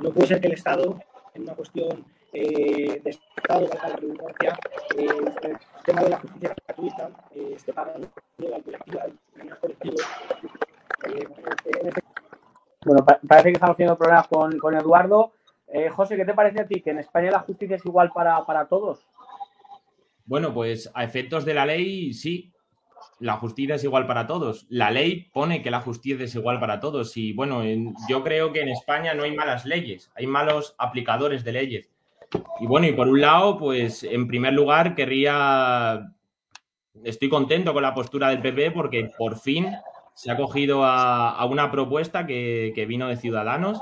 No 0.00 0.12
puede 0.12 0.28
ser 0.28 0.40
que 0.40 0.46
el 0.46 0.52
Estado 0.54 0.98
una 1.42 1.54
cuestión 1.54 2.04
eh, 2.32 3.00
de 3.02 3.10
Estado, 3.10 3.66
de 3.66 3.74
la 3.74 3.96
redundancia, 3.96 4.58
eh, 4.96 5.06
el 5.42 5.58
tema 5.84 6.02
de 6.02 6.08
la 6.10 6.18
justicia 6.18 6.54
gratuita 6.66 7.10
eh, 7.34 7.52
esté 7.56 7.72
pagando 7.72 8.08
la 8.38 8.60
colectiva, 8.60 9.04
el 9.40 9.58
colectivo. 9.58 9.96
Eh, 11.06 11.28
bueno, 12.84 13.04
parece 13.04 13.48
que 13.48 13.54
estamos 13.54 13.76
teniendo 13.76 13.98
problemas 13.98 14.28
con, 14.28 14.58
con 14.58 14.74
Eduardo. 14.74 15.32
Eh, 15.68 15.88
José, 15.90 16.16
¿qué 16.16 16.24
te 16.24 16.34
parece 16.34 16.62
a 16.62 16.66
ti? 16.66 16.80
¿Que 16.80 16.90
en 16.90 16.98
España 16.98 17.30
la 17.30 17.40
justicia 17.40 17.76
es 17.76 17.84
igual 17.84 18.10
para, 18.12 18.44
para 18.44 18.66
todos? 18.66 19.06
Bueno, 20.24 20.52
pues 20.52 20.90
a 20.94 21.04
efectos 21.04 21.44
de 21.44 21.54
la 21.54 21.66
ley, 21.66 22.12
sí, 22.12 22.52
la 23.20 23.34
justicia 23.34 23.74
es 23.74 23.84
igual 23.84 24.06
para 24.06 24.26
todos. 24.26 24.66
La 24.68 24.90
ley 24.90 25.28
pone 25.32 25.62
que 25.62 25.70
la 25.70 25.80
justicia 25.80 26.24
es 26.24 26.34
igual 26.34 26.60
para 26.60 26.80
todos. 26.80 27.16
Y 27.16 27.32
bueno, 27.32 27.62
yo 28.08 28.22
creo 28.22 28.52
que 28.52 28.60
en 28.60 28.68
España 28.68 29.14
no 29.14 29.24
hay 29.24 29.34
malas 29.34 29.64
leyes, 29.64 30.10
hay 30.14 30.26
malos 30.26 30.74
aplicadores 30.78 31.44
de 31.44 31.52
leyes. 31.52 31.90
Y 32.60 32.66
bueno, 32.66 32.86
y 32.86 32.92
por 32.92 33.08
un 33.08 33.20
lado, 33.20 33.58
pues 33.58 34.04
en 34.04 34.28
primer 34.28 34.52
lugar 34.52 34.94
querría, 34.94 36.12
estoy 37.02 37.28
contento 37.28 37.72
con 37.72 37.82
la 37.82 37.94
postura 37.94 38.28
del 38.28 38.40
PP 38.40 38.70
porque 38.72 39.10
por 39.16 39.38
fin 39.38 39.68
se 40.14 40.30
ha 40.30 40.36
cogido 40.36 40.84
a, 40.84 41.44
una 41.46 41.70
propuesta 41.70 42.26
que, 42.26 42.84
vino 42.88 43.08
de 43.08 43.16
Ciudadanos 43.16 43.80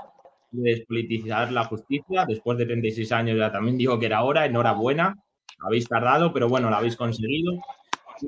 de 0.51 0.71
despolitizar 0.71 1.51
la 1.51 1.65
justicia. 1.65 2.25
Después 2.27 2.57
de 2.59 2.67
36 2.67 3.13
años 3.13 3.39
ya 3.39 3.51
también 3.51 3.77
digo 3.77 3.99
que 3.99 4.07
era 4.07 4.23
hora, 4.23 4.47
enhorabuena, 4.47 5.17
habéis 5.65 5.89
tardado, 5.89 6.33
pero 6.33 6.49
bueno, 6.49 6.71
lo 6.71 6.77
habéis 6.77 6.97
conseguido 6.97 7.53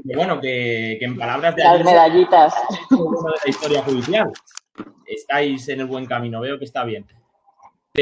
bueno, 0.05 0.41
que, 0.41 0.99
en 1.01 1.17
palabras 1.17 1.57
de... 1.57 1.65
Las 1.65 1.85
medallitas. 1.85 2.55
De 2.91 2.97
la 2.97 3.51
historia 3.51 3.83
judicial. 3.83 4.33
Estáis 5.07 5.69
en 5.69 5.81
el 5.81 5.87
buen 5.87 6.07
camino, 6.07 6.41
veo 6.41 6.59
que 6.59 6.65
está 6.65 6.85
bien. 6.85 7.07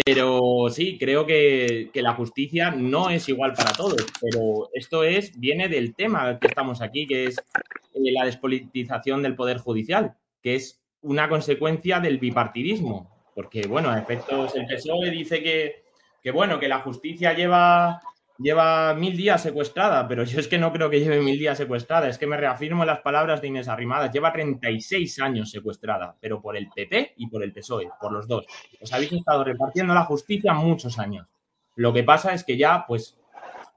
Pero 0.04 0.68
sí, 0.70 0.98
creo 0.98 1.24
que, 1.24 1.90
la 1.94 2.14
justicia 2.14 2.70
no 2.70 3.08
es 3.08 3.28
igual 3.28 3.54
para 3.54 3.72
todos, 3.72 3.96
pero 4.20 4.68
esto 4.74 5.04
es, 5.04 5.38
viene 5.38 5.68
del 5.68 5.94
tema 5.94 6.38
que 6.38 6.48
estamos 6.48 6.82
aquí, 6.82 7.06
que 7.06 7.26
es 7.26 7.38
eh, 7.38 8.12
la 8.12 8.26
despolitización 8.26 9.22
del 9.22 9.36
Poder 9.36 9.58
Judicial, 9.58 10.14
que 10.42 10.56
es 10.56 10.82
una 11.02 11.28
consecuencia 11.28 12.00
del 12.00 12.18
bipartidismo. 12.18 13.10
Porque, 13.34 13.66
bueno, 13.66 13.90
a 13.90 13.98
efectos, 13.98 14.54
el 14.54 14.66
PSOE 14.66 15.10
dice 15.10 15.42
que, 15.42 15.84
que, 16.22 16.30
bueno, 16.30 16.58
que 16.58 16.68
la 16.68 16.80
justicia 16.80 17.32
lleva 17.34 18.00
lleva 18.38 18.94
mil 18.94 19.16
días 19.16 19.42
secuestrada, 19.42 20.06
pero 20.06 20.24
yo 20.24 20.40
es 20.40 20.48
que 20.48 20.58
no 20.58 20.72
creo 20.72 20.90
que 20.90 21.00
lleve 21.00 21.20
mil 21.20 21.38
días 21.38 21.58
secuestrada, 21.58 22.08
es 22.08 22.18
que 22.18 22.26
me 22.26 22.36
reafirmo 22.36 22.82
en 22.82 22.88
las 22.88 23.00
palabras 23.00 23.40
de 23.40 23.48
Inés 23.48 23.68
Arrimadas, 23.68 24.12
lleva 24.12 24.32
36 24.32 25.20
años 25.20 25.50
secuestrada, 25.50 26.16
pero 26.20 26.40
por 26.40 26.56
el 26.56 26.68
PP 26.74 27.14
y 27.16 27.28
por 27.28 27.42
el 27.42 27.52
PSOE, 27.52 27.88
por 28.00 28.12
los 28.12 28.26
dos. 28.28 28.46
Os 28.80 28.92
habéis 28.92 29.12
estado 29.12 29.44
repartiendo 29.44 29.94
la 29.94 30.04
justicia 30.04 30.52
muchos 30.52 30.98
años. 30.98 31.26
Lo 31.74 31.92
que 31.92 32.02
pasa 32.02 32.32
es 32.32 32.44
que 32.44 32.56
ya, 32.56 32.84
pues, 32.86 33.18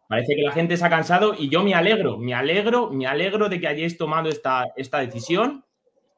parece 0.07 0.35
que 0.35 0.41
la 0.41 0.51
gente 0.51 0.77
se 0.77 0.85
ha 0.85 0.89
cansado 0.89 1.33
y 1.37 1.49
yo 1.49 1.63
me 1.63 1.75
alegro, 1.75 2.17
me 2.17 2.33
alegro, 2.33 2.89
me 2.89 3.07
alegro 3.07 3.49
de 3.49 3.59
que 3.59 3.67
hayáis 3.67 3.97
tomado 3.97 4.29
esta, 4.29 4.65
esta 4.75 4.99
decisión, 4.99 5.65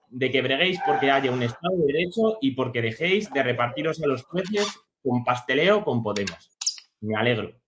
de 0.09 0.29
que 0.29 0.41
breguéis 0.41 0.79
porque 0.85 1.09
haya 1.09 1.31
un 1.31 1.41
Estado 1.41 1.75
de 1.77 1.93
Derecho 1.93 2.37
y 2.41 2.51
porque 2.51 2.81
dejéis 2.81 3.31
de 3.31 3.43
repartiros 3.43 4.01
a 4.03 4.07
los 4.07 4.23
jueces 4.23 4.67
con 5.01 5.23
pasteleo 5.23 5.83
con 5.83 6.03
Podemos. 6.03 6.51
Me 6.99 7.15
alegro. 7.15 7.60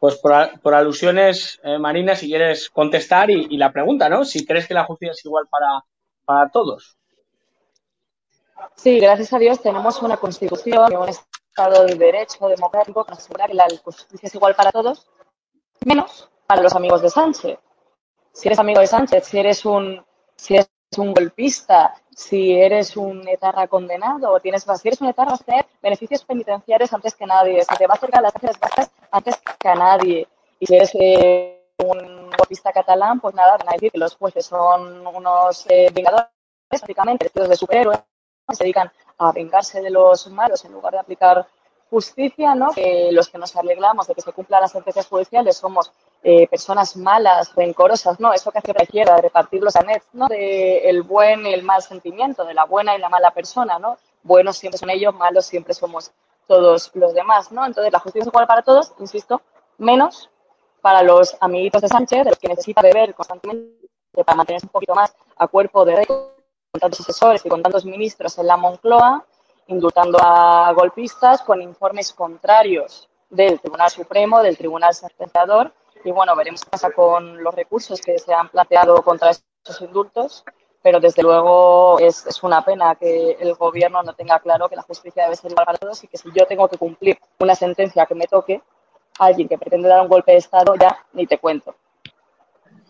Pues 0.00 0.16
por, 0.16 0.74
alusiones, 0.74 1.58
eh, 1.64 1.78
Marina, 1.78 2.14
si 2.14 2.28
quieres 2.28 2.70
contestar 2.70 3.30
y, 3.30 3.56
la 3.56 3.72
pregunta, 3.72 4.08
¿no? 4.08 4.24
Si 4.24 4.46
crees 4.46 4.68
que 4.68 4.74
la 4.74 4.84
justicia 4.84 5.12
es 5.12 5.24
igual 5.24 5.46
para, 5.50 5.84
para 6.24 6.48
todos. 6.50 6.96
Sí, 8.76 9.00
gracias 9.00 9.32
a 9.32 9.38
Dios 9.38 9.60
tenemos 9.60 10.00
una 10.02 10.16
constitución 10.16 10.96
un 10.96 11.08
Estado 11.08 11.84
de 11.84 11.96
Derecho 11.96 12.46
democrático 12.48 13.04
que 13.04 13.12
asegura 13.12 13.46
que 13.46 13.54
la 13.54 13.66
justicia 13.82 14.28
es 14.28 14.34
igual 14.34 14.54
para 14.54 14.70
todos, 14.70 15.08
menos 15.84 16.28
para 16.46 16.62
los 16.62 16.74
amigos 16.74 17.02
de 17.02 17.10
Sánchez. 17.10 17.58
Si 18.32 18.46
eres 18.46 18.58
amigo 18.60 18.80
de 18.80 18.86
Sánchez, 18.86 19.24
si 19.24 19.38
eres 19.38 19.64
un, 19.64 20.04
si 20.36 20.54
eres 20.54 20.70
un 20.96 21.12
golpista, 21.12 21.94
si 22.14 22.52
eres 22.52 22.96
un 22.96 23.26
etarra 23.26 23.66
condenado, 23.66 24.38
tienes, 24.38 24.62
si 24.62 24.88
eres 24.88 25.00
un 25.00 25.08
etarra, 25.08 25.32
vas 25.32 25.44
beneficios 25.82 26.24
penitenciarios 26.24 26.92
antes 26.92 27.16
que 27.16 27.26
nadie, 27.26 27.62
se 27.62 27.76
te 27.76 27.86
va 27.88 27.94
a 27.94 27.96
acercar 27.96 28.22
las 28.22 28.32
cárceles 28.32 28.60
vascas 28.60 28.90
antes 29.10 29.36
que 29.58 29.68
a 29.68 29.74
nadie. 29.74 30.26
Y 30.60 30.66
si 30.66 30.74
eres 30.74 30.92
un 31.78 32.30
golpista 32.30 32.72
catalán, 32.72 33.20
pues 33.20 33.34
nada, 33.34 33.56
van 33.56 33.68
a 33.68 33.72
decir 33.72 33.92
que 33.92 33.98
los 33.98 34.16
jueces 34.16 34.46
son 34.46 35.06
unos 35.06 35.66
eh, 35.68 35.88
vengadores, 35.92 36.28
prácticamente, 36.68 37.24
vestidos 37.26 37.48
de 37.48 37.56
superhéroes, 37.56 38.00
se 38.52 38.64
dedican 38.64 38.90
a 39.18 39.32
vengarse 39.32 39.80
de 39.80 39.90
los 39.90 40.28
malos 40.28 40.64
en 40.64 40.72
lugar 40.72 40.94
de 40.94 41.00
aplicar 41.00 41.46
justicia, 41.90 42.54
¿no? 42.54 42.70
Que 42.72 43.10
los 43.12 43.28
que 43.28 43.38
nos 43.38 43.54
alegramos 43.56 44.06
de 44.06 44.14
que 44.14 44.20
se 44.20 44.32
cumplan 44.32 44.60
las 44.62 44.72
sentencias 44.72 45.06
judiciales 45.06 45.56
somos 45.56 45.92
eh, 46.22 46.46
personas 46.48 46.96
malas, 46.96 47.54
rencorosas, 47.54 48.20
¿no? 48.20 48.32
Eso 48.32 48.50
que 48.50 48.58
hace 48.58 48.72
la 48.74 48.82
izquierda, 48.82 49.16
de 49.16 49.22
repartir 49.22 49.62
los 49.62 49.76
anets, 49.76 50.06
¿no? 50.12 50.26
De 50.26 50.88
el 50.88 51.02
buen 51.02 51.46
y 51.46 51.54
el 51.54 51.62
mal 51.62 51.82
sentimiento, 51.82 52.44
de 52.44 52.54
la 52.54 52.64
buena 52.64 52.94
y 52.96 52.98
la 52.98 53.08
mala 53.08 53.30
persona, 53.30 53.78
¿no? 53.78 53.96
Buenos 54.22 54.58
siempre 54.58 54.78
son 54.78 54.90
ellos, 54.90 55.14
malos 55.14 55.46
siempre 55.46 55.74
somos 55.74 56.10
todos 56.48 56.90
los 56.94 57.14
demás, 57.14 57.52
¿no? 57.52 57.64
Entonces, 57.64 57.92
la 57.92 58.00
justicia 58.00 58.22
es 58.22 58.26
igual 58.26 58.48
para 58.48 58.62
todos, 58.62 58.92
insisto, 58.98 59.40
menos 59.76 60.28
para 60.80 61.02
los 61.02 61.36
amiguitos 61.40 61.82
de 61.82 61.88
Sánchez, 61.88 62.24
de 62.24 62.30
los 62.30 62.38
que 62.38 62.48
necesita 62.48 62.82
beber 62.82 63.14
constantemente 63.14 63.88
para 64.24 64.36
mantenerse 64.36 64.66
un 64.66 64.72
poquito 64.72 64.94
más 64.94 65.14
a 65.36 65.46
cuerpo 65.46 65.84
de 65.84 65.96
rey, 65.96 66.06
con 66.06 66.80
tantos 66.80 67.00
asesores 67.00 67.44
y 67.44 67.48
con 67.48 67.62
tantos 67.62 67.84
ministros 67.84 68.38
en 68.38 68.46
la 68.46 68.56
Moncloa, 68.56 69.24
indultando 69.68 70.18
a 70.20 70.72
golpistas 70.72 71.42
con 71.42 71.60
informes 71.62 72.12
contrarios 72.12 73.08
del 73.28 73.60
Tribunal 73.60 73.90
Supremo, 73.90 74.42
del 74.42 74.56
Tribunal 74.56 74.94
Sentenciador. 74.94 75.72
Y 76.04 76.10
bueno, 76.10 76.34
veremos 76.34 76.64
qué 76.64 76.70
pasa 76.70 76.90
con 76.90 77.42
los 77.42 77.54
recursos 77.54 78.00
que 78.00 78.18
se 78.18 78.32
han 78.32 78.48
planteado 78.48 79.02
contra 79.02 79.30
estos 79.30 79.80
indultos, 79.82 80.44
pero 80.88 81.00
desde 81.00 81.22
luego 81.22 81.98
es, 81.98 82.24
es, 82.26 82.42
una 82.42 82.64
pena 82.64 82.94
que 82.94 83.32
el 83.38 83.52
gobierno 83.56 84.02
no 84.02 84.14
tenga 84.14 84.38
claro 84.38 84.70
que 84.70 84.76
la 84.76 84.80
justicia 84.80 85.24
debe 85.24 85.36
ser 85.36 85.50
igual 85.50 85.66
para 85.66 85.76
todos 85.76 86.02
y 86.02 86.08
que 86.08 86.16
si 86.16 86.30
yo 86.34 86.46
tengo 86.46 86.66
que 86.66 86.78
cumplir 86.78 87.18
una 87.40 87.54
sentencia 87.54 88.06
que 88.06 88.14
me 88.14 88.26
toque, 88.26 88.62
alguien 89.18 89.48
que 89.48 89.58
pretende 89.58 89.86
dar 89.86 90.00
un 90.00 90.08
golpe 90.08 90.32
de 90.32 90.38
Estado 90.38 90.74
ya 90.80 90.96
ni 91.12 91.26
te 91.26 91.36
cuento. 91.36 91.74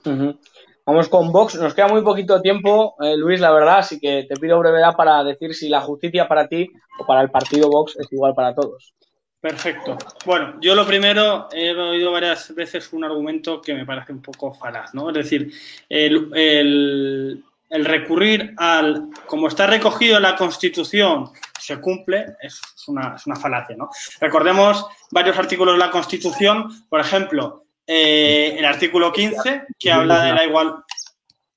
Uh 0.07 0.11
-huh. 0.11 0.39
Vamos 0.87 1.09
con 1.09 1.33
Vox. 1.33 1.57
Nos 1.57 1.75
queda 1.75 1.89
muy 1.89 2.03
poquito 2.03 2.41
tiempo, 2.41 2.95
eh, 3.01 3.17
Luis, 3.17 3.41
la 3.41 3.51
verdad, 3.51 3.79
así 3.79 3.99
que 3.99 4.27
te 4.29 4.37
pido 4.37 4.61
brevedad 4.61 4.95
para 4.95 5.25
decir 5.25 5.53
si 5.53 5.69
la 5.69 5.81
justicia 5.81 6.29
para 6.29 6.47
ti 6.47 6.69
o 7.01 7.05
para 7.05 7.21
el 7.23 7.33
partido 7.33 7.69
Vox 7.69 7.97
es 7.99 8.07
igual 8.13 8.33
para 8.33 8.55
todos. 8.55 8.95
Perfecto. 9.41 9.97
Bueno, 10.27 10.57
yo 10.61 10.75
lo 10.75 10.85
primero 10.85 11.49
he 11.53 11.73
oído 11.73 12.11
varias 12.11 12.53
veces 12.55 12.93
un 12.93 13.05
argumento 13.05 13.63
que 13.63 13.73
me 13.73 13.87
parece 13.87 14.13
un 14.13 14.21
poco 14.21 14.53
falaz, 14.53 14.93
¿no? 14.95 15.11
Es 15.11 15.15
decir, 15.15 15.53
el, 15.89 16.29
el, 16.35 17.45
el 17.71 17.85
recurrir 17.85 18.55
al, 18.57 19.09
como 19.27 19.49
está 19.49 19.67
recogido 19.67 20.17
en 20.17 20.23
la 20.23 20.37
Constitución, 20.37 21.31
se 21.59 21.81
cumple, 21.81 22.37
es 22.41 22.61
una, 22.87 23.15
es 23.17 23.27
una 23.27 23.37
falacia, 23.37 23.77
¿no? 23.77 23.91
Recordemos 24.21 24.87
varios 25.11 25.39
artículos 25.39 25.75
de 25.75 25.79
la 25.79 25.91
Constitución, 25.91 26.87
por 26.89 27.01
ejemplo, 27.01 27.65
eh, 27.87 28.55
el 28.59 28.65
artículo 28.65 29.13
15, 29.13 29.67
que 29.79 29.93
habla 29.93 30.25
de 30.25 30.33
la 30.33 30.45
igual... 30.45 30.77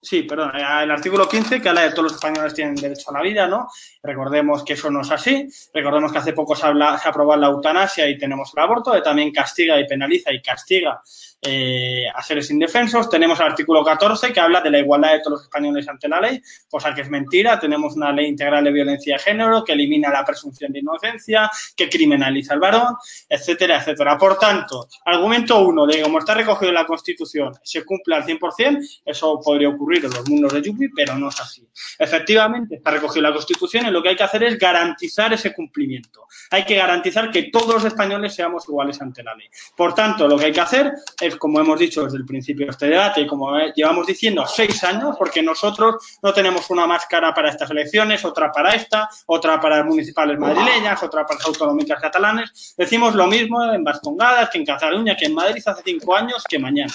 Sí, 0.03 0.23
perdón, 0.23 0.51
el 0.55 0.89
artículo 0.89 1.29
15 1.29 1.61
que 1.61 1.69
habla 1.69 1.83
de 1.83 1.91
todos 1.91 2.05
los 2.05 2.13
españoles 2.13 2.55
tienen 2.55 2.73
derecho 2.73 3.11
a 3.11 3.13
la 3.13 3.21
vida, 3.21 3.47
¿no? 3.47 3.67
Recordemos 4.01 4.63
que 4.63 4.73
eso 4.73 4.89
no 4.89 5.01
es 5.01 5.11
así. 5.11 5.47
Recordemos 5.75 6.11
que 6.11 6.17
hace 6.17 6.33
poco 6.33 6.55
se, 6.55 6.65
habla, 6.65 6.97
se 6.97 7.07
aprobó 7.07 7.35
la 7.35 7.47
eutanasia 7.47 8.09
y 8.09 8.17
tenemos 8.17 8.51
el 8.55 8.63
aborto, 8.63 8.93
que 8.93 9.01
también 9.01 9.31
castiga 9.31 9.79
y 9.79 9.85
penaliza 9.85 10.33
y 10.33 10.41
castiga 10.41 11.03
eh, 11.41 12.05
a 12.07 12.21
indefensos. 12.49 13.09
Tenemos 13.09 13.39
el 13.39 13.47
artículo 13.47 13.83
14 13.83 14.31
que 14.31 14.39
habla 14.39 14.61
de 14.61 14.69
la 14.69 14.79
igualdad 14.79 15.13
de 15.13 15.19
todos 15.19 15.31
los 15.31 15.41
españoles 15.43 15.87
ante 15.87 16.07
la 16.07 16.19
ley, 16.21 16.41
cosa 16.69 16.93
que 16.93 17.01
es 17.01 17.09
mentira. 17.09 17.59
Tenemos 17.59 17.95
una 17.95 18.11
ley 18.11 18.27
integral 18.27 18.63
de 18.63 18.71
violencia 18.71 19.15
de 19.15 19.23
género 19.23 19.63
que 19.63 19.73
elimina 19.73 20.09
la 20.09 20.23
presunción 20.23 20.71
de 20.71 20.79
inocencia, 20.79 21.49
que 21.75 21.89
criminaliza 21.89 22.53
al 22.53 22.59
varón, 22.59 22.95
etcétera, 23.27 23.79
etcétera. 23.79 24.17
Por 24.17 24.37
tanto, 24.37 24.87
argumento 25.05 25.59
uno 25.59 25.85
de 25.85 26.01
como 26.01 26.19
está 26.19 26.33
recogido 26.33 26.69
en 26.69 26.75
la 26.75 26.85
Constitución, 26.85 27.53
se 27.63 27.83
cumple 27.85 28.15
al 28.15 28.23
100%, 28.23 29.01
eso 29.05 29.39
podría 29.43 29.69
ocurrir 29.69 30.05
en 30.05 30.11
los 30.11 30.27
mundos 30.29 30.53
de 30.53 30.61
Yupi, 30.61 30.89
pero 30.89 31.17
no 31.17 31.29
es 31.29 31.39
así. 31.39 31.67
Efectivamente, 31.97 32.75
está 32.75 32.91
recogido 32.91 33.19
en 33.19 33.31
la 33.31 33.33
Constitución 33.33 33.85
y 33.87 33.91
lo 33.91 34.01
que 34.01 34.09
hay 34.09 34.15
que 34.15 34.23
hacer 34.23 34.43
es 34.43 34.57
garantizar 34.57 35.33
ese 35.33 35.53
cumplimiento. 35.53 36.25
Hay 36.49 36.65
que 36.65 36.75
garantizar 36.75 37.31
que 37.31 37.43
todos 37.43 37.75
los 37.75 37.85
españoles 37.85 38.33
seamos 38.35 38.67
iguales 38.67 39.01
ante 39.01 39.23
la 39.23 39.35
ley. 39.35 39.47
Por 39.75 39.93
tanto, 39.93 40.27
lo 40.27 40.37
que 40.37 40.45
hay 40.45 40.51
que 40.51 40.61
hacer 40.61 40.93
es, 41.19 41.30
como 41.37 41.59
hemos 41.59 41.79
dicho 41.79 42.03
desde 42.03 42.17
el 42.17 42.25
principio 42.25 42.65
de 42.65 42.71
este 42.71 42.87
debate 42.87 43.21
y 43.21 43.27
como 43.27 43.57
llevamos 43.75 44.07
diciendo, 44.07 44.45
seis 44.45 44.83
años, 44.83 45.15
porque 45.17 45.41
nosotros 45.41 45.95
no 46.21 46.33
tenemos 46.33 46.69
una 46.69 46.87
máscara 46.87 47.33
para 47.33 47.49
estas 47.49 47.69
elecciones, 47.71 48.23
otra 48.25 48.51
para 48.51 48.73
esta, 48.73 49.09
otra 49.27 49.59
para 49.59 49.83
municipales 49.83 50.37
madrileñas, 50.37 51.01
otra 51.03 51.25
para 51.25 51.37
las 51.39 51.47
autonómicas 51.47 52.01
catalanes. 52.01 52.75
Decimos 52.77 53.15
lo 53.15 53.27
mismo 53.27 53.63
en 53.71 53.83
Vascongadas, 53.83 54.49
que 54.49 54.57
en 54.57 54.65
Cataluña, 54.65 55.15
que 55.15 55.25
en 55.25 55.33
Madrid 55.33 55.61
hace 55.65 55.81
cinco 55.83 56.15
años, 56.15 56.43
que 56.47 56.59
mañana. 56.59 56.93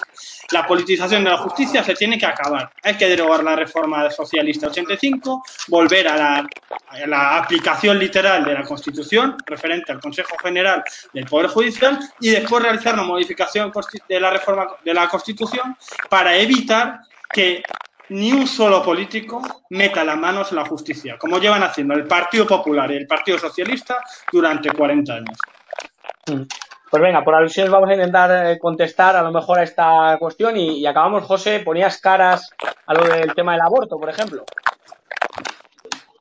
La 0.50 0.66
politización 0.66 1.24
de 1.24 1.30
la 1.30 1.38
justicia 1.38 1.82
se 1.82 1.94
tiene 1.94 2.18
que 2.18 2.26
acabar. 2.26 2.70
Hay 2.82 2.94
que 2.94 3.08
derogar 3.08 3.42
la 3.42 3.56
reforma 3.56 4.08
socialista 4.10 4.68
85, 4.68 5.42
volver 5.68 6.08
a 6.08 6.16
la, 6.16 6.48
a 6.88 7.06
la 7.06 7.36
aplicación 7.38 7.98
literal 7.98 8.44
de 8.44 8.54
la 8.54 8.62
Constitución 8.62 9.36
referente 9.46 9.92
al 9.92 10.00
Consejo 10.00 10.36
General 10.38 10.82
del 11.12 11.26
Poder 11.26 11.48
Judicial 11.48 11.98
y 12.20 12.30
después 12.30 12.62
realizar 12.62 12.94
una 12.94 13.02
modificación 13.02 13.72
de 14.08 14.20
la 14.20 14.25
reforma 14.30 14.66
de 14.84 14.94
la 14.94 15.08
Constitución 15.08 15.76
para 16.08 16.36
evitar 16.36 17.00
que 17.32 17.62
ni 18.08 18.32
un 18.32 18.46
solo 18.46 18.82
político 18.82 19.42
meta 19.70 20.04
las 20.04 20.16
manos 20.16 20.50
en 20.52 20.56
la 20.56 20.64
justicia, 20.64 21.18
como 21.18 21.38
llevan 21.38 21.62
haciendo 21.62 21.94
el 21.94 22.06
Partido 22.06 22.46
Popular 22.46 22.90
y 22.92 22.96
el 22.96 23.06
Partido 23.06 23.38
Socialista 23.38 23.98
durante 24.30 24.70
40 24.70 25.12
años. 25.12 25.38
Pues 26.88 27.02
venga, 27.02 27.24
por 27.24 27.34
alusiones 27.34 27.72
vamos 27.72 27.90
a 27.90 27.94
intentar 27.94 28.58
contestar 28.58 29.16
a 29.16 29.22
lo 29.22 29.32
mejor 29.32 29.58
a 29.58 29.64
esta 29.64 30.16
cuestión 30.18 30.56
y, 30.56 30.78
y 30.78 30.86
acabamos, 30.86 31.24
José, 31.24 31.60
ponías 31.60 32.00
caras 32.00 32.50
a 32.86 32.94
lo 32.94 33.04
del 33.04 33.34
tema 33.34 33.52
del 33.52 33.62
aborto, 33.62 33.98
por 33.98 34.08
ejemplo. 34.08 34.44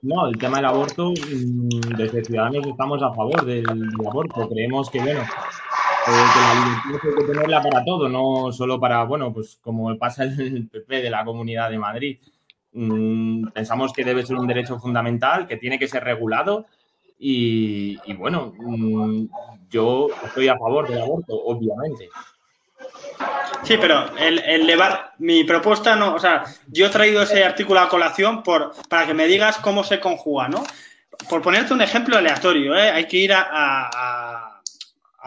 No, 0.01 0.27
el 0.27 0.37
tema 0.37 0.57
del 0.57 0.67
aborto, 0.67 1.13
desde 1.97 2.23
Ciudadanos 2.23 2.67
estamos 2.67 3.01
a 3.01 3.11
favor 3.13 3.43
del, 3.43 3.63
del 3.63 4.07
aborto. 4.07 4.47
Creemos 4.49 4.89
que, 4.91 4.99
bueno, 4.99 5.21
eh, 5.21 5.25
que 6.05 6.39
la 6.39 6.53
libertad 6.53 7.09
hay 7.09 7.15
que 7.15 7.33
tenerla 7.33 7.61
para 7.61 7.83
todo, 7.83 8.09
no 8.09 8.51
solo 8.51 8.79
para, 8.79 9.03
bueno, 9.03 9.33
pues 9.33 9.57
como 9.61 9.97
pasa 9.97 10.23
el 10.23 10.67
PP 10.71 11.01
de 11.01 11.09
la 11.09 11.25
Comunidad 11.25 11.69
de 11.69 11.79
Madrid. 11.79 12.19
Mm, 12.73 13.47
pensamos 13.49 13.93
que 13.93 14.03
debe 14.03 14.25
ser 14.25 14.35
un 14.35 14.47
derecho 14.47 14.79
fundamental, 14.79 15.47
que 15.47 15.57
tiene 15.57 15.79
que 15.79 15.87
ser 15.87 16.03
regulado 16.03 16.65
y, 17.17 17.97
bueno, 18.13 18.53
mm, 18.57 19.27
yo 19.69 20.09
estoy 20.25 20.49
a 20.49 20.57
favor 20.57 20.87
del 20.87 21.01
aborto, 21.01 21.33
obviamente. 21.33 22.09
Sí, 23.63 23.77
pero 23.79 24.15
el, 24.17 24.39
el 24.39 24.79
mi 25.19 25.43
propuesta 25.45 25.95
no, 25.95 26.15
o 26.15 26.19
sea, 26.19 26.43
yo 26.67 26.87
he 26.87 26.89
traído 26.89 27.23
ese 27.23 27.43
artículo 27.43 27.79
a 27.79 27.89
colación 27.89 28.43
por, 28.43 28.73
para 28.89 29.07
que 29.07 29.13
me 29.13 29.25
digas 29.25 29.57
cómo 29.57 29.83
se 29.83 29.99
conjuga, 29.99 30.49
¿no? 30.49 30.63
Por 31.29 31.41
ponerte 31.41 31.73
un 31.73 31.81
ejemplo 31.81 32.17
aleatorio, 32.17 32.75
¿eh? 32.75 32.91
hay 32.91 33.07
que 33.07 33.17
ir 33.17 33.33
a 33.33 34.24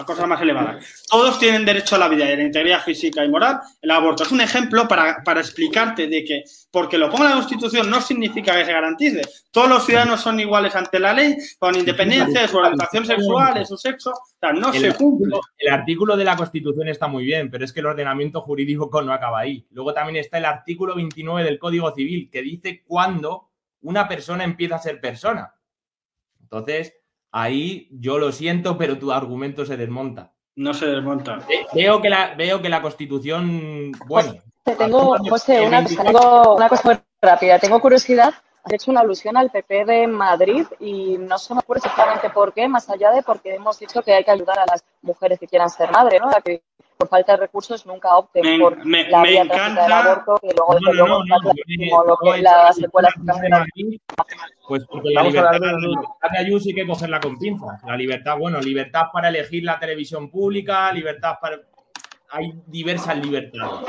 cosas 0.04 0.28
más 0.28 0.40
elevadas. 0.40 1.04
Todos 1.08 1.38
tienen 1.38 1.64
derecho 1.64 1.96
a 1.96 1.98
la 1.98 2.08
vida 2.08 2.28
y 2.28 2.32
a 2.32 2.36
la 2.36 2.44
integridad 2.44 2.82
física 2.82 3.24
y 3.24 3.28
moral. 3.28 3.60
El 3.82 3.90
aborto 3.90 4.22
es 4.22 4.32
un 4.32 4.40
ejemplo 4.40 4.86
para, 4.86 5.22
para 5.24 5.40
explicarte 5.40 6.06
de 6.06 6.24
que 6.24 6.44
porque 6.70 6.98
lo 6.98 7.10
ponga 7.10 7.30
la 7.30 7.36
Constitución 7.36 7.88
no 7.90 8.00
significa 8.00 8.54
que 8.54 8.64
se 8.64 8.72
garantice. 8.72 9.22
Todos 9.50 9.68
los 9.68 9.86
ciudadanos 9.86 10.20
son 10.20 10.38
iguales 10.38 10.76
ante 10.76 10.98
la 10.98 11.12
ley, 11.12 11.36
con 11.58 11.74
independencia 11.74 12.42
de 12.42 12.48
su 12.48 12.58
orientación 12.58 13.06
sexual, 13.06 13.54
de 13.54 13.64
su 13.64 13.76
sexo. 13.76 14.10
O 14.10 14.38
sea, 14.38 14.52
no 14.52 14.72
el 14.72 14.80
se 14.80 14.94
cumple. 14.94 15.36
El 15.56 15.72
artículo 15.72 16.16
de 16.16 16.24
la 16.24 16.36
Constitución 16.36 16.88
está 16.88 17.08
muy 17.08 17.24
bien, 17.24 17.50
pero 17.50 17.64
es 17.64 17.72
que 17.72 17.80
el 17.80 17.86
ordenamiento 17.86 18.42
jurídico 18.42 18.90
no 19.02 19.12
acaba 19.12 19.40
ahí. 19.40 19.66
Luego 19.70 19.94
también 19.94 20.16
está 20.16 20.38
el 20.38 20.44
artículo 20.44 20.94
29 20.94 21.44
del 21.44 21.58
Código 21.58 21.92
Civil, 21.94 22.28
que 22.30 22.42
dice 22.42 22.82
cuándo 22.86 23.50
una 23.80 24.06
persona 24.06 24.44
empieza 24.44 24.76
a 24.76 24.80
ser 24.80 25.00
persona. 25.00 25.54
Entonces, 26.40 26.94
ahí 27.32 27.88
yo 27.90 28.18
lo 28.18 28.32
siento, 28.32 28.78
pero 28.78 28.98
tu 28.98 29.12
argumento 29.12 29.64
se 29.64 29.76
desmonta. 29.76 30.32
No 30.56 30.74
se 30.74 30.86
desmonta. 30.86 31.38
Veo 31.72 32.02
que 32.02 32.10
la, 32.10 32.34
veo 32.34 32.60
que 32.60 32.68
la 32.68 32.82
Constitución, 32.82 33.92
bueno. 34.06 34.34
Tengo, 34.64 35.16
José, 35.30 35.66
una, 35.66 35.84
tengo 35.84 36.56
una 36.56 36.68
cosa 36.68 36.82
muy 36.84 36.98
rápida. 37.22 37.58
Tengo 37.58 37.80
curiosidad. 37.80 38.34
Has 38.68 38.74
hecho 38.74 38.90
una 38.90 39.00
alusión 39.00 39.34
al 39.38 39.50
PP 39.50 39.86
de 39.86 40.06
Madrid 40.06 40.66
y 40.78 41.16
no 41.16 41.38
se 41.38 41.54
me 41.54 41.60
ocurre 41.60 41.78
exactamente 41.78 42.28
por 42.28 42.52
qué, 42.52 42.68
más 42.68 42.90
allá 42.90 43.10
de 43.12 43.22
porque 43.22 43.54
hemos 43.54 43.78
dicho 43.78 44.02
que 44.02 44.12
hay 44.12 44.22
que 44.22 44.30
ayudar 44.30 44.58
a 44.58 44.66
las 44.66 44.84
mujeres 45.00 45.38
que 45.38 45.46
quieran 45.46 45.70
ser 45.70 45.90
madre, 45.90 46.18
¿no? 46.20 46.28
que 46.44 46.60
por 46.98 47.08
falta 47.08 47.32
de 47.32 47.38
recursos 47.38 47.86
nunca 47.86 48.14
opten 48.18 48.44
me, 48.44 48.58
por 48.58 48.84
me, 48.84 49.08
la 49.08 49.22
me 49.22 49.28
vía 49.30 49.42
encanta... 49.44 49.84
del 49.84 49.92
aborto 49.92 50.38
y 50.42 50.48
luego, 50.54 50.74
No, 50.74 50.80
no, 50.80 50.92
luego 50.92 51.08
no, 51.08 51.24
no, 51.24 52.04
lo 52.04 52.18
que 52.18 52.28
no, 52.28 52.36
las 52.42 52.76
no, 52.76 52.82
secuelas 52.84 53.14
no, 53.16 53.40
que 53.40 53.48
no, 53.48 53.64
Pues 54.68 54.84
porque 54.84 55.10
la 55.14 55.22
a 55.22 55.24
libertad 55.24 55.60
de 55.60 56.38
Ayuso 56.38 56.68
hay 56.68 56.74
que 56.74 56.86
cogerla 56.86 57.20
con 57.20 57.38
pinzas. 57.38 57.82
La 57.84 57.96
libertad, 57.96 58.36
bueno, 58.38 58.60
libertad 58.60 59.04
para 59.10 59.28
elegir 59.28 59.64
la 59.64 59.78
televisión 59.78 60.30
pública, 60.30 60.92
libertad 60.92 61.36
para... 61.40 61.56
Hay 62.30 62.52
diversas 62.66 63.16
libertades. 63.18 63.80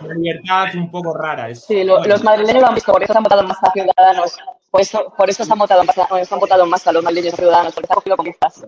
Una 0.00 0.14
libertad 0.14 0.66
un 0.74 0.90
poco 0.90 1.14
rara. 1.14 1.50
Es, 1.50 1.64
Sí, 1.64 1.84
lo- 1.84 2.02
los 2.04 2.24
madrileños 2.24 2.62
lo 2.62 2.68
han 2.68 2.74
visto, 2.74 2.92
por 2.92 3.02
eso 3.02 3.12
se 3.12 3.16
han 3.18 3.22
votado 3.24 3.42
más 3.42 3.58
a 3.62 3.70
Ciudadanos. 3.72 4.38
Por 4.70 4.80
eso, 4.80 5.12
por 5.16 5.30
eso 5.30 5.44
se 5.44 5.52
han 5.52 5.58
votado 5.58 5.84
más 5.84 5.96
a, 5.98 6.24
se 6.24 6.34
han 6.34 6.40
votado 6.40 6.66
más 6.66 6.86
a 6.86 6.92
los 6.92 7.04
madrileños 7.04 7.34
a 7.34 7.36
Ciudadanos, 7.36 7.74
porque 7.74 7.86
se 7.86 7.92
han 7.92 7.96
cogido 7.96 8.16
con 8.16 8.24
pinzas. 8.24 8.60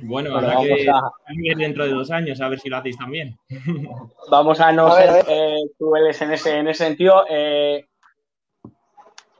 Bueno, 0.00 0.30
Bueno, 0.30 0.36
habrá 0.36 0.48
vamos 0.54 0.64
que 0.66 0.88
a- 0.90 1.00
cambiar 1.26 1.56
dentro 1.56 1.84
de 1.84 1.90
dos 1.92 2.10
años 2.10 2.40
a 2.40 2.48
ver 2.48 2.58
si 2.60 2.68
lo 2.68 2.76
hacéis 2.78 2.96
también. 2.96 3.38
Vamos 4.30 4.60
a 4.60 4.72
no 4.72 4.86
A 4.88 4.96
ver, 4.98 5.08
a 5.10 5.12
ser 5.14 5.24
eh, 5.28 5.56
crueles 5.78 6.20
en 6.22 6.32
ese, 6.32 6.56
en 6.58 6.68
ese 6.68 6.84
sentido. 6.84 7.24
Eh... 7.28 7.86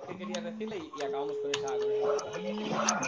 ¿Qué 0.09 0.17
querías 0.17 0.43
decirle? 0.45 0.77
Y, 0.79 0.91
y 1.01 1.05
acabamos 1.05 1.35
con 1.43 1.51
esa. 1.51 1.69
Con 2.33 2.47
esa... 2.47 3.01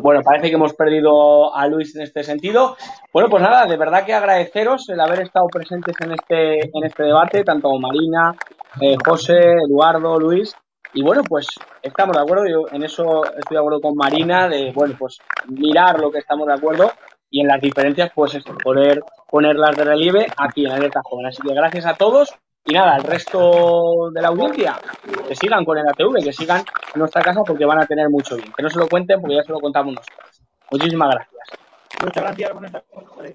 Bueno, 0.00 0.22
parece 0.22 0.48
que 0.48 0.54
hemos 0.54 0.74
perdido 0.74 1.54
a 1.54 1.66
Luis 1.66 1.94
en 1.96 2.02
este 2.02 2.22
sentido. 2.22 2.76
Bueno, 3.12 3.28
pues 3.28 3.42
nada, 3.42 3.66
de 3.66 3.76
verdad 3.76 4.04
que 4.04 4.14
agradeceros 4.14 4.88
el 4.88 5.00
haber 5.00 5.20
estado 5.20 5.46
presentes 5.48 5.94
en 6.00 6.12
este, 6.12 6.60
en 6.60 6.84
este 6.84 7.04
debate, 7.04 7.44
tanto 7.44 7.78
Marina, 7.78 8.34
eh, 8.80 8.96
José, 9.04 9.38
Eduardo, 9.68 10.18
Luis. 10.18 10.54
Y 10.92 11.02
bueno, 11.02 11.22
pues 11.28 11.46
estamos 11.82 12.16
de 12.16 12.22
acuerdo, 12.22 12.46
yo 12.46 12.64
en 12.74 12.82
eso 12.82 13.24
estoy 13.24 13.54
de 13.54 13.58
acuerdo 13.58 13.80
con 13.80 13.94
Marina, 13.94 14.48
de 14.48 14.72
bueno, 14.72 14.96
pues 14.98 15.18
mirar 15.48 16.00
lo 16.00 16.10
que 16.10 16.18
estamos 16.18 16.46
de 16.48 16.54
acuerdo 16.54 16.90
y 17.30 17.40
en 17.40 17.46
las 17.46 17.60
diferencias, 17.60 18.10
pues 18.12 18.36
poder 18.62 19.00
ponerlas 19.28 19.76
de 19.76 19.84
relieve 19.84 20.26
aquí 20.36 20.66
en 20.66 20.72
Alerta 20.72 21.00
Joven. 21.04 21.26
Así 21.26 21.40
que 21.42 21.54
gracias 21.54 21.86
a 21.86 21.94
todos 21.94 22.34
y 22.64 22.72
nada, 22.72 22.96
al 22.96 23.02
resto 23.02 24.10
de 24.12 24.20
la 24.20 24.28
audiencia, 24.28 24.78
que 25.26 25.34
sigan 25.34 25.64
con 25.64 25.78
el 25.78 25.88
ATV, 25.88 26.22
que 26.22 26.32
sigan 26.32 26.62
en 26.94 26.98
nuestra 26.98 27.22
casa 27.22 27.42
porque 27.44 27.64
van 27.64 27.80
a 27.80 27.86
tener 27.86 28.08
mucho 28.10 28.36
bien. 28.36 28.52
Que 28.52 28.62
no 28.62 28.70
se 28.70 28.78
lo 28.78 28.88
cuenten 28.88 29.20
porque 29.20 29.36
ya 29.36 29.42
se 29.42 29.52
lo 29.52 29.60
contamos 29.60 29.94
nosotros. 29.94 30.42
Muchísimas 30.70 31.14
gracias. 31.14 31.60
Muchas 32.02 32.22
gracias 32.22 32.50
por 32.50 33.34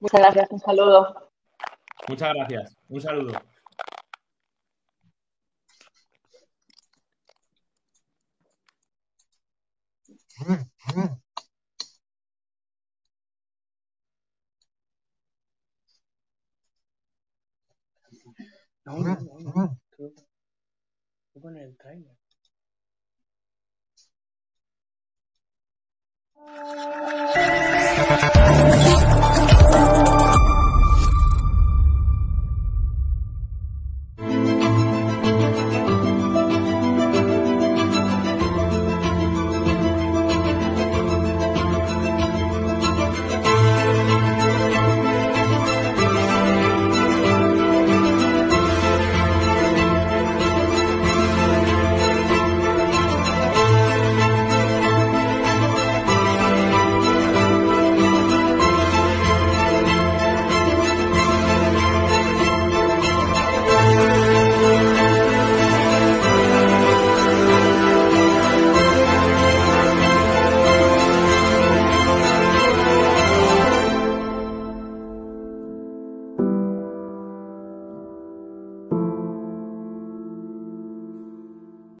Muchas 0.00 0.20
gracias, 0.20 0.50
un 0.50 0.60
saludo. 0.60 1.30
Muchas 2.08 2.34
gracias, 2.34 2.76
un 2.88 3.00
saludo. 3.00 3.32
No, 18.88 18.96
no, 19.00 19.18
no, 19.20 19.52
no. 19.54 19.78
Tengo 19.98 20.14
que 21.34 21.40
poner 21.40 21.62
el 21.64 21.76
you. 28.82 28.87